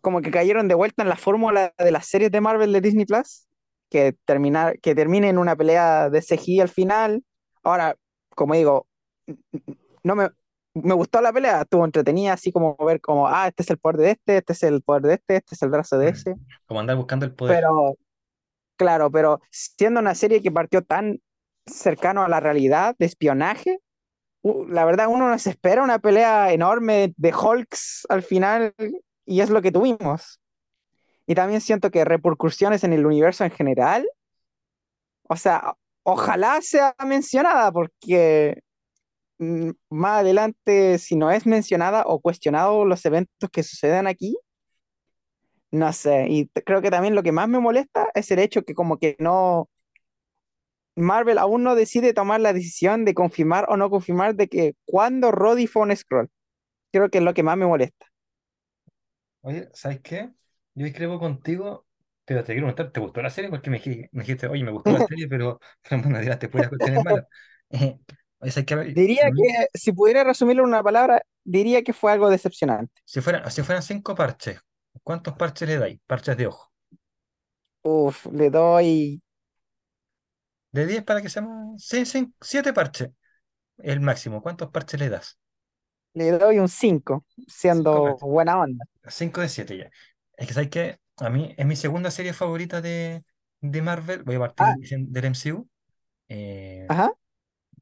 como 0.00 0.20
que 0.20 0.30
cayeron 0.30 0.68
de 0.68 0.74
vuelta 0.74 1.02
en 1.02 1.08
la 1.08 1.16
fórmula 1.16 1.72
de 1.78 1.90
las 1.90 2.06
series 2.06 2.30
de 2.30 2.40
Marvel 2.40 2.72
de 2.72 2.80
Disney 2.80 3.06
Plus, 3.06 3.48
que 3.90 4.14
terminar, 4.24 4.78
que 4.80 4.94
termine 4.94 5.28
en 5.28 5.38
una 5.38 5.56
pelea 5.56 6.10
de 6.10 6.20
CGI 6.20 6.60
al 6.60 6.68
final. 6.68 7.24
Ahora, 7.62 7.96
como 8.30 8.54
digo, 8.54 8.86
no 10.02 10.14
me, 10.14 10.30
me 10.74 10.94
gustó 10.94 11.20
la 11.20 11.32
pelea, 11.32 11.62
estuvo 11.62 11.84
entretenida, 11.84 12.32
así 12.32 12.52
como 12.52 12.76
ver 12.76 13.00
como, 13.00 13.28
ah, 13.28 13.48
este 13.48 13.62
es 13.62 13.70
el 13.70 13.78
poder 13.78 13.96
de 13.96 14.10
este, 14.10 14.36
este 14.38 14.52
es 14.52 14.62
el 14.64 14.82
poder 14.82 15.02
de 15.02 15.14
este, 15.14 15.36
este 15.36 15.54
es 15.54 15.62
el 15.62 15.70
brazo 15.70 15.98
de 15.98 16.08
ese. 16.08 16.34
Como 16.66 16.80
andar 16.80 16.96
buscando 16.96 17.24
el 17.24 17.32
poder. 17.32 17.56
Pero, 17.56 17.96
claro, 18.76 19.10
pero 19.10 19.40
siendo 19.50 20.00
una 20.00 20.14
serie 20.14 20.42
que 20.42 20.50
partió 20.50 20.82
tan 20.82 21.20
cercano 21.66 22.22
a 22.22 22.28
la 22.28 22.40
realidad 22.40 22.94
de 22.98 23.06
espionaje, 23.06 23.78
la 24.42 24.84
verdad 24.84 25.08
uno 25.08 25.28
no 25.28 25.38
se 25.38 25.50
espera 25.50 25.82
una 25.82 25.98
pelea 25.98 26.52
enorme 26.52 27.14
de 27.16 27.34
Hulks 27.34 28.06
al 28.08 28.22
final 28.22 28.74
y 29.24 29.40
es 29.40 29.50
lo 29.50 29.62
que 29.62 29.72
tuvimos. 29.72 30.40
Y 31.26 31.34
también 31.34 31.60
siento 31.62 31.90
que 31.90 32.04
repercusiones 32.04 32.84
en 32.84 32.92
el 32.92 33.06
universo 33.06 33.44
en 33.44 33.50
general, 33.50 34.06
o 35.28 35.36
sea, 35.36 35.74
ojalá 36.02 36.60
sea 36.60 36.94
mencionada 37.06 37.72
porque 37.72 38.60
mm, 39.38 39.70
más 39.90 40.20
adelante, 40.20 40.98
si 40.98 41.16
no 41.16 41.30
es 41.30 41.46
mencionada 41.46 42.04
o 42.06 42.20
cuestionado 42.20 42.84
los 42.84 43.04
eventos 43.06 43.50
que 43.50 43.62
suceden 43.62 44.06
aquí, 44.06 44.36
no 45.74 45.92
sé. 45.92 46.26
Y 46.28 46.48
creo 46.64 46.82
que 46.82 46.90
también 46.90 47.14
lo 47.14 47.22
que 47.22 47.32
más 47.32 47.48
me 47.48 47.60
molesta 47.60 48.08
es 48.14 48.30
el 48.30 48.38
hecho 48.40 48.62
que 48.64 48.74
como 48.74 48.98
que 48.98 49.16
no, 49.18 49.68
Marvel 50.96 51.38
aún 51.38 51.62
no 51.62 51.74
decide 51.76 52.12
tomar 52.14 52.40
la 52.40 52.52
decisión 52.52 53.04
de 53.04 53.14
confirmar 53.14 53.66
o 53.68 53.76
no 53.76 53.90
confirmar 53.90 54.34
de 54.34 54.48
que 54.48 54.74
cuando 54.84 55.30
Roddy 55.32 55.66
fue 55.68 55.82
un 55.82 55.96
Skrull. 55.96 56.28
Creo 56.92 57.10
que 57.10 57.18
es 57.18 57.24
lo 57.24 57.34
que 57.34 57.42
más 57.44 57.56
me 57.58 57.66
molesta. 57.66 58.06
Oye, 59.42 59.68
¿sabes 59.74 60.00
qué? 60.00 60.30
Yo 60.74 60.84
discrepo 60.86 61.18
contigo, 61.18 61.86
pero 62.24 62.40
te 62.42 62.52
quiero 62.54 62.66
preguntar, 62.68 62.92
¿te 62.92 63.00
gustó 63.00 63.20
la 63.22 63.30
serie? 63.30 63.50
Porque 63.50 63.70
me, 63.70 63.80
dij- 63.80 64.08
me 64.12 64.22
dijiste, 64.22 64.46
oye, 64.48 64.64
me 64.64 64.70
gustó 64.70 64.92
la 64.92 65.00
serie, 65.06 65.28
pero, 65.28 65.60
bueno, 65.90 66.18
dirás, 66.20 66.38
te 66.38 66.48
puedes 66.48 66.68
cuestiones 66.68 67.02
malas. 67.02 67.26
Eh. 67.70 67.98
A 68.40 68.46
Diría 68.94 69.30
que, 69.32 69.66
si 69.78 69.92
pudiera 69.92 70.24
resumirlo 70.24 70.62
en 70.62 70.68
una 70.68 70.82
palabra, 70.82 71.22
diría 71.44 71.82
que 71.82 71.92
fue 71.92 72.12
algo 72.12 72.30
decepcionante. 72.30 73.02
si 73.04 73.20
fueran, 73.20 73.50
si 73.50 73.62
fueran 73.62 73.82
cinco 73.82 74.14
parches, 74.14 74.60
¿cuántos 75.04 75.34
parches 75.36 75.68
le 75.68 75.78
dais? 75.78 76.00
Parches 76.06 76.36
de 76.36 76.48
ojo. 76.48 76.72
Uf, 77.92 78.26
le 78.32 78.50
doy, 78.50 79.22
De 80.72 80.86
10 80.86 81.04
para 81.04 81.22
que 81.22 81.28
seamos... 81.30 81.82
Sí, 81.84 82.04
sí, 82.06 82.34
siete 82.40 82.72
parches, 82.72 83.10
el 83.78 84.00
máximo. 84.00 84.42
¿Cuántos 84.42 84.70
parches 84.70 85.00
le 85.00 85.10
das? 85.10 85.38
le 86.14 86.32
doy 86.32 86.58
un 86.58 86.68
5, 86.68 87.24
Cinco 87.68 88.16
siendo 88.16 88.16
buena 88.20 88.58
onda. 88.60 88.84
5 89.08 89.40
de 89.40 89.48
7 89.48 89.76
ya. 89.78 89.90
Es 90.36 90.48
que, 90.48 90.54
¿sabes 90.54 90.70
qué? 90.70 91.00
A 91.18 91.30
mí 91.30 91.54
es 91.56 91.66
mi 91.66 91.76
segunda 91.76 92.10
serie 92.10 92.32
favorita 92.34 92.80
de, 92.80 93.24
de 93.60 93.82
Marvel. 93.82 94.22
Voy 94.24 94.36
a 94.36 94.40
partir 94.40 94.66
Ah, 94.66 94.74
del 94.78 95.24
MCU. 95.26 95.68
Eh, 96.28 96.88
ajá, 96.88 97.14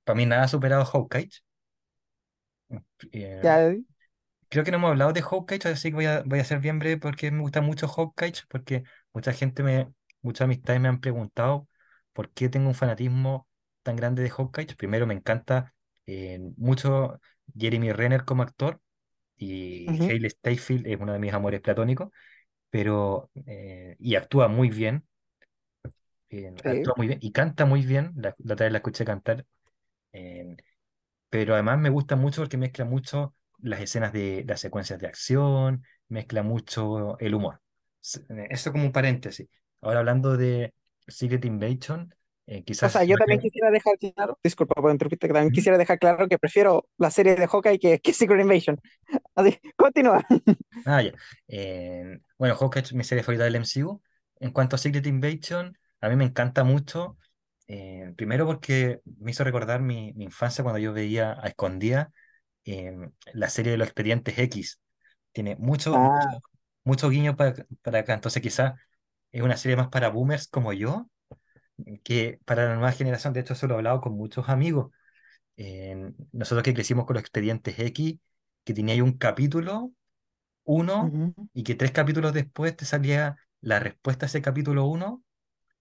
para 0.04 0.16
mí 0.16 0.26
nada 0.26 0.44
ha 0.44 0.48
superado 0.48 0.84
Hawkeye. 0.86 1.30
Eh, 3.12 3.42
ya, 3.42 3.74
creo 4.52 4.64
que 4.64 4.72
no 4.72 4.78
hemos 4.78 4.90
hablado 4.92 5.14
de 5.14 5.22
Hawkeye, 5.22 5.60
así 5.72 5.90
que 5.90 5.96
voy 5.96 6.06
a, 6.06 6.22
voy 6.26 6.40
a 6.40 6.44
ser 6.44 6.60
bien 6.60 6.78
breve 6.80 6.98
porque 6.98 7.30
me 7.32 7.40
gusta 7.42 7.62
mucho 7.62 7.88
Hawkeye, 7.88 8.34
porque 8.50 8.84
mucha 9.14 9.32
gente 9.34 9.64
me, 9.64 9.92
muchas 10.22 10.46
amistades 10.46 10.80
me 10.82 10.88
han 10.88 11.00
preguntado 11.00 11.68
por 12.14 12.30
qué 12.32 12.50
tengo 12.50 12.68
un 12.68 12.76
fanatismo 12.76 13.48
tan 13.82 13.96
grande 13.96 14.22
de 14.22 14.30
Hawkeye. 14.30 14.76
Primero 14.76 15.06
me 15.08 15.14
encanta 15.14 15.74
eh, 16.06 16.40
mucho 16.58 17.20
Jeremy 17.58 17.92
Renner 17.92 18.24
como 18.26 18.44
actor 18.44 18.80
y 19.36 19.96
ujú, 19.96 20.08
Hailey 20.08 20.30
Steinfeld 20.30 20.86
es 20.88 21.00
uno 21.00 21.12
de 21.14 21.20
mis 21.20 21.32
amores 21.34 21.60
platónicos, 21.62 22.10
pero 22.70 23.30
eh, 23.46 23.96
y 24.00 24.16
actúa 24.16 24.48
muy 24.48 24.70
bien, 24.70 25.06
eh, 26.30 26.52
sí. 26.62 26.70
actúa 26.70 26.94
muy 26.96 27.06
bien 27.08 27.18
y 27.22 27.32
canta 27.32 27.64
muy 27.66 27.82
bien. 27.86 28.12
La, 28.16 28.34
la 28.42 28.54
otra 28.54 28.64
vez 28.66 28.72
la 28.72 28.78
escuché 28.78 29.04
cantar. 29.04 29.46
pero 31.30 31.54
además 31.54 31.78
me 31.78 31.90
gusta 31.90 32.16
mucho 32.16 32.42
porque 32.42 32.56
mezcla 32.58 32.84
mucho 32.84 33.34
las 33.62 33.80
escenas 33.80 34.12
de 34.12 34.44
las 34.48 34.60
secuencias 34.60 35.00
de 35.00 35.08
acción, 35.08 35.84
mezcla 36.08 36.42
mucho 36.44 37.18
el 37.20 37.34
humor. 37.34 37.62
Eh, 38.30 38.48
Eso 38.50 38.72
como 38.72 38.84
un 38.84 38.92
paréntesis. 38.92 39.48
Ahora 39.80 40.00
hablando 40.00 40.36
de 40.36 40.74
Secret 41.08 41.44
Invasion, 41.44 42.14
eh, 42.46 42.64
O 42.84 42.88
quizás 42.88 42.88
sea, 42.88 43.04
se 43.04 43.04
yo 43.04 43.16
también 43.16 43.38
quisiera 43.40 43.70
dejar 43.70 43.96
claro, 43.98 44.38
disculpa 44.42 44.74
por 44.74 44.90
interrumpirte, 44.90 45.28
que 45.28 45.32
también 45.34 45.52
¿Mm? 45.52 45.52
quisiera 45.52 45.78
dejar 45.78 45.98
claro 46.00 46.26
que 46.28 46.38
prefiero 46.38 46.88
la 46.98 47.10
serie 47.12 47.36
de 47.36 47.46
Hawkeye 47.46 47.78
que, 47.78 48.00
que 48.00 48.12
Secret 48.12 48.40
Invasion. 48.40 48.80
Así, 49.36 49.58
continúa. 49.76 50.24
Ah, 50.84 51.00
ya. 51.02 51.12
Eh, 51.48 52.18
bueno, 52.38 52.56
Hawkeye 52.56 52.82
es 52.82 52.92
mi 52.92 53.04
serie 53.04 53.22
favorita 53.22 53.44
del 53.44 53.54
MCU. 53.56 54.02
En 54.40 54.50
cuanto 54.50 54.74
a 54.76 54.78
Secret 54.78 55.06
Invasion, 55.06 55.78
a 56.00 56.08
mí 56.08 56.16
me 56.16 56.24
encanta 56.24 56.64
mucho. 56.64 57.16
eh, 57.68 58.12
primero 58.16 58.44
porque 58.46 59.00
me 59.20 59.30
hizo 59.30 59.44
recordar 59.44 59.80
mi, 59.82 60.12
mi 60.14 60.24
infancia 60.24 60.64
cuando 60.64 60.78
yo 60.80 60.92
veía 60.92 61.32
a 61.40 61.46
escondida 61.48 62.12
la 63.34 63.48
serie 63.50 63.72
de 63.72 63.78
los 63.78 63.88
Expedientes 63.88 64.38
X. 64.38 64.80
Tiene 65.32 65.56
mucho, 65.56 66.16
Ah, 66.20 66.42
mucho 66.84 67.08
guiño 67.10 67.36
para, 67.36 67.54
para 67.82 68.00
acá. 68.00 68.14
Entonces 68.14 68.42
quizás 68.42 68.74
es 69.32 69.42
una 69.42 69.56
serie 69.56 69.76
más 69.76 69.88
para 69.88 70.08
boomers 70.10 70.48
como 70.48 70.72
yo 70.72 71.08
que 72.04 72.40
para 72.44 72.66
la 72.68 72.74
nueva 72.74 72.92
generación. 72.92 73.32
De 73.32 73.40
hecho, 73.40 73.54
eso 73.54 73.66
lo 73.66 73.74
he 73.74 73.76
hablado 73.78 74.00
con 74.00 74.14
muchos 74.16 74.48
amigos. 74.48 74.92
Eh, 75.56 76.12
nosotros 76.32 76.64
que 76.64 76.74
crecimos 76.74 77.06
con 77.06 77.14
los 77.14 77.22
Expedientes 77.22 77.78
X, 77.78 78.18
que 78.64 78.74
tenía 78.74 78.94
ahí 78.94 79.00
un 79.00 79.18
capítulo 79.18 79.92
uno 80.64 81.16
y 81.54 81.64
que 81.64 81.74
tres 81.74 81.92
capítulos 81.92 82.32
después 82.34 82.76
te 82.76 82.84
salía 82.84 83.36
la 83.60 83.80
respuesta 83.80 84.26
a 84.26 84.28
ese 84.28 84.42
capítulo 84.42 84.86
uno, 84.86 85.24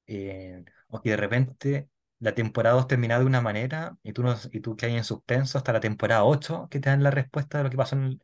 eh, 0.08 0.64
o 0.90 1.02
que 1.02 1.12
de 1.12 1.18
repente 1.18 1.90
la 2.22 2.36
temporada 2.36 2.78
2 2.78 2.88
terminaba 2.88 3.22
de 3.22 3.28
una 3.28 3.42
manera 3.42 3.98
y 4.04 4.14
tú, 4.14 4.24
no, 4.24 4.36
y 4.54 4.62
tú 4.62 4.78
que 4.78 4.88
hay 4.88 4.98
en 4.98 5.06
suspenso 5.06 5.60
hasta 5.60 5.74
la 5.74 5.82
temporada 5.82 6.26
8 6.26 6.70
que 6.72 6.82
te 6.82 6.90
dan 6.92 7.04
la 7.04 7.12
respuesta 7.12 7.60
de 7.60 7.66
lo 7.66 7.72
que 7.72 7.78
pasó 7.78 7.98
en, 7.98 8.04
el- 8.06 8.24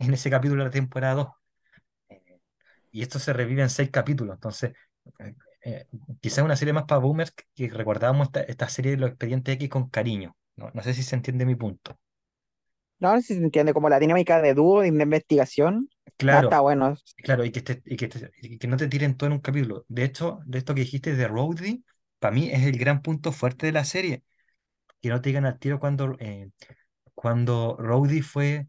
en 0.00 0.14
ese 0.14 0.30
capítulo 0.30 0.62
de 0.64 0.68
la 0.70 0.72
temporada 0.72 1.14
2. 1.16 1.28
Eh, 2.10 2.40
y 2.92 3.02
esto 3.02 3.18
se 3.20 3.32
revive 3.32 3.62
en 3.62 3.70
seis 3.70 3.90
capítulos, 3.90 4.34
entonces 4.36 4.72
eh, 5.20 5.36
eh, 5.64 5.86
quizás 6.20 6.44
una 6.44 6.56
serie 6.56 6.74
más 6.74 6.84
para 6.86 7.00
boomers 7.00 7.32
que, 7.32 7.44
que 7.54 7.70
recordábamos 7.74 8.28
esta, 8.28 8.42
esta 8.42 8.68
serie 8.70 8.92
de 8.92 8.98
los 8.98 9.10
Expedientes 9.10 9.54
X 9.56 9.68
con 9.70 9.90
cariño. 9.90 10.36
No, 10.56 10.70
no 10.74 10.82
sé 10.82 10.94
si 10.94 11.02
se 11.04 11.16
entiende 11.16 11.46
mi 11.46 11.56
punto. 11.56 11.98
No, 12.98 13.12
no 13.14 13.20
sé 13.20 13.28
si 13.28 13.34
se 13.36 13.44
entiende 13.44 13.72
como 13.74 13.88
la 13.88 13.98
dinámica 14.00 14.40
de 14.42 14.54
dúo, 14.54 14.80
de 14.80 14.88
investigación. 14.88 15.88
Claro, 16.16 16.50
está 16.50 16.60
bueno. 16.60 16.96
Claro, 17.16 17.44
y 17.44 17.52
que, 17.52 17.60
esté- 17.60 17.82
y 17.86 17.96
que, 17.96 18.06
esté- 18.06 18.30
y 18.42 18.58
que 18.58 18.68
no 18.68 18.76
te 18.76 18.88
tiren 18.88 19.16
todo 19.16 19.28
en 19.28 19.34
un 19.34 19.40
capítulo. 19.40 19.84
De 19.88 20.04
hecho, 20.04 20.40
de 20.46 20.58
esto 20.58 20.74
que 20.74 20.82
dijiste 20.82 21.14
de 21.16 21.28
Rhodey, 21.28 21.84
para 22.26 22.34
mí 22.34 22.50
es 22.50 22.64
el 22.64 22.76
gran 22.76 23.02
punto 23.02 23.30
fuerte 23.30 23.66
de 23.66 23.72
la 23.72 23.84
serie. 23.84 24.24
Que 25.00 25.10
no 25.10 25.20
te 25.20 25.28
digan 25.28 25.46
al 25.46 25.60
tiro 25.60 25.78
cuando, 25.78 26.16
eh, 26.18 26.50
cuando 27.14 27.76
Rhodey 27.78 28.20
fue 28.20 28.66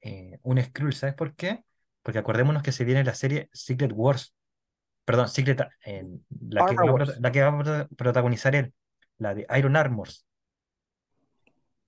eh, 0.00 0.40
un 0.42 0.60
Skrull. 0.60 0.92
¿Sabes 0.92 1.14
por 1.14 1.36
qué? 1.36 1.62
Porque 2.02 2.18
acordémonos 2.18 2.64
que 2.64 2.72
se 2.72 2.84
viene 2.84 3.04
la 3.04 3.14
serie 3.14 3.48
Secret 3.52 3.92
Wars. 3.94 4.34
Perdón, 5.04 5.28
Secret, 5.28 5.60
eh, 5.86 6.04
la 6.40 6.66
que 6.66 6.74
va 6.74 7.06
la 7.20 7.32
que 7.32 7.40
va 7.40 7.48
a 7.48 7.58
prota- 7.58 7.88
protagonizar 7.96 8.56
él, 8.56 8.74
la 9.16 9.34
de 9.34 9.46
Iron 9.56 9.76
Armors, 9.76 10.26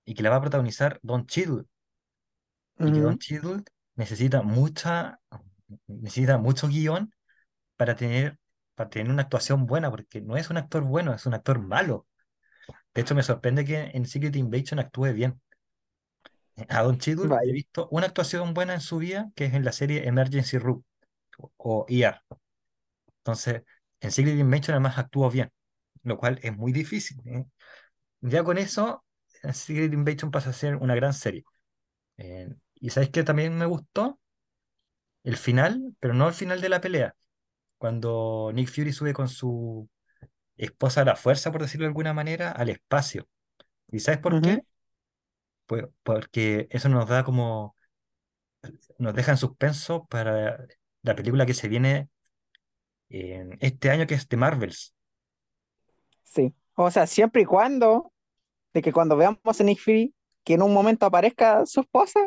y 0.04 0.14
que 0.14 0.22
la 0.22 0.30
va 0.30 0.36
a 0.36 0.40
protagonizar 0.40 1.00
Don 1.02 1.26
Cheadle. 1.26 1.64
Y 2.78 2.92
que 2.92 3.00
Don. 3.00 3.18
Cheadle 3.18 3.62
necesita 3.96 4.42
mucha, 4.42 5.20
necesita 5.86 6.38
mucho 6.38 6.68
guion 6.68 7.12
para 7.76 7.96
tener, 7.96 8.38
para 8.80 8.88
tener 8.88 9.12
una 9.12 9.24
actuación 9.24 9.66
buena, 9.66 9.90
porque 9.90 10.22
no 10.22 10.38
es 10.38 10.48
un 10.48 10.56
actor 10.56 10.82
bueno, 10.82 11.12
es 11.12 11.26
un 11.26 11.34
actor 11.34 11.58
malo. 11.58 12.06
De 12.94 13.02
hecho, 13.02 13.14
me 13.14 13.22
sorprende 13.22 13.62
que 13.62 13.90
en 13.92 14.06
Secret 14.06 14.34
Invasion 14.36 14.78
actúe 14.80 15.12
bien. 15.12 15.38
A 16.70 16.82
Don 16.82 16.96
Cheadle 16.96 17.28
le 17.28 17.50
he 17.50 17.52
visto 17.52 17.88
una 17.90 18.06
actuación 18.06 18.54
buena 18.54 18.72
en 18.72 18.80
su 18.80 18.96
vida, 18.96 19.30
que 19.34 19.44
es 19.44 19.52
en 19.52 19.66
la 19.66 19.72
serie 19.72 20.08
Emergency 20.08 20.56
Room 20.56 20.82
o 21.36 21.52
o 21.58 21.86
ER. 21.90 22.22
Entonces, 23.18 23.64
en 24.00 24.12
Secret 24.12 24.38
Invasion 24.38 24.76
además 24.76 24.96
actuó 24.96 25.30
bien, 25.30 25.52
lo 26.02 26.16
cual 26.16 26.40
es 26.42 26.56
muy 26.56 26.72
difícil. 26.72 27.20
¿eh? 27.26 27.44
Ya 28.22 28.42
con 28.44 28.56
eso, 28.56 29.04
Secret 29.52 29.92
Invasion 29.92 30.30
pasa 30.30 30.50
a 30.50 30.54
ser 30.54 30.76
una 30.76 30.94
gran 30.94 31.12
serie. 31.12 31.44
Eh, 32.16 32.48
y 32.76 32.88
sabéis 32.88 33.12
que 33.12 33.24
también 33.24 33.58
me 33.58 33.66
gustó 33.66 34.18
el 35.22 35.36
final, 35.36 35.94
pero 36.00 36.14
no 36.14 36.28
el 36.28 36.34
final 36.34 36.62
de 36.62 36.68
la 36.70 36.80
pelea, 36.80 37.14
cuando 37.80 38.52
Nick 38.54 38.70
Fury 38.70 38.94
sube 38.94 39.14
con 39.14 39.28
su 39.28 39.90
esposa 40.56 41.02
a 41.02 41.06
la 41.06 41.16
fuerza, 41.16 41.52
por 41.52 41.62
decirlo 41.62 41.84
de 41.84 41.88
alguna 41.90 42.14
manera, 42.14 42.52
al 42.52 42.70
espacio. 42.70 43.28
¿Y 43.90 44.00
sabes 44.00 44.20
por 44.20 44.40
qué? 44.40 44.64
Pues 45.66 45.84
porque 46.02 46.66
eso 46.70 46.88
nos 46.88 47.08
da 47.08 47.24
como, 47.24 47.76
nos 48.98 49.14
deja 49.14 49.32
en 49.32 49.36
suspenso 49.38 50.06
para 50.06 50.66
la 51.02 51.14
película 51.16 51.46
que 51.46 51.54
se 51.54 51.68
viene 51.68 52.08
en 53.10 53.58
este 53.60 53.90
año, 53.90 54.06
que 54.06 54.14
es 54.14 54.28
de 54.28 54.36
Marvels. 54.36 54.94
Sí. 56.22 56.54
O 56.74 56.90
sea, 56.90 57.06
siempre 57.06 57.42
y 57.42 57.44
cuando, 57.44 58.12
de 58.74 58.82
que 58.82 58.92
cuando 58.92 59.16
veamos 59.16 59.60
a 59.60 59.64
Nick 59.64 59.80
Fury, 59.80 60.14
que 60.44 60.54
en 60.54 60.62
un 60.62 60.74
momento 60.74 61.06
aparezca 61.06 61.66
su 61.66 61.80
esposa, 61.80 62.20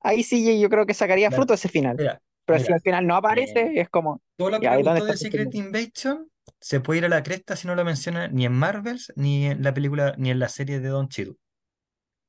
ahí 0.00 0.22
sí 0.24 0.60
yo 0.60 0.70
creo 0.70 0.86
que 0.86 0.94
sacaría 0.94 1.30
Claro. 1.30 1.32
fruto 1.32 1.54
ese 1.54 1.68
final. 1.68 1.98
Mira, 1.98 2.20
Pero 2.46 2.58
si 2.58 2.72
al 2.72 2.80
final 2.80 3.06
no 3.06 3.14
eh, 3.14 3.18
aparece, 3.18 3.72
es 3.80 3.88
como, 3.88 4.20
todo 4.36 4.50
lo 4.50 4.60
que 4.60 4.68
me 4.68 4.76
gustó 4.82 5.04
de 5.04 5.16
Secret. 5.16 5.54
Invasion 5.54 6.28
se 6.60 6.80
puede 6.80 6.98
ir 6.98 7.04
a 7.06 7.08
la 7.08 7.22
cresta 7.22 7.56
si 7.56 7.66
no 7.66 7.74
lo 7.74 7.84
menciona 7.84 8.28
ni 8.28 8.44
en 8.46 8.52
Marvels, 8.52 9.12
ni 9.16 9.46
en 9.46 9.62
la 9.62 9.72
película, 9.74 10.14
ni 10.18 10.30
en 10.30 10.38
la 10.38 10.48
serie 10.48 10.80
de 10.80 10.88
Don 10.88 11.08
Cheadle, 11.08 11.36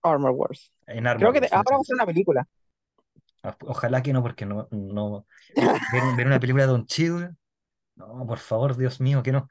Armor 0.04 0.32
Wars. 0.32 0.72
en 0.88 1.08
Creo 1.18 1.34
que 1.34 1.42
de- 1.42 1.48
Armorverse, 1.48 1.56
ahora 1.56 1.64
muchas 1.64 1.72
va 1.72 1.76
a 1.78 1.80
veces. 1.80 1.94
una 1.96 2.06
película. 2.06 2.48
Ojalá 3.68 4.02
que 4.02 4.12
no, 4.14 4.24
porque 4.24 4.46
no, 4.46 4.68
no 4.72 5.28
ver, 5.94 6.04
ver 6.18 6.28
una 6.28 6.40
película 6.40 6.64
de 6.66 6.72
Don 6.72 6.86
Cheadle, 6.86 7.36
no, 7.96 8.26
por 8.28 8.40
favor, 8.40 8.78
Dios 8.78 9.02
mío, 9.02 9.24
que 9.24 9.32
no. 9.32 9.50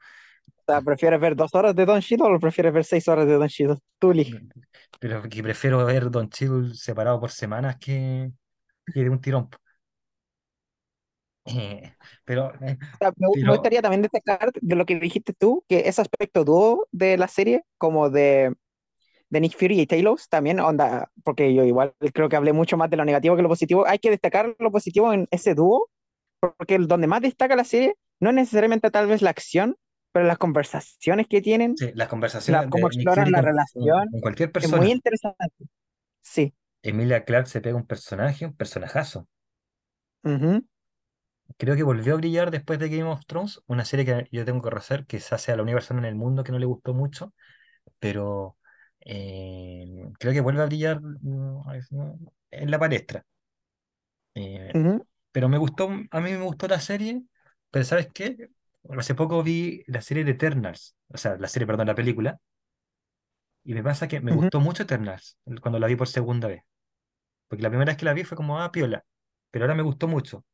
O 0.57 0.63
sea, 0.71 0.81
¿prefieres 0.81 1.19
ver 1.19 1.35
dos 1.35 1.53
horas 1.55 1.75
de 1.75 1.85
Don 1.85 2.01
Cheadle 2.01 2.35
o 2.35 2.39
prefieres 2.39 2.73
ver 2.73 2.83
seis 2.85 3.07
horas 3.07 3.27
de 3.27 3.33
Don 3.35 3.47
Cheadle? 3.47 3.77
Tú 3.99 4.11
eliges. 4.11 4.41
Pero 4.99 5.21
que 5.23 5.43
prefiero 5.43 5.85
ver 5.85 6.09
Don 6.09 6.29
Cheadle 6.29 6.73
separado 6.75 7.19
por 7.19 7.31
semanas 7.31 7.77
que, 7.77 8.31
que 8.93 9.01
de 9.03 9.09
un 9.09 9.21
tirón. 9.21 9.49
Eh, 11.45 11.93
pero, 12.23 12.53
eh, 12.61 12.77
O 12.93 12.97
sea, 12.97 13.11
me, 13.17 13.27
me 13.27 13.33
pero, 13.33 13.53
gustaría 13.53 13.81
también 13.81 14.01
destacar 14.01 14.51
de 14.53 14.75
lo 14.75 14.85
que 14.85 14.99
dijiste 14.99 15.33
tú, 15.33 15.63
que 15.67 15.83
ese 15.87 16.01
aspecto 16.01 16.43
dúo 16.45 16.87
de 16.91 17.17
la 17.17 17.27
serie, 17.27 17.63
como 17.77 18.09
de, 18.09 18.55
de 19.29 19.41
Nick 19.41 19.57
Fury 19.57 19.81
y 19.81 19.87
Talos, 19.87 20.29
también 20.29 20.59
onda, 20.61 21.11
porque 21.23 21.53
yo 21.53 21.63
igual 21.65 21.93
creo 22.13 22.29
que 22.29 22.35
hablé 22.37 22.53
mucho 22.53 22.77
más 22.77 22.89
de 22.89 22.97
lo 22.97 23.05
negativo 23.05 23.35
que 23.35 23.43
lo 23.43 23.49
positivo. 23.49 23.87
Hay 23.87 23.99
que 23.99 24.11
destacar 24.11 24.55
lo 24.59 24.71
positivo 24.71 25.13
en 25.13 25.27
ese 25.31 25.55
dúo, 25.55 25.89
porque 26.39 26.77
donde 26.79 27.07
más 27.07 27.21
destaca 27.21 27.55
la 27.55 27.65
serie 27.65 27.95
no 28.19 28.29
es 28.29 28.35
necesariamente 28.35 28.91
tal 28.91 29.07
vez 29.07 29.21
la 29.21 29.31
acción, 29.31 29.77
pero 30.13 30.25
las 30.27 30.37
conversaciones 30.39 31.27
que 31.27 31.41
tienen, 31.41 31.77
sí, 31.77 31.91
las 31.95 32.07
la, 32.45 32.65
conversaciones 32.67 32.69
cómo 32.69 32.87
de 32.87 32.97
Nick 32.97 32.97
exploran 32.99 33.31
la 33.31 33.41
con, 33.41 33.43
relación, 33.43 34.07
con 34.11 34.21
cualquier 34.21 34.51
es 34.61 34.73
muy 34.73 34.91
persona. 34.91 34.91
interesante. 34.91 35.65
Sí. 36.21 36.53
Emilia 36.83 37.25
Clarke 37.25 37.49
se 37.49 37.59
pega 37.59 37.75
un 37.75 37.85
personaje, 37.85 38.45
un 38.45 38.55
personajazo. 38.55 39.27
Ujú, 40.25 40.65
Creo 41.57 41.75
que 41.75 41.83
volvió 41.83 42.13
a 42.15 42.17
brillar 42.17 42.51
después 42.51 42.79
de 42.79 42.89
Game 42.89 43.03
of 43.09 43.25
Thrones, 43.27 43.61
una 43.67 43.85
serie 43.85 44.05
que 44.05 44.27
yo 44.31 44.45
tengo 44.45 44.61
que 44.61 44.69
reconocer, 44.69 45.05
quizás 45.05 45.41
sea 45.41 45.55
la 45.55 45.63
única 45.63 45.77
persona 45.77 45.99
en 46.01 46.05
el 46.05 46.15
mundo 46.15 46.43
que 46.43 46.51
no 46.51 46.59
le 46.59 46.65
gustó 46.65 46.93
mucho, 46.93 47.33
pero 47.99 48.57
eh, 49.01 50.05
creo 50.19 50.33
que 50.33 50.41
vuelve 50.41 50.63
a 50.63 50.65
brillar 50.67 51.01
en 52.51 52.71
la 52.71 52.79
palestra. 52.79 53.25
Eh, 54.35 54.75
pero 55.31 55.49
me 55.49 55.57
gustó, 55.57 55.89
a 56.11 56.21
mí 56.21 56.31
me 56.31 56.41
gustó 56.43 56.67
la 56.67 56.79
serie, 56.79 57.23
pero 57.71 57.85
¿sabes 57.85 58.09
qué? 58.13 58.49
Hace 58.97 59.15
poco 59.15 59.43
vi 59.43 59.83
la 59.87 60.01
serie 60.01 60.23
de 60.23 60.31
Eternals, 60.31 60.95
o 61.09 61.17
sea, 61.17 61.37
la 61.37 61.47
serie, 61.47 61.67
perdón, 61.67 61.87
la 61.87 61.95
película, 61.95 62.39
y 63.63 63.73
me 63.73 63.83
pasa 63.83 64.07
que 64.07 64.21
me 64.21 64.31
gustó 64.31 64.59
mucho 64.59 64.83
Eternals 64.83 65.37
cuando 65.61 65.79
la 65.79 65.87
vi 65.87 65.95
por 65.95 66.07
segunda 66.07 66.47
vez, 66.47 66.61
porque 67.47 67.63
la 67.63 67.69
primera 67.69 67.91
vez 67.91 67.97
que 67.97 68.05
la 68.05 68.13
vi 68.13 68.23
fue 68.23 68.37
como, 68.37 68.61
ah, 68.61 68.71
piola, 68.71 69.05
pero 69.51 69.65
ahora 69.65 69.75
me 69.75 69.83
gustó 69.83 70.07
mucho, 70.07 70.45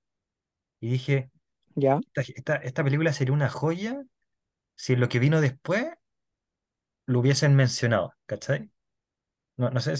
y 0.81 0.89
dije, 0.91 1.31
ya. 1.75 2.01
esta, 2.15 2.33
esta, 2.35 2.57
esta 2.57 2.83
película 2.85 3.13
sería 3.13 3.33
una 3.33 3.49
joya 3.49 4.03
si 4.75 4.95
lo 4.97 5.09
que 5.09 5.19
vino 5.19 5.41
después 5.41 5.87
lo 7.05 7.19
hubiesen 7.19 7.55
mencionado, 7.55 8.13
¿cachai? 8.25 8.71
No, 9.57 9.69
no 9.71 9.79
sé, 9.81 9.95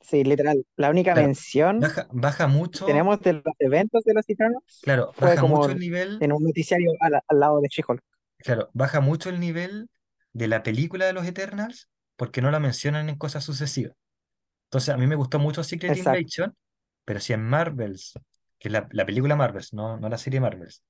Sí, 0.00 0.24
literal. 0.24 0.64
La 0.76 0.90
única 0.90 1.14
claro, 1.14 1.28
mención 1.28 1.80
baja, 1.80 2.08
baja 2.12 2.46
que 2.72 2.80
mucho, 2.80 2.84
tenemos 2.84 3.20
de 3.20 3.34
los 3.34 3.44
eventos 3.58 4.04
de 4.04 4.14
los 4.14 4.28
Eternals 4.28 4.64
claro, 4.80 5.12
baja 5.18 5.42
como 5.42 5.56
mucho 5.56 5.72
el 5.72 5.78
nivel 5.78 6.18
en 6.20 6.32
un 6.32 6.42
noticiario 6.44 6.92
al, 7.00 7.14
al 7.26 7.40
lado 7.40 7.60
de 7.60 7.68
She-Hulk. 7.68 8.02
Claro, 8.38 8.70
baja 8.72 9.00
mucho 9.00 9.30
el 9.30 9.40
nivel 9.40 9.90
de 10.32 10.48
la 10.48 10.62
película 10.62 11.06
de 11.06 11.12
los 11.12 11.26
Eternals 11.26 11.88
porque 12.16 12.40
no 12.42 12.50
la 12.50 12.60
mencionan 12.60 13.08
en 13.08 13.16
cosas 13.16 13.44
sucesivas. 13.44 13.96
Entonces, 14.66 14.90
a 14.94 14.98
mí 14.98 15.06
me 15.06 15.16
gustó 15.16 15.38
mucho 15.38 15.64
Secret 15.64 15.92
Exacto. 15.92 15.98
Invasion, 15.98 16.56
pero 17.04 17.20
si 17.20 17.32
en 17.34 17.44
Marvels, 17.44 18.14
que 18.58 18.68
es 18.68 18.72
la, 18.72 18.88
la 18.92 19.06
película 19.06 19.36
Marvels, 19.36 19.72
no, 19.74 19.98
no 19.98 20.08
la 20.08 20.18
serie 20.18 20.40
Marvels, 20.40 20.82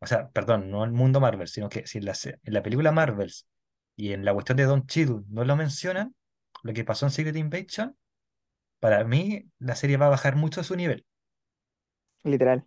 o 0.00 0.06
sea, 0.06 0.30
perdón, 0.30 0.70
no 0.70 0.84
el 0.84 0.92
mundo 0.92 1.20
Marvel, 1.20 1.48
sino 1.48 1.68
que 1.68 1.86
si 1.86 1.98
en 1.98 2.06
la, 2.06 2.14
en 2.24 2.54
la 2.54 2.62
película 2.62 2.92
Marvels 2.92 3.48
y 3.96 4.12
en 4.12 4.24
la 4.24 4.34
cuestión 4.34 4.58
de 4.58 4.64
Don 4.64 4.86
Cheadle 4.86 5.22
no 5.28 5.44
lo 5.44 5.56
mencionan, 5.56 6.14
lo 6.62 6.72
que 6.74 6.84
pasó 6.84 7.06
en 7.06 7.12
Secret 7.12 7.36
Invasion, 7.36 7.96
para 8.80 9.04
mí 9.04 9.50
la 9.58 9.76
serie 9.76 9.96
va 9.98 10.06
a 10.06 10.10
bajar 10.10 10.36
mucho 10.36 10.64
su 10.64 10.76
nivel, 10.76 11.06
Literal. 12.24 12.66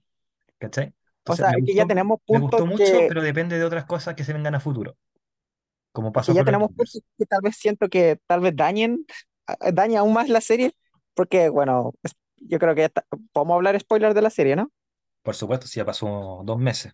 ¿cachai? 0.57 0.93
O 1.25 1.33
Entonces, 1.33 1.37
sea, 1.37 1.51
me 1.51 1.57
es 1.57 1.63
que 1.65 1.73
ya 1.75 1.85
gustó, 1.85 1.87
tenemos 1.87 2.19
me 2.29 2.39
puntos 2.39 2.39
gustó 2.39 2.65
mucho, 2.65 2.83
que, 2.83 3.07
pero 3.07 3.21
depende 3.21 3.57
de 3.57 3.65
otras 3.65 3.85
cosas 3.85 4.15
que 4.15 4.23
se 4.23 4.33
vengan 4.33 4.55
a 4.55 4.59
futuro, 4.59 4.97
como 5.91 6.11
pasó 6.11 6.33
ya 6.33 6.43
tenemos 6.43 6.69
puntos 6.69 7.01
que 7.17 7.25
tal 7.25 7.41
vez 7.41 7.55
siento 7.57 7.89
que 7.89 8.19
tal 8.27 8.41
vez 8.41 8.55
dañen, 8.55 9.05
daña 9.73 10.01
aún 10.01 10.13
más 10.13 10.29
la 10.29 10.41
serie, 10.41 10.73
porque 11.13 11.49
bueno, 11.49 11.93
yo 12.41 12.59
creo 12.59 12.75
que 12.75 12.81
ya 12.81 12.87
está- 12.87 13.05
podemos 13.33 13.55
hablar 13.55 13.79
spoilers 13.79 14.15
de 14.15 14.21
la 14.21 14.29
serie, 14.29 14.55
¿no? 14.55 14.71
Por 15.23 15.35
supuesto, 15.35 15.67
si 15.67 15.77
ya 15.79 15.85
pasó 15.85 16.41
dos 16.45 16.57
meses. 16.59 16.93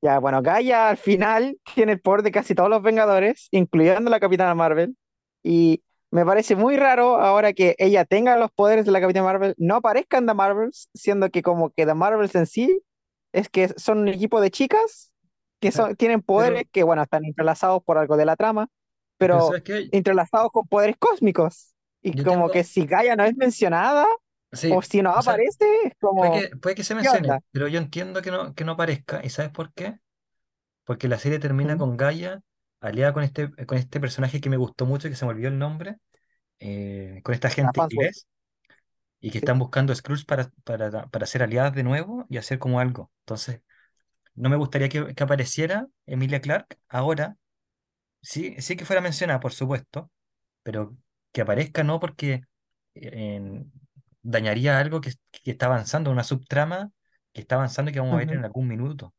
Ya, 0.00 0.18
bueno, 0.20 0.42
Gaia 0.42 0.90
al 0.90 0.96
final 0.96 1.58
tiene 1.74 1.92
el 1.92 2.00
poder 2.00 2.22
de 2.22 2.30
casi 2.32 2.54
todos 2.54 2.70
los 2.70 2.82
Vengadores, 2.82 3.48
incluyendo 3.50 4.10
la 4.10 4.20
Capitana 4.20 4.54
Marvel, 4.54 4.96
y 5.42 5.82
me 6.10 6.24
parece 6.24 6.56
muy 6.56 6.76
raro 6.76 7.16
ahora 7.20 7.52
que 7.52 7.74
ella 7.78 8.04
tenga 8.04 8.36
los 8.38 8.50
poderes 8.52 8.86
de 8.86 8.92
la 8.92 9.00
Capitana 9.00 9.24
Marvel, 9.26 9.54
no 9.58 9.76
aparezcan 9.76 10.26
The 10.26 10.34
Marvels, 10.34 10.88
siendo 10.94 11.30
que 11.30 11.42
como 11.42 11.70
que 11.70 11.84
The 11.86 11.94
Marvels 11.94 12.34
en 12.34 12.46
sí 12.46 12.80
es 13.32 13.48
que 13.48 13.68
son 13.76 13.98
un 13.98 14.08
equipo 14.08 14.40
de 14.40 14.50
chicas 14.50 15.12
que 15.60 15.68
Eh, 15.68 15.72
son, 15.72 15.96
tienen 15.96 16.22
poderes 16.22 16.62
Pero, 16.62 16.70
que, 16.72 16.82
bueno, 16.84 17.02
están 17.02 17.24
entrelazados 17.24 17.82
por 17.84 17.98
algo 17.98 18.16
de 18.16 18.24
la 18.24 18.36
trama, 18.36 18.68
pero 19.18 19.58
entrelazados 19.90 20.50
con 20.52 20.66
poderes 20.68 20.96
cósmicos. 20.98 21.74
Y 22.02 22.14
como 22.14 22.48
que 22.50 22.62
tengo, 22.62 22.64
si 22.64 22.86
Gaia 22.86 23.16
no 23.16 23.24
es 23.24 23.36
mencionada, 23.36 24.06
o 24.72 24.82
si 24.82 25.02
no 25.02 25.10
o 25.10 25.22
sea, 25.22 25.32
aparece, 25.32 25.64
es 25.84 25.92
puede 26.14 26.30
como, 26.30 26.32
que, 26.32 26.56
puede 26.56 26.74
que 26.76 26.84
se 26.84 26.94
¿qué 26.94 27.00
mencione, 27.00 27.40
pero 27.52 27.68
yo 27.68 27.78
entiendo 27.78 28.22
que 28.22 28.30
no, 28.30 28.54
que 28.54 28.64
no 28.64 28.72
aparezca. 28.72 29.20
¿Y 29.24 29.30
sabes 29.30 29.50
por 29.50 29.72
qué? 29.72 29.98
Porque 30.84 31.08
la 31.08 31.18
serie 31.18 31.38
termina 31.38 31.74
¿Mm? 31.74 31.78
con 31.78 31.96
Gaia 31.96 32.42
aliada 32.80 33.12
con 33.12 33.22
este, 33.24 33.50
con 33.66 33.76
este 33.78 34.00
personaje 34.00 34.40
que 34.40 34.50
me 34.50 34.56
gustó 34.56 34.86
mucho, 34.86 35.08
que 35.08 35.16
se 35.16 35.24
me 35.24 35.32
olvidó 35.32 35.48
el 35.48 35.58
nombre, 35.58 35.96
eh, 36.60 37.20
con 37.24 37.34
esta 37.34 37.50
gente 37.50 37.80
inglés, 37.80 38.26
y 39.20 39.30
que 39.30 39.34
¿sí? 39.34 39.38
están 39.38 39.58
buscando 39.58 39.94
Skrulls 39.94 40.24
para, 40.24 40.50
para, 40.64 41.06
para 41.08 41.26
ser 41.26 41.42
aliadas 41.42 41.74
de 41.74 41.82
nuevo 41.82 42.26
y 42.28 42.36
hacer 42.38 42.58
como 42.58 42.80
algo. 42.80 43.10
Entonces, 43.20 43.62
no 44.34 44.50
me 44.50 44.56
gustaría 44.56 44.88
que, 44.88 45.14
que 45.14 45.24
apareciera 45.24 45.88
Emilia 46.06 46.40
Clarke 46.40 46.78
ahora, 46.88 47.36
sí, 48.22 48.56
sí 48.60 48.76
que 48.76 48.84
fuera 48.84 49.02
mencionada, 49.02 49.40
por 49.40 49.52
supuesto, 49.52 50.10
pero 50.62 50.96
que 51.32 51.42
aparezca 51.42 51.84
no 51.84 52.00
porque 52.00 52.42
eh, 52.94 53.64
dañaría 54.30 54.78
algo 54.78 55.00
que, 55.00 55.12
que 55.42 55.50
está 55.52 55.66
avanzando, 55.66 56.10
una 56.10 56.24
subtrama 56.24 56.90
que 57.32 57.40
está 57.40 57.56
avanzando 57.56 57.90
y 57.90 57.94
que 57.94 58.00
vamos 58.00 58.14
a 58.14 58.18
ver 58.18 58.32
en 58.32 58.44
algún 58.44 58.68
minuto. 58.68 59.14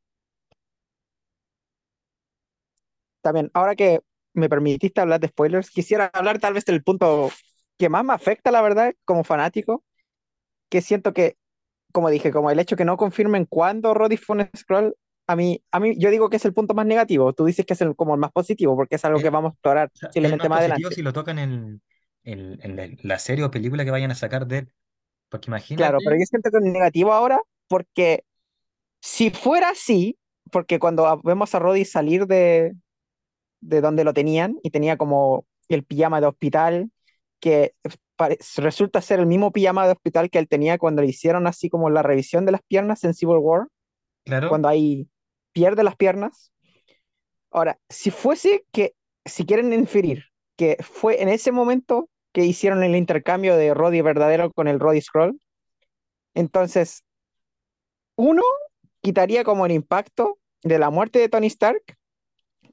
También, 3.22 3.52
ahora 3.54 3.76
que 3.76 4.00
me 4.34 4.50
permitiste 4.50 5.02
hablar 5.02 5.20
de 5.20 5.28
spoilers, 5.28 5.70
quisiera 5.72 6.10
hablar 6.14 6.40
tal 6.40 6.54
vez 6.54 6.66
del 6.66 6.84
punto 6.84 7.30
que 7.78 7.90
más 7.90 8.04
me 8.04 8.14
afecta, 8.14 8.52
la 8.52 8.62
verdad, 8.62 8.94
como 9.06 9.24
fanático, 9.24 9.84
que 10.70 10.82
siento 10.82 11.14
que, 11.14 11.38
como 11.92 12.10
dije, 12.10 12.32
como 12.32 12.52
el 12.52 12.60
hecho 12.60 12.76
que 12.76 12.86
no 12.86 12.98
confirmen 12.98 13.46
cuándo 13.46 13.94
Roddy 13.94 14.18
fue 14.18 14.38
un 14.38 14.50
Skrull, 14.58 14.96
a 15.28 15.36
mí, 15.36 15.64
a 15.72 15.80
mí, 15.80 15.96
yo 15.98 16.10
digo 16.12 16.30
que 16.30 16.38
es 16.38 16.46
el 16.46 16.54
punto 16.54 16.74
más 16.74 16.86
negativo, 16.86 17.34
tú 17.34 17.46
dices 17.46 17.66
que 17.66 17.74
es 17.74 17.82
el, 17.82 17.96
como 17.96 18.16
el 18.16 18.20
más 18.20 18.32
positivo, 18.32 18.76
porque 18.76 18.96
es 18.96 19.06
algo 19.06 19.20
que 19.20 19.30
vamos 19.30 19.52
a 19.52 19.54
explorar 19.54 19.92
posiblemente 20.02 20.50
más 20.50 20.52
más 20.52 20.60
adelante. 20.62 20.96
si 20.96 21.02
lo 21.02 21.14
tocan 21.14 21.40
en, 21.40 21.82
en, 22.24 22.60
en 22.64 22.76
la, 22.76 22.90
la 23.04 23.20
serie 23.20 23.44
o 23.46 23.52
película 23.52 23.86
que 23.86 23.92
vayan 23.92 24.12
a 24.12 24.16
sacar 24.16 24.48
de 24.48 24.60
él. 24.60 24.74
Porque 25.30 25.46
Claro, 25.76 25.98
pero 26.00 26.16
imagínate, 26.16 26.20
yo 26.20 26.26
siento 26.26 26.52
que 26.52 26.58
es 26.58 26.64
negativo 26.64 27.14
ahora, 27.14 27.40
porque 27.68 28.24
si 29.02 29.30
fuera 29.30 29.70
así, 29.70 30.18
porque 30.52 30.80
cuando 30.80 31.22
vemos 31.24 31.54
a 31.54 31.60
Roddy 31.60 31.86
salir 31.86 32.26
de, 32.26 32.74
de 33.62 33.82
donde 33.82 34.04
lo 34.04 34.14
tenían 34.14 34.60
y 34.64 34.72
tenía 34.72 34.98
como 34.98 35.46
el 35.68 35.84
pijama 35.84 36.20
de 36.20 36.28
hospital, 36.28 36.92
que 37.40 37.74
resulta 38.58 39.02
ser 39.02 39.20
el 39.20 39.26
mismo 39.28 39.52
pijama 39.52 39.86
de 39.86 39.94
hospital 39.94 40.30
que 40.30 40.40
él 40.40 40.48
tenía 40.48 40.78
cuando 40.78 41.02
le 41.02 41.10
hicieron 41.10 41.48
así 41.48 41.70
como 41.70 41.90
la 41.90 42.04
revisión 42.04 42.46
de 42.46 42.52
las 42.52 42.62
piernas 42.68 43.04
en 43.04 43.14
Civil 43.14 43.38
War, 43.38 43.68
claro, 44.26 44.50
cuando 44.50 44.68
ahí 44.68 45.08
pierde 45.54 45.84
las 45.84 45.96
piernas. 45.96 46.52
Ahora, 47.52 47.80
si 47.88 48.12
fuese 48.12 48.66
que, 48.72 48.94
si 49.26 49.46
quieren 49.46 49.72
inferir 49.74 50.26
que 50.60 50.76
fue 50.82 51.22
en 51.22 51.30
ese 51.30 51.54
momento 51.54 52.10
que 52.32 52.46
hicieron 52.46 52.84
el 52.84 52.96
intercambio 52.96 53.56
de 53.56 53.74
Roddy 53.74 54.02
verdadero 54.02 54.52
con 54.52 54.68
el 54.68 54.80
Roddy 54.80 55.02
Scroll. 55.02 55.40
Entonces, 56.34 57.04
uno 58.16 58.44
quitaría 59.02 59.44
como 59.44 59.66
el 59.66 59.72
impacto 59.72 60.40
de 60.64 60.80
la 60.80 60.90
muerte 60.90 61.20
de 61.20 61.30
Tony 61.30 61.48
Stark, 61.48 61.82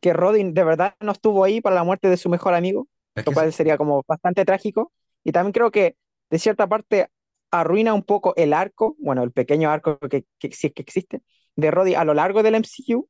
que 0.00 0.12
Roddy 0.12 0.52
de 0.52 0.64
verdad 0.64 0.94
no 1.00 1.12
estuvo 1.12 1.44
ahí 1.44 1.60
para 1.60 1.76
la 1.76 1.84
muerte 1.84 2.08
de 2.08 2.16
su 2.16 2.28
mejor 2.28 2.54
amigo, 2.54 2.88
Es 3.14 3.24
lo 3.24 3.32
cual 3.32 3.52
sería 3.52 3.78
como 3.78 4.04
bastante 4.06 4.44
trágico. 4.44 4.92
Y 5.24 5.32
también 5.32 5.52
creo 5.52 5.70
que 5.70 5.96
de 6.30 6.38
cierta 6.38 6.66
parte 6.66 7.08
arruina 7.50 7.94
un 7.94 8.02
poco 8.02 8.34
el 8.36 8.52
arco, 8.52 8.96
bueno, 8.98 9.22
el 9.22 9.32
pequeño 9.32 9.70
arco 9.70 9.98
que, 9.98 10.24
que, 10.38 10.50
que 10.50 10.82
existe, 10.82 11.22
de 11.54 11.70
Roddy 11.70 11.94
a 11.94 12.04
lo 12.04 12.14
largo 12.14 12.42
del 12.42 12.56
MCU. 12.56 13.08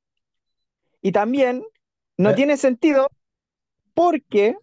Y 1.02 1.12
también 1.12 1.64
no 2.16 2.30
eh, 2.30 2.34
tiene 2.34 2.56
sentido 2.56 3.08
porque 3.94 4.56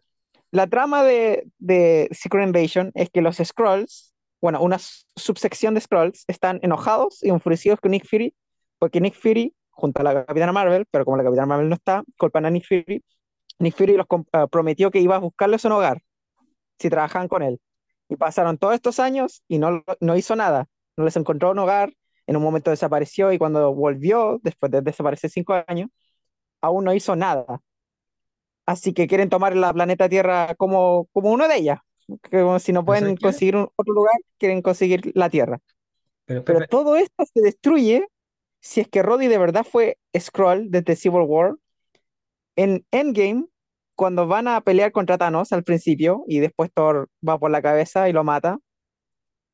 la 0.54 0.68
trama 0.68 1.04
de, 1.04 1.48
de 1.58 2.08
Secret 2.12 2.46
Invasion 2.46 2.92
es 2.94 3.10
que 3.10 3.22
los 3.24 3.38
Skrulls, 3.38 4.14
bueno, 4.40 4.62
una 4.62 4.78
subsección 5.16 5.74
de 5.74 5.82
Skrulls, 5.82 6.26
están 6.28 6.60
enojados 6.62 7.24
y 7.24 7.30
enfurecidos 7.30 7.80
con 7.82 7.90
Nick 7.90 8.08
Fury, 8.08 8.36
porque 8.78 9.02
Nick 9.02 9.16
Fury, 9.16 9.56
junto 9.72 10.02
a 10.02 10.04
la 10.04 10.26
Capitana 10.28 10.52
Marvel, 10.52 10.86
pero 10.92 11.06
como 11.06 11.18
la 11.18 11.24
Capitana 11.24 11.48
Marvel 11.48 11.70
no 11.70 11.76
está, 11.76 12.04
culpan 12.20 12.46
a 12.46 12.52
Nick 12.52 12.68
Fury. 12.68 13.04
Nick 13.58 13.76
Fury 13.76 13.98
los 13.98 14.06
ah, 14.32 14.46
prometió 14.46 14.92
que 14.92 15.00
iba 15.00 15.16
a 15.16 15.20
buscarles 15.20 15.66
un 15.66 15.72
hogar 15.72 16.04
si 16.78 16.88
trabajaban 16.88 17.28
con 17.28 17.42
él. 17.42 17.60
Y 18.08 18.16
pasaron 18.16 18.60
todos 18.60 18.76
estos 18.76 19.00
años 19.00 19.42
y 19.48 19.58
no, 19.58 19.84
no 20.02 20.16
hizo 20.16 20.36
nada. 20.36 20.68
No 20.98 21.04
les 21.06 21.16
encontró 21.18 21.50
un 21.50 21.58
hogar, 21.60 21.92
en 22.28 22.38
un 22.38 22.44
momento 22.44 22.70
desapareció 22.70 23.32
y 23.34 23.40
cuando 23.40 23.74
volvió, 23.74 24.40
después 24.44 24.72
de 24.72 24.82
desaparecer 24.84 25.32
cinco 25.32 25.56
años, 25.66 25.90
aún 26.62 26.84
no 26.86 26.94
hizo 26.94 27.16
nada. 27.16 27.60
Así 28.66 28.94
que 28.94 29.08
quieren 29.08 29.30
tomar 29.30 29.56
la 29.56 29.74
planeta 29.74 30.10
Tierra 30.10 30.56
como, 30.56 31.08
como 31.12 31.32
uno 31.32 31.48
de 31.48 31.58
ellas. 31.58 31.80
Como 32.32 32.60
si 32.60 32.74
no 32.74 32.86
¿pero 32.86 33.00
sabes 33.00 33.02
pueden 33.02 33.18
conseguir 33.18 33.56
un- 33.56 33.70
otro 33.76 33.94
lugar, 33.94 34.16
quieren 34.38 34.62
conseguir 34.62 35.12
la 35.16 35.30
Tierra. 35.30 35.60
Pero, 36.26 36.44
Pero 36.44 36.68
todo 36.68 36.96
esto 36.96 37.26
se 37.34 37.42
destruye 37.42 38.08
si 38.62 38.82
es 38.82 38.88
que 38.88 39.04
Roddy 39.04 39.28
de 39.28 39.38
verdad 39.38 39.66
fue 39.70 39.98
Skrull 40.18 40.72
desde 40.72 40.96
Civil 40.96 41.24
War. 41.28 41.56
En 42.56 42.86
Endgame, 42.92 43.46
cuando 43.96 44.28
van 44.28 44.48
a 44.48 44.62
pelear 44.62 44.92
contra 44.92 45.18
Thanos 45.18 45.52
al 45.54 45.64
principio 45.64 46.24
y 46.28 46.40
después 46.40 46.72
Thor 46.74 47.10
va 47.28 47.38
por 47.40 47.52
la 47.52 47.62
cabeza 47.62 48.10
y 48.10 48.14
lo 48.14 48.24
mata, 48.24 48.60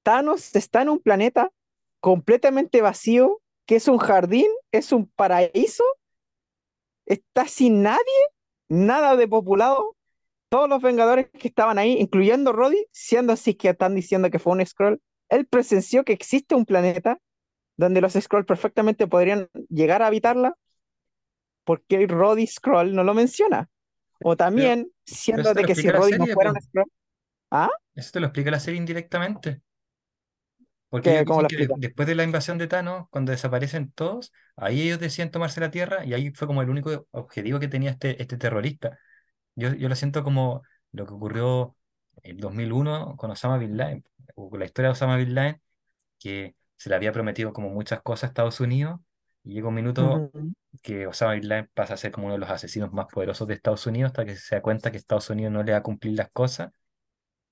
Thanos 0.04 0.56
está 0.56 0.82
en 0.82 0.90
un 0.90 1.00
planeta 1.00 1.52
completamente 2.00 2.82
vacío, 2.82 3.42
que 3.66 3.76
es 3.78 3.88
un 3.88 3.98
jardín, 3.98 4.48
es 4.72 4.92
un 4.92 5.08
paraíso, 5.08 5.84
está 7.06 7.48
sin 7.48 7.82
nadie, 7.84 8.22
nada 8.70 9.16
de 9.16 9.28
populado. 9.28 9.96
Todos 10.50 10.68
los 10.68 10.82
Vengadores 10.82 11.30
que 11.30 11.48
estaban 11.48 11.78
ahí, 11.78 11.98
incluyendo 12.00 12.54
Roddy, 12.54 12.88
siendo 12.92 13.34
así 13.34 13.54
que 13.54 13.70
están 13.70 13.94
diciendo 13.94 14.32
que 14.32 14.40
fue 14.40 14.54
un 14.54 14.66
Skrull, 14.66 15.00
él 15.30 15.46
presenció 15.46 16.04
que 16.04 16.14
existe 16.14 16.56
un 16.56 16.66
planeta 16.66 17.20
donde 17.78 18.02
los 18.02 18.14
Skrull 18.14 18.46
perfectamente 18.46 19.08
podrían 19.08 19.48
llegar 19.70 20.02
a 20.02 20.08
habitarla, 20.08 20.56
porque 21.64 22.08
Roddy 22.08 22.48
Skrull 22.48 22.96
no 22.96 23.04
lo 23.04 23.14
menciona. 23.14 23.70
O 24.24 24.36
también, 24.36 24.92
pero 25.06 25.18
siendo 25.18 25.54
de 25.54 25.64
que 25.64 25.76
si 25.76 25.90
Roddy 25.90 26.18
no 26.18 26.26
fuera 26.28 26.52
un 26.52 26.62
Skrull, 26.62 26.92
¿ah? 27.52 27.70
Eso 27.94 28.12
te 28.12 28.20
lo 28.20 28.28
explica 28.28 28.52
la 28.52 28.60
serie 28.60 28.80
indirectamente. 28.80 29.62
Porque 30.90 31.12
ellos 31.12 31.24
¿Qué, 31.24 31.26
¿Cómo 31.26 31.44
dicen 31.44 31.48
que 31.48 31.70
después 31.76 32.08
de 32.08 32.16
la 32.16 32.24
invasión 32.24 32.58
de 32.58 32.68
Thanos, 32.68 33.08
cuando 33.12 33.32
desaparecen 33.32 33.92
todos, 33.92 34.32
ahí 34.56 34.82
ellos 34.82 35.00
decían 35.00 35.32
tomarse 35.32 35.62
la 35.62 35.72
Tierra 35.72 36.06
y 36.06 36.14
ahí 36.14 36.32
fue 36.32 36.48
como 36.48 36.62
el 36.64 36.70
único 36.70 37.08
objetivo 37.12 37.60
que 37.60 37.68
tenía 37.68 37.92
este, 37.92 38.22
este 38.22 38.38
terrorista. 38.38 39.00
Yo, 39.56 39.74
yo 39.76 39.90
lo 39.90 39.96
siento 39.96 40.24
como 40.24 40.64
lo 40.92 41.06
que 41.08 41.14
ocurrió 41.14 41.76
en 42.24 42.38
2001 42.40 43.16
con 43.18 43.32
Osama 43.32 43.58
Bin 43.58 43.78
Laden, 43.78 44.06
o 44.36 44.50
con 44.50 44.60
la 44.60 44.66
historia 44.66 44.90
de 44.90 44.94
Osama 44.94 45.18
Bin 45.18 45.36
Laden, 45.36 45.62
que 46.20 46.56
se 46.78 46.90
le 46.90 46.96
había 46.96 47.12
prometido 47.14 47.54
como 47.54 47.70
muchas 47.70 48.02
cosas 48.02 48.26
a 48.26 48.28
Estados 48.28 48.60
Unidos 48.60 49.00
y 49.44 49.54
llega 49.54 49.68
un 49.70 49.76
minuto 49.76 50.26
Ujú, 50.34 50.52
que 50.84 51.08
Osama 51.08 51.34
Bin 51.34 51.50
Laden 51.50 51.70
pasa 51.74 51.96
a 51.96 51.98
ser 51.98 52.12
como 52.12 52.28
uno 52.28 52.36
de 52.36 52.40
los 52.42 52.50
asesinos 52.50 52.92
más 52.94 53.08
poderosos 53.08 53.48
de 53.48 53.56
Estados 53.56 53.86
Unidos 53.88 54.10
hasta 54.12 54.26
que 54.26 54.36
se 54.36 54.56
da 54.56 54.62
cuenta 54.62 54.92
que 54.92 54.98
Estados 54.98 55.30
Unidos 55.30 55.54
no 55.54 55.64
le 55.64 55.72
va 55.74 55.80
a 55.80 55.84
cumplir 55.84 56.18
las 56.18 56.30
cosas 56.32 56.72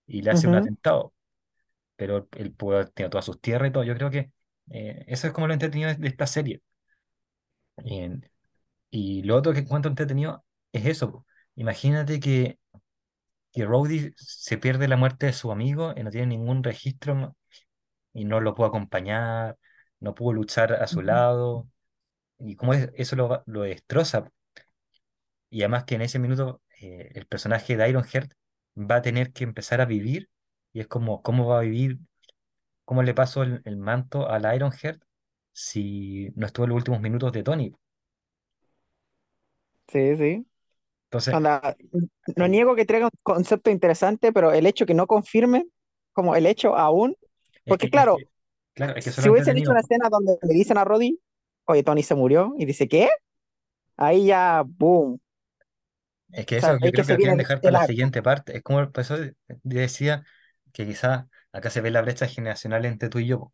y 0.08 0.22
le 0.22 0.32
hace 0.32 0.48
un 0.48 0.56
ujú. 0.56 0.56
atentado 0.56 1.14
pero 1.98 2.30
él 2.38 2.54
pudo 2.54 2.78
haber 2.78 2.90
tenido 2.92 3.12
todas 3.12 3.26
sus 3.26 3.42
tierras 3.42 3.70
y 3.72 3.74
todo. 3.74 3.86
Yo 3.86 3.96
creo 3.96 4.12
que 4.12 4.32
eh, 4.72 5.06
eso 5.10 5.28
es 5.28 5.34
como 5.34 5.48
lo 5.48 5.54
entretenido 5.54 5.90
de, 5.92 5.98
de 5.98 6.10
esta 6.10 6.28
serie. 6.28 6.64
En- 7.78 8.30
y 8.92 9.24
lo 9.24 9.36
otro 9.38 9.54
que 9.54 9.60
encuentro 9.62 9.90
entretenido 9.92 10.46
es 10.74 10.86
eso. 10.88 11.26
Imagínate 11.56 12.20
que, 12.20 12.60
que 13.54 13.66
Rhodey 13.66 14.14
se 14.18 14.58
pierde 14.58 14.88
la 14.88 14.98
muerte 14.98 15.28
de 15.28 15.34
su 15.34 15.52
amigo 15.52 15.94
y 15.98 16.04
no 16.04 16.12
tiene 16.12 16.28
ningún 16.28 16.64
registro 16.64 17.38
y 18.14 18.26
no 18.26 18.42
lo 18.42 18.56
pudo 18.56 18.68
acompañar, 18.68 19.58
no 20.00 20.16
pudo 20.16 20.34
luchar 20.34 20.74
a 20.76 20.88
su 20.88 21.02
lado. 21.02 21.70
Y 22.40 22.56
cómo 22.56 22.74
es- 22.76 22.92
eso 22.96 23.16
lo 23.48 23.62
destroza. 23.64 24.32
Y 25.50 25.62
además 25.62 25.86
que 25.86 25.96
en 25.96 26.02
ese 26.02 26.20
minuto 26.20 26.62
eh, 26.82 27.12
el 27.16 27.26
personaje 27.28 27.78
de 27.78 27.90
Ironheart 27.90 28.32
va 28.78 28.98
a 28.98 29.02
tener 29.02 29.34
que 29.34 29.44
empezar 29.44 29.82
a 29.82 29.86
vivir. 29.86 30.30
Y 30.78 30.82
es 30.82 30.88
como, 30.88 31.24
¿cómo 31.24 31.48
va 31.48 31.58
a 31.58 31.62
vivir 31.64 31.98
¿Cómo 32.86 33.02
le 33.04 33.16
pasó 33.16 33.42
el, 33.44 33.64
el 33.66 33.78
manto 33.78 34.30
al 34.30 34.54
Ironheart 34.56 35.02
si 35.52 36.30
no 36.36 36.46
estuvo 36.46 36.66
en 36.66 36.70
los 36.70 36.78
últimos 36.78 37.02
minutos 37.02 37.34
de 37.34 37.42
Tony? 37.44 37.74
Sí, 39.88 40.16
sí. 40.18 40.48
Entonces, 41.06 41.34
Anda, 41.34 41.76
no 42.36 42.48
niego 42.48 42.76
que 42.76 42.86
traiga 42.86 43.08
un 43.08 43.12
concepto 43.24 43.72
interesante, 43.72 44.34
pero 44.34 44.54
el 44.54 44.68
hecho 44.68 44.86
que 44.86 44.94
no 44.94 45.08
confirme, 45.08 45.66
como 46.14 46.36
el 46.36 46.46
hecho 46.46 46.78
aún, 46.78 47.18
es 47.52 47.62
que, 47.66 47.72
porque 47.72 47.88
es 47.88 47.92
claro, 47.92 48.18
que, 48.18 48.30
claro, 48.74 48.96
es 48.96 49.04
que 49.04 49.10
eso 49.12 49.22
es 49.22 49.24
si 49.24 49.30
hubiesen 49.30 49.58
hecho 49.58 49.72
una 49.72 49.82
escena 49.82 50.10
donde 50.10 50.38
le 50.44 50.54
dicen 50.54 50.78
a 50.78 50.86
Roddy, 50.86 51.20
oye, 51.66 51.84
Tony 51.84 52.04
se 52.04 52.16
murió, 52.16 52.54
y 52.58 52.66
dice, 52.66 52.88
¿qué? 52.88 53.10
Ahí 53.98 54.28
ya, 54.28 54.64
boom, 54.66 55.20
Es 56.32 56.46
que 56.46 56.58
eso 56.58 56.68
yo 56.68 56.78
sabéis 56.78 56.92
que 56.92 56.92
creo 56.92 57.06
que 57.06 57.14
lo 57.14 57.20
quieren 57.20 57.34
el, 57.34 57.38
dejar 57.38 57.62
para 57.62 57.80
el 57.80 57.82
la 57.82 57.88
siguiente 57.88 58.22
parte. 58.22 58.58
Es 58.58 58.64
como 58.64 58.82
eso 58.82 59.18
decía 59.64 60.26
que 60.78 60.88
quizás 60.88 61.26
acá 61.54 61.72
se 61.72 61.82
ve 61.82 61.92
la 61.92 62.04
brecha 62.04 62.28
generacional 62.28 62.86
entre 62.86 63.10
tú 63.10 63.20
y 63.20 63.28
yo, 63.28 63.54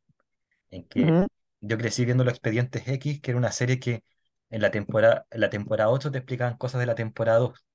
en 0.71 0.85
que 0.87 1.17
yo 1.61 1.77
crecí 1.79 2.05
viendo 2.05 2.23
Los 2.25 2.33
Expedientes 2.35 2.87
X, 2.87 3.21
que 3.21 3.31
era 3.31 3.37
una 3.39 3.51
serie 3.53 3.79
que 3.79 4.03
en 4.51 4.61
la 4.61 4.71
temporada, 4.71 5.27
en 5.31 5.41
la 5.41 5.49
temporada 5.51 5.89
8 5.91 6.11
te 6.11 6.19
explicaban 6.19 6.57
cosas 6.57 6.81
de 6.81 6.87
la 6.87 6.95
temporada 6.95 7.39
2. 7.39 7.65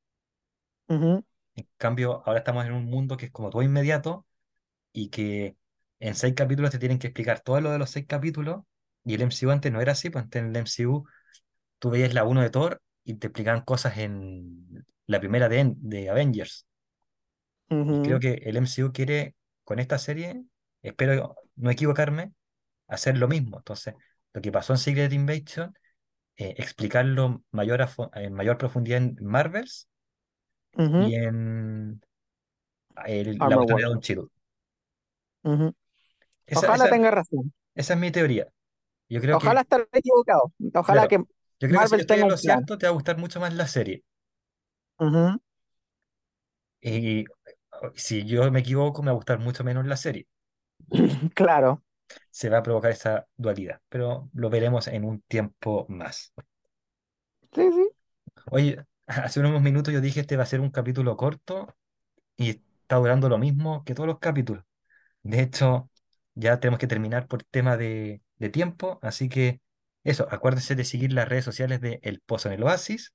ujú, 0.89 1.23
En 1.57 1.69
cambio, 1.77 2.23
ahora 2.27 2.39
estamos 2.41 2.65
en 2.67 2.73
un 2.73 2.85
mundo 2.87 3.17
que 3.17 3.27
es 3.27 3.33
como 3.33 3.51
todo 3.51 3.63
inmediato 3.63 4.27
y 4.93 5.11
que 5.11 5.57
en 6.01 6.15
seis 6.17 6.35
capítulos 6.35 6.71
te 6.73 6.79
tienen 6.81 6.99
que 7.01 7.09
explicar 7.09 7.41
todo 7.43 7.61
lo 7.63 7.71
de 7.73 7.79
los 7.79 7.91
seis 7.91 8.07
capítulos. 8.09 8.63
Y 9.05 9.15
el 9.15 9.23
MCU 9.23 9.53
antes 9.53 9.73
no 9.73 9.81
era 9.81 9.93
así, 9.93 10.11
pues 10.11 10.25
antes 10.25 10.43
en 10.43 10.49
el 10.51 10.57
MCU 10.57 11.07
tú 11.81 11.91
veías 11.91 12.15
la 12.15 12.25
uno 12.25 12.43
de 12.43 12.51
Thor 12.51 12.83
y 13.05 13.15
te 13.17 13.29
explicaban 13.29 13.63
cosas 13.65 13.99
en 13.99 14.87
la 15.07 15.21
primera 15.21 15.49
de, 15.51 15.75
de 15.79 16.11
Avengers. 16.11 16.67
Creo 18.03 18.19
que 18.21 18.35
el 18.45 18.57
MCU 18.57 18.93
quiere, 18.93 19.35
con 19.69 19.81
esta 19.81 19.99
serie, 19.99 20.45
espero 20.83 21.37
no 21.57 21.71
equivocarme, 21.71 22.33
hacer 22.89 23.19
lo 23.19 23.29
mismo. 23.29 23.59
Entonces, 23.59 23.95
lo 24.35 24.41
que 24.43 24.53
pasó 24.53 24.75
en 24.75 24.79
Secret 24.81 25.13
Invasion, 25.13 25.75
eh, 26.37 26.55
explicarlo 26.59 27.45
mayor 27.53 27.83
a 27.83 27.91
en 28.15 28.35
mayor 28.35 28.59
profundidad 28.59 28.99
en 29.03 29.17
Marvels 29.23 29.89
y 30.95 31.15
en 31.15 32.01
el- 33.07 33.47
la 33.49 33.57
batalla 33.57 33.89
de. 33.89 34.31
Ujú. 35.43 35.75
Esa, 36.47 36.69
Ojalá 36.69 36.73
esa, 36.73 36.89
tenga 36.89 37.11
razón. 37.13 37.53
esa 37.77 37.95
es 37.95 38.01
mi 38.01 38.11
teoría. 38.13 38.49
Yo 39.09 39.21
creo 39.23 39.39
Ojalá 39.39 39.61
que 39.63 39.63
esté 39.63 39.77
equivocado. 39.93 40.53
Ojalá 40.75 41.07
Claro, 41.07 41.09
que 41.09 41.19
yo 41.61 41.69
creo 41.69 41.81
que 41.81 41.87
si 41.87 41.97
estoy 41.97 42.19
en 42.21 42.29
un 42.29 42.29
lo 42.29 42.37
cierto, 42.37 42.77
te 42.79 42.87
va 42.87 42.91
a 42.91 42.95
gustar 42.95 43.17
mucho 43.19 43.41
más 43.41 43.55
la 43.55 43.67
serie. 43.69 44.05
Y 46.81 47.25
si 47.95 48.25
yo 48.27 48.51
me 48.51 48.61
equivoco, 48.61 49.03
me 49.03 49.07
va 49.09 49.13
a 49.13 49.17
gustar 49.17 49.39
mucho 49.39 49.65
menos 49.65 49.87
la 49.87 49.97
serie. 49.97 50.27
Claro. 51.35 51.83
Se 52.31 52.49
va 52.49 52.59
a 52.59 52.63
provocar 52.63 52.91
esa 52.93 53.27
dualidad, 53.37 53.81
pero 53.91 54.31
lo 54.33 54.49
veremos 54.51 54.89
en 54.89 55.05
un 55.05 55.21
tiempo 55.23 55.85
más. 55.91 56.33
Sí, 57.53 57.63
sí. 57.73 57.89
Oye, 58.51 58.85
hace 59.07 59.41
unos 59.41 59.63
minutos 59.63 59.93
yo 59.93 60.01
dije 60.01 60.21
este 60.21 60.37
va 60.37 60.43
a 60.45 60.47
ser 60.47 60.61
un 60.61 60.71
capítulo 60.71 61.17
corto 61.17 61.77
y 62.37 62.51
está 62.51 62.97
durando 62.97 63.29
lo 63.29 63.39
mismo 63.39 63.85
que 63.85 63.95
todos 63.95 64.09
los 64.09 64.19
capítulos. 64.21 64.65
De 65.23 65.43
hecho, 65.43 65.91
ya 66.35 66.61
tenemos 66.61 66.81
que 66.81 66.87
terminar 66.89 67.29
por 67.29 67.45
tema 67.45 67.77
de, 67.77 68.23
de 68.39 68.51
tiempo, 68.51 68.99
así 69.03 69.29
que 69.29 69.61
eso, 70.05 70.29
acuérdense 70.31 70.77
de 70.77 70.85
seguir 70.85 71.13
las 71.13 71.29
redes 71.29 71.45
sociales 71.47 71.81
de 71.81 72.01
El 72.03 72.21
Pozo 72.21 72.49
en 72.49 72.55
el 72.57 72.65
Oasis 72.65 73.15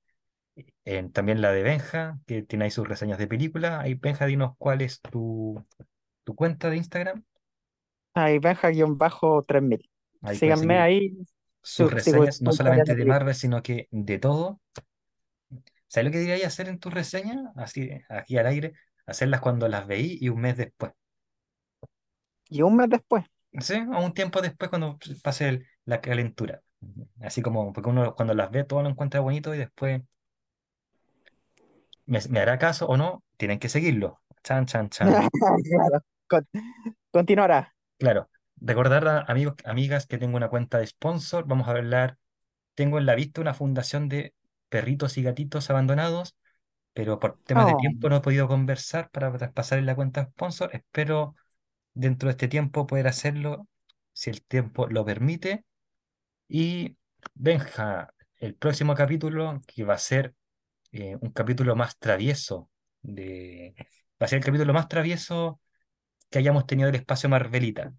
en- 0.84 1.12
también 1.12 1.40
la 1.42 1.52
de 1.52 1.62
Benja, 1.62 2.18
que 2.26 2.42
tiene 2.42 2.64
ahí 2.66 2.70
sus 2.70 2.88
reseñas 2.88 3.18
de 3.18 3.26
película. 3.26 3.80
Ahí, 3.80 3.94
Benja, 3.94 4.26
dinos 4.26 4.54
cuál 4.58 4.82
es 4.82 5.00
tu, 5.02 5.64
tu 6.24 6.34
cuenta 6.36 6.70
de 6.70 6.76
Instagram. 6.78 7.24
Ahí 8.14 8.38
Benja-3000. 8.38 9.88
Ahí 10.22 10.38
puedes 10.38 10.60
Síganme 10.60 10.78
ahí. 10.78 11.16
sus 11.62 11.92
reseñas, 11.92 12.42
no 12.42 12.52
solamente 12.52 12.94
de. 12.94 13.04
Marvel, 13.06 13.34
sino 13.34 13.62
que 13.62 13.88
de 13.90 14.18
todo. 14.18 14.60
¿Sabes 15.88 16.06
lo 16.06 16.12
que 16.12 16.18
debería 16.18 16.46
hacer 16.46 16.68
en 16.68 16.78
tu 16.78 16.90
reseña? 16.90 17.52
Así, 17.56 17.90
aquí 18.08 18.36
al 18.38 18.46
aire, 18.46 18.74
hacerlas 19.06 19.40
cuando 19.40 19.68
las 19.68 19.86
veí 19.86 20.18
y 20.20 20.28
un 20.28 20.40
mes 20.40 20.56
después. 20.56 20.92
Y 22.48 22.62
un 22.62 22.76
mes 22.76 22.88
después. 22.88 23.24
¿Sí? 23.60 23.74
O 23.94 24.04
un 24.04 24.14
tiempo 24.14 24.40
después 24.42 24.68
cuando 24.70 24.98
pase 25.22 25.48
el- 25.48 25.66
la 25.84 26.00
calentura. 26.00 26.62
Así 27.20 27.42
como, 27.42 27.72
porque 27.72 27.90
uno 27.90 28.14
cuando 28.14 28.34
las 28.34 28.50
ve 28.50 28.64
todo 28.64 28.82
lo 28.82 28.88
encuentra 28.90 29.20
bonito 29.20 29.54
y 29.54 29.58
después 29.58 30.02
me, 32.06 32.20
me 32.30 32.40
hará 32.40 32.58
caso 32.58 32.86
o 32.86 32.96
no, 32.96 33.24
tienen 33.36 33.58
que 33.58 33.68
seguirlo. 33.68 34.20
Chan, 34.42 34.66
chan, 34.66 34.90
chan. 34.90 35.18
Claro. 35.70 36.00
Con- 36.28 36.48
continuará. 37.10 37.74
Claro, 37.98 38.28
recordar 38.60 39.06
a 39.08 39.20
amigos, 39.22 39.54
amigas 39.64 40.06
que 40.06 40.18
tengo 40.18 40.36
una 40.36 40.48
cuenta 40.48 40.78
de 40.78 40.86
sponsor. 40.86 41.46
Vamos 41.46 41.68
a 41.68 41.72
hablar, 41.72 42.18
tengo 42.74 42.98
en 42.98 43.06
la 43.06 43.14
vista 43.14 43.40
una 43.40 43.54
fundación 43.54 44.08
de 44.08 44.34
perritos 44.68 45.18
y 45.18 45.22
gatitos 45.22 45.70
abandonados, 45.70 46.36
pero 46.94 47.20
por 47.20 47.40
temas 47.44 47.66
de 47.66 47.74
Oh, 47.74 47.76
tiempo 47.76 48.08
no 48.08 48.16
he 48.18 48.22
podido 48.22 48.48
conversar 48.48 49.10
para 49.10 49.32
traspasar 49.36 49.78
en 49.80 49.86
la 49.86 49.96
cuenta 49.96 50.24
sponsor. 50.26 50.70
Espero 50.74 51.36
dentro 51.94 52.28
de 52.28 52.32
este 52.32 52.48
tiempo 52.48 52.86
poder 52.86 53.08
hacerlo, 53.08 53.68
si 54.12 54.30
el 54.30 54.42
tiempo 54.44 54.88
lo 54.88 55.04
permite. 55.04 55.64
Y 56.48 56.96
Benja, 57.34 58.14
el 58.38 58.54
próximo 58.54 58.94
capítulo, 58.94 59.60
que 59.66 59.84
va 59.84 59.94
a 59.94 59.98
ser 59.98 60.34
eh, 60.94 61.18
un 61.20 61.30
capítulo 61.32 61.76
más 61.76 61.98
travieso, 61.98 62.70
de... 63.02 63.74
va 64.22 64.26
a 64.26 64.28
ser 64.28 64.38
el 64.40 64.44
capítulo 64.46 64.72
más 64.74 64.88
travieso 64.88 65.60
que 66.30 66.38
hayamos 66.40 66.66
tenido 66.66 66.86
del 66.88 66.96
espacio 67.00 67.28
Marvelita, 67.30 67.94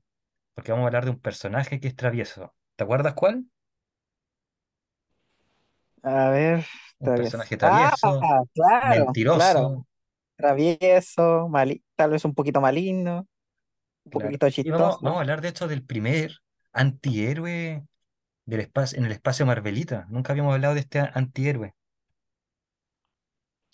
porque 0.56 0.72
vamos 0.74 0.86
a 0.86 0.88
hablar 0.89 1.06
de 1.06 1.12
un 1.12 1.20
personaje 1.22 1.80
que 1.82 1.89
es 1.89 1.96
travieso. 1.98 2.56
¿Te 2.78 2.84
acuerdas 2.86 3.14
cuál? 3.16 3.46
a 6.04 6.30
ver, 6.30 6.66
Un 7.00 7.14
travieso. 7.14 7.14
personaje 7.14 7.56
Ah, 7.60 7.96
travieso, 7.96 8.30
claro. 8.54 8.78
mentiroso, 8.82 9.88
Travieso, 10.38 11.48
mali- 11.50 11.84
tal 11.96 12.12
vez 12.12 12.26
un 12.26 12.34
poquito 12.36 12.62
maligno, 12.62 13.28
un 14.06 14.12
claro. 14.12 14.34
poquito 14.34 14.50
Y 14.62 14.70
vamos, 14.72 14.98
vamos 15.02 15.18
chistoso. 15.18 15.20
a 15.20 15.22
hablar 15.22 15.41
de 15.41 15.50
hecho 15.50 15.68
del 15.68 15.84
primer 15.84 16.32
antihéroe 16.74 17.86
del 18.46 18.62
espacio, 18.62 19.00
en 19.00 19.06
el 19.06 19.12
espacio 19.14 19.46
Marvelita. 19.46 20.08
Nunca 20.10 20.34
habíamos 20.34 20.54
hablado 20.56 20.76
de 20.76 20.82
este 20.82 21.00
antihéroe. 21.00 21.76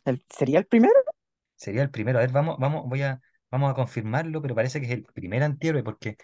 ¿El, 0.05 0.23
¿sería 0.29 0.59
el 0.59 0.65
primero? 0.65 0.93
Sería 1.55 1.83
el 1.83 1.91
primero. 1.91 2.19
A 2.19 2.21
ver, 2.21 2.31
vamos, 2.31 2.57
vamos, 2.59 2.87
voy 2.87 3.03
a, 3.03 3.21
vamos 3.49 3.71
a 3.71 3.75
confirmarlo, 3.75 4.41
pero 4.41 4.55
parece 4.55 4.79
que 4.79 4.87
es 4.87 4.91
el 4.93 5.03
primer 5.03 5.43
antihéroe 5.43 5.83
porque 5.83 6.17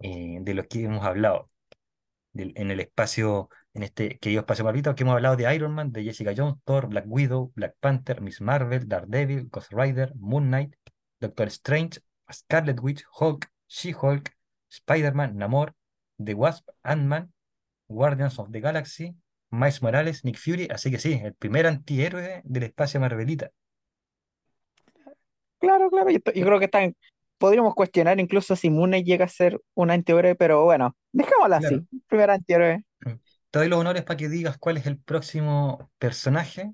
eh, 0.00 0.38
de 0.40 0.54
los 0.54 0.66
que 0.66 0.84
hemos 0.84 1.04
hablado 1.04 1.46
en 2.34 2.70
el 2.70 2.80
espacio, 2.80 3.50
en 3.74 3.82
este 3.82 4.18
querido 4.18 4.40
espacio 4.40 4.64
Marvelita, 4.64 4.94
que 4.94 5.02
hemos 5.02 5.14
hablado 5.14 5.36
de 5.36 5.54
Iron 5.54 5.72
Man, 5.74 5.92
de 5.92 6.04
Jessica 6.04 6.32
Jones, 6.36 6.56
Thor, 6.64 6.88
Black 6.88 7.04
Widow, 7.06 7.52
Black 7.54 7.76
Panther, 7.80 8.20
Miss 8.20 8.40
Marvel, 8.40 8.88
Daredevil, 8.88 9.48
Ghost 9.50 9.72
Rider, 9.72 10.12
Moon 10.16 10.48
Knight, 10.48 10.74
Doctor 11.20 11.48
Strange, 11.48 12.00
Scarlet 12.32 12.80
Witch, 12.80 13.04
Hulk, 13.18 13.46
She-Hulk, 13.68 14.30
Spider-Man, 14.68 15.36
Namor, 15.36 15.74
The 16.18 16.34
Wasp, 16.34 16.68
Ant-Man, 16.82 17.32
Guardians 17.88 18.38
of 18.38 18.50
the 18.50 18.60
Galaxy, 18.60 19.14
Miles 19.52 19.82
Morales, 19.82 20.24
Nick 20.24 20.38
Fury, 20.38 20.68
así 20.72 20.90
que 20.90 20.98
sí, 20.98 21.20
el 21.24 21.34
primer 21.34 21.66
antihéroe 21.68 22.42
del 22.44 22.64
espacio 22.64 23.00
Marvelita. 23.00 23.50
Claro, 25.58 25.90
claro. 25.90 26.10
Yo, 26.10 26.18
yo 26.34 26.46
creo 26.46 26.58
que 26.58 26.64
están. 26.66 26.96
Podríamos 27.38 27.74
cuestionar 27.74 28.20
incluso 28.20 28.54
si 28.56 28.70
Moon 28.70 28.90
Knight 28.90 29.06
llega 29.06 29.24
a 29.24 29.28
ser 29.28 29.60
un 29.74 29.90
antihéroe, 29.90 30.34
pero 30.36 30.64
bueno, 30.64 30.96
dejémoslo 31.12 31.56
Claro. 31.56 31.80
así. 31.80 31.86
Primer 32.08 32.30
antihéroe. 32.30 32.84
Te 33.50 33.58
doy 33.60 33.68
los 33.68 33.78
honores 33.80 34.02
para 34.04 34.16
que 34.16 34.28
digas 34.28 34.58
cuál 34.58 34.76
es 34.78 34.86
el 34.86 34.98
próximo 34.98 35.90
personaje. 35.98 36.72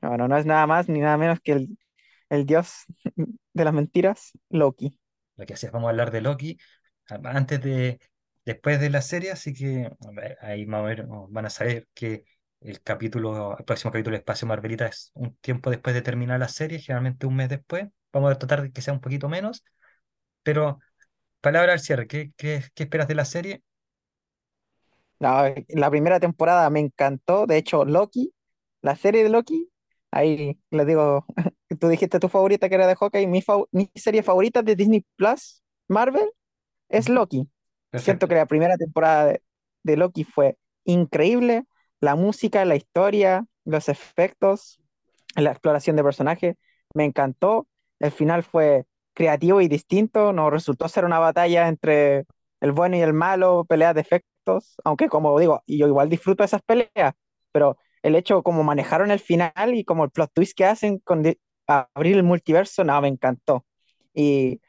Bueno, 0.00 0.28
no 0.28 0.36
es 0.36 0.46
nada 0.46 0.66
más 0.66 0.88
ni 0.88 1.00
nada 1.00 1.16
menos 1.18 1.40
que 1.40 1.52
el, 1.52 1.78
el 2.30 2.46
dios 2.46 2.84
de 3.54 3.64
las 3.64 3.74
mentiras, 3.74 4.32
Loki. 4.50 4.98
Lo 5.36 5.46
que 5.46 5.54
hacías, 5.54 5.72
vamos 5.72 5.88
a 5.88 5.90
hablar 5.90 6.10
de 6.10 6.20
Loki 6.20 6.58
antes 7.08 7.60
de, 7.62 8.00
después 8.52 8.80
de 8.80 8.90
la 8.90 9.02
serie, 9.02 9.30
así 9.30 9.52
que 9.54 9.86
a 9.86 10.10
ver, 10.12 10.38
ahí 10.40 10.66
a 10.70 10.80
ver, 10.82 11.06
oh, 11.08 11.28
van 11.30 11.46
a 11.46 11.50
saber 11.50 11.88
que 11.94 12.24
el 12.60 12.82
capítulo, 12.82 13.56
el 13.58 13.64
próximo 13.64 13.92
capítulo 13.92 14.14
de 14.14 14.18
Espacio 14.18 14.46
Marvelita 14.48 14.86
es 14.86 15.12
un 15.14 15.36
tiempo 15.36 15.70
después 15.70 15.94
de 15.94 16.02
terminar 16.02 16.38
la 16.40 16.48
serie, 16.48 16.78
generalmente 16.80 17.26
un 17.26 17.36
mes 17.36 17.48
después. 17.48 17.86
Vamos 18.12 18.32
a 18.32 18.38
tratar 18.38 18.62
de 18.62 18.72
que 18.72 18.82
sea 18.82 18.92
un 18.92 19.00
poquito 19.00 19.28
menos, 19.28 19.64
pero 20.42 20.80
palabra 21.40 21.72
al 21.74 21.80
cierre, 21.80 22.06
¿qué, 22.06 22.32
qué, 22.36 22.64
qué 22.74 22.84
esperas 22.84 23.08
de 23.08 23.14
la 23.14 23.24
serie? 23.24 23.62
No, 25.20 25.42
la 25.68 25.90
primera 25.90 26.18
temporada 26.18 26.68
me 26.70 26.80
encantó. 26.80 27.46
De 27.46 27.56
hecho, 27.58 27.84
Loki, 27.84 28.32
la 28.82 28.96
serie 28.96 29.22
de 29.22 29.28
Loki, 29.28 29.68
ahí 30.10 30.58
les 30.70 30.86
digo, 30.86 31.26
tú 31.80 31.88
dijiste 31.88 32.18
tu 32.18 32.28
favorita 32.28 32.68
que 32.68 32.74
era 32.74 32.86
de 32.86 32.96
Hawkeye. 32.96 33.26
Mi, 33.26 33.42
serie 33.94 34.22
favorita 34.22 34.62
de 34.62 34.76
Disney 34.76 35.04
Plus, 35.16 35.62
Marvel, 35.88 36.30
es 36.88 37.08
Ujú. 37.08 37.14
Loki. 37.92 38.04
Siento 38.04 38.26
Perfecto. 38.26 38.28
que 38.28 38.34
la 38.34 38.46
primera 38.46 38.76
temporada 38.76 39.26
de, 39.26 39.42
de 39.82 39.96
Loki 39.96 40.24
fue 40.24 40.56
increíble. 40.84 41.64
La 42.00 42.16
música, 42.16 42.64
la 42.64 42.76
historia, 42.76 43.46
los 43.64 43.88
efectos, 43.88 44.80
la 45.36 45.50
exploración 45.50 45.96
de 45.96 46.04
personajes, 46.04 46.56
me 46.94 47.04
encantó. 47.04 47.68
El 47.98 48.12
final 48.12 48.42
fue 48.42 48.86
creativo 49.14 49.60
y 49.60 49.68
distinto. 49.68 50.32
No 50.32 50.50
resultó 50.50 50.88
ser 50.88 51.04
una 51.04 51.18
batalla 51.18 51.68
entre 51.68 52.26
el 52.60 52.72
bueno 52.72 52.96
y 52.96 53.00
el 53.00 53.12
malo, 53.12 53.64
peleas 53.68 53.94
de 53.94 54.02
efectos, 54.02 54.76
aunque 54.84 55.08
como 55.08 55.38
digo, 55.38 55.62
yo 55.66 55.86
igual 55.86 56.08
disfruto 56.08 56.44
esas 56.44 56.62
peleas, 56.62 57.14
pero 57.52 57.76
el 58.02 58.16
hecho 58.16 58.42
como 58.42 58.62
manejaron 58.64 59.10
el 59.10 59.20
final 59.20 59.74
y 59.74 59.84
como 59.84 60.04
el 60.04 60.10
plot 60.10 60.30
twist 60.34 60.56
que 60.56 60.66
hacen 60.66 60.98
con 60.98 61.22
abrir 61.66 62.16
el 62.16 62.22
multiverso, 62.22 62.84
no, 62.84 63.00
me 63.00 63.08
encantó. 63.08 63.64
Y 64.14 64.60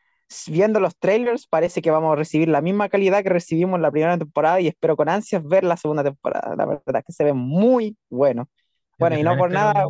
viendo 0.47 0.79
los 0.79 0.97
trailers, 0.97 1.47
parece 1.47 1.82
que 1.82 1.91
vamos 1.91 2.13
a 2.13 2.15
recibir 2.15 2.47
la 2.47 2.61
misma 2.61 2.89
calidad 2.89 3.23
que 3.23 3.29
recibimos 3.29 3.77
en 3.77 3.82
la 3.82 3.91
primera 3.91 4.17
temporada 4.17 4.59
y 4.61 4.67
espero 4.67 4.95
con 4.95 5.09
ansias 5.09 5.43
ver 5.43 5.63
la 5.63 5.77
segunda 5.77 6.03
temporada. 6.03 6.55
La 6.55 6.65
verdad 6.65 7.03
que 7.05 7.13
se 7.13 7.23
ve 7.23 7.34
muy 7.34 7.97
bueno. 8.09 8.49
Bueno, 8.97 9.17
y 9.17 9.23
no 9.23 9.36
por 9.36 9.49
nada, 9.49 9.86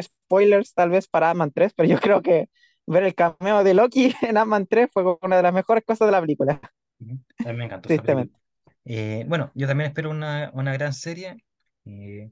spoilers 0.00 0.74
tal 0.74 0.90
vez 0.90 1.08
para 1.08 1.30
Ant-Man 1.30 1.52
3, 1.52 1.72
pero 1.74 1.88
yo 1.88 1.98
creo 2.00 2.22
que 2.22 2.48
ver 2.86 3.04
el 3.04 3.14
cameo 3.14 3.64
de 3.64 3.74
Loki 3.74 4.14
en 4.22 4.36
Ant-Man 4.36 4.66
3 4.66 4.88
fue 4.92 5.16
una 5.22 5.36
de 5.36 5.42
las 5.42 5.54
mejores 5.54 5.84
cosas 5.84 6.06
de 6.06 6.12
la 6.12 6.20
película. 6.20 6.60
A 7.44 7.52
mí 7.52 7.56
me 7.56 7.64
encantó. 7.64 7.88
Eh, 8.84 9.24
bueno, 9.26 9.50
yo 9.54 9.66
también 9.66 9.88
espero 9.88 10.10
una, 10.10 10.50
una 10.54 10.72
gran 10.72 10.92
serie. 10.92 11.44
Eh, 11.86 12.30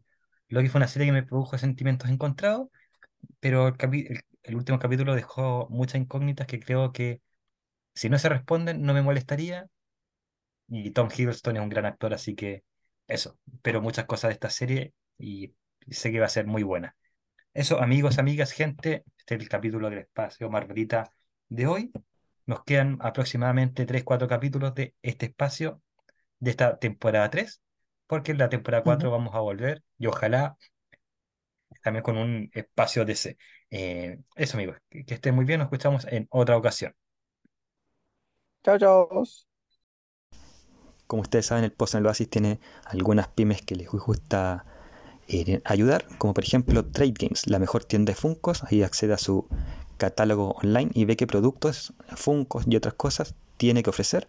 Loki 0.49 0.69
fue 0.69 0.79
una 0.79 0.89
serie 0.89 1.07
que 1.07 1.13
me 1.13 1.23
produjo 1.23 1.59
sentimientos 1.59 2.11
encontrados, 2.11 2.69
pero 3.41 3.69
el, 3.69 3.77
el, 4.45 4.57
último 4.57 4.79
capítulo 4.79 5.15
dejó 5.15 5.67
muchas 5.71 6.01
incógnitas 6.01 6.47
que 6.47 6.61
creo 6.61 6.93
que 6.93 7.21
si 7.95 8.09
no 8.09 8.19
se 8.19 8.29
responden 8.29 8.83
no 8.83 8.95
me 8.95 9.03
molestaría. 9.03 9.67
Y 10.69 10.91
Tom 10.93 11.09
Hiddleston 11.15 11.57
es 11.57 11.63
un 11.63 11.69
gran 11.69 11.87
actor, 11.87 12.15
así 12.15 12.35
que 12.35 12.65
eso, 13.07 13.39
espero 13.53 13.83
muchas 13.83 14.07
cosas 14.07 14.31
de 14.31 14.35
esta 14.35 14.51
serie 14.51 14.95
y 15.19 15.55
sé 15.89 16.11
que 16.11 16.21
va 16.21 16.27
a 16.27 16.31
ser 16.31 16.47
muy 16.47 16.63
buena. 16.63 16.97
Eso, 17.53 17.81
amigos, 17.81 18.19
amigas, 18.19 18.53
gente, 18.53 19.05
este 19.19 19.35
es 19.35 19.41
el 19.43 19.49
capítulo 19.49 19.91
del 19.91 20.01
espacio 20.01 20.51
Marvelita 20.51 21.11
de 21.49 21.67
hoy. 21.67 21.93
Nos 22.47 22.65
quedan 22.65 22.99
aproximadamente 23.01 23.87
tres 23.87 24.05
cuatro 24.05 24.27
capítulos 24.27 24.75
de 24.75 24.95
este 25.03 25.27
espacio 25.27 25.83
de 26.41 26.51
esta 26.51 26.79
temporada 26.79 27.31
3 27.31 27.63
porque 28.07 28.33
en 28.33 28.39
la 28.39 28.49
temporada 28.49 28.83
Ujú. 28.83 28.91
4 28.91 29.11
vamos 29.11 29.35
a 29.35 29.41
volver 29.41 29.83
y 29.99 30.07
ojalá 30.07 30.57
también 31.83 32.03
con 32.03 32.17
un 32.17 32.51
espacio 32.55 33.05
DC. 33.05 33.37
Eh, 33.71 34.19
eso, 34.37 34.57
amigos, 34.57 34.77
que, 34.89 35.05
que 35.05 35.15
estén 35.15 35.35
muy 35.35 35.45
bien, 35.45 35.59
nos 35.59 35.67
escuchamos 35.67 36.07
en 36.11 36.29
otra 36.31 36.57
ocasión. 36.57 36.95
Chao, 38.65 38.79
chao. 38.79 39.25
Como 41.07 41.23
ustedes 41.23 41.47
saben, 41.47 41.65
el 41.65 41.73
Pozo 41.73 41.99
en 41.99 42.03
el 42.03 42.07
Oasis 42.07 42.31
tiene 42.31 42.61
algunas 42.87 43.29
pymes 43.29 43.63
que 43.63 43.77
les 43.77 43.89
gusta 43.89 44.65
eh, 45.29 45.61
ayudar, 45.65 46.07
como 46.19 46.35
por 46.35 46.45
ejemplo 46.45 46.85
Trade 46.85 47.15
Games, 47.19 47.47
la 47.47 47.59
mejor 47.59 47.85
tienda 47.85 48.13
de 48.13 48.17
Funcos. 48.17 48.65
Ahí 48.65 48.83
accede 48.83 49.13
a 49.13 49.19
su 49.19 49.47
catálogo 49.99 50.53
online 50.63 50.91
y 50.95 51.05
ve 51.05 51.17
qué 51.17 51.27
productos, 51.27 51.93
Funcos 52.17 52.65
y 52.67 52.77
otras 52.77 52.95
cosas 52.95 53.35
tiene 53.57 53.83
que 53.83 53.91
ofrecer. 53.91 54.29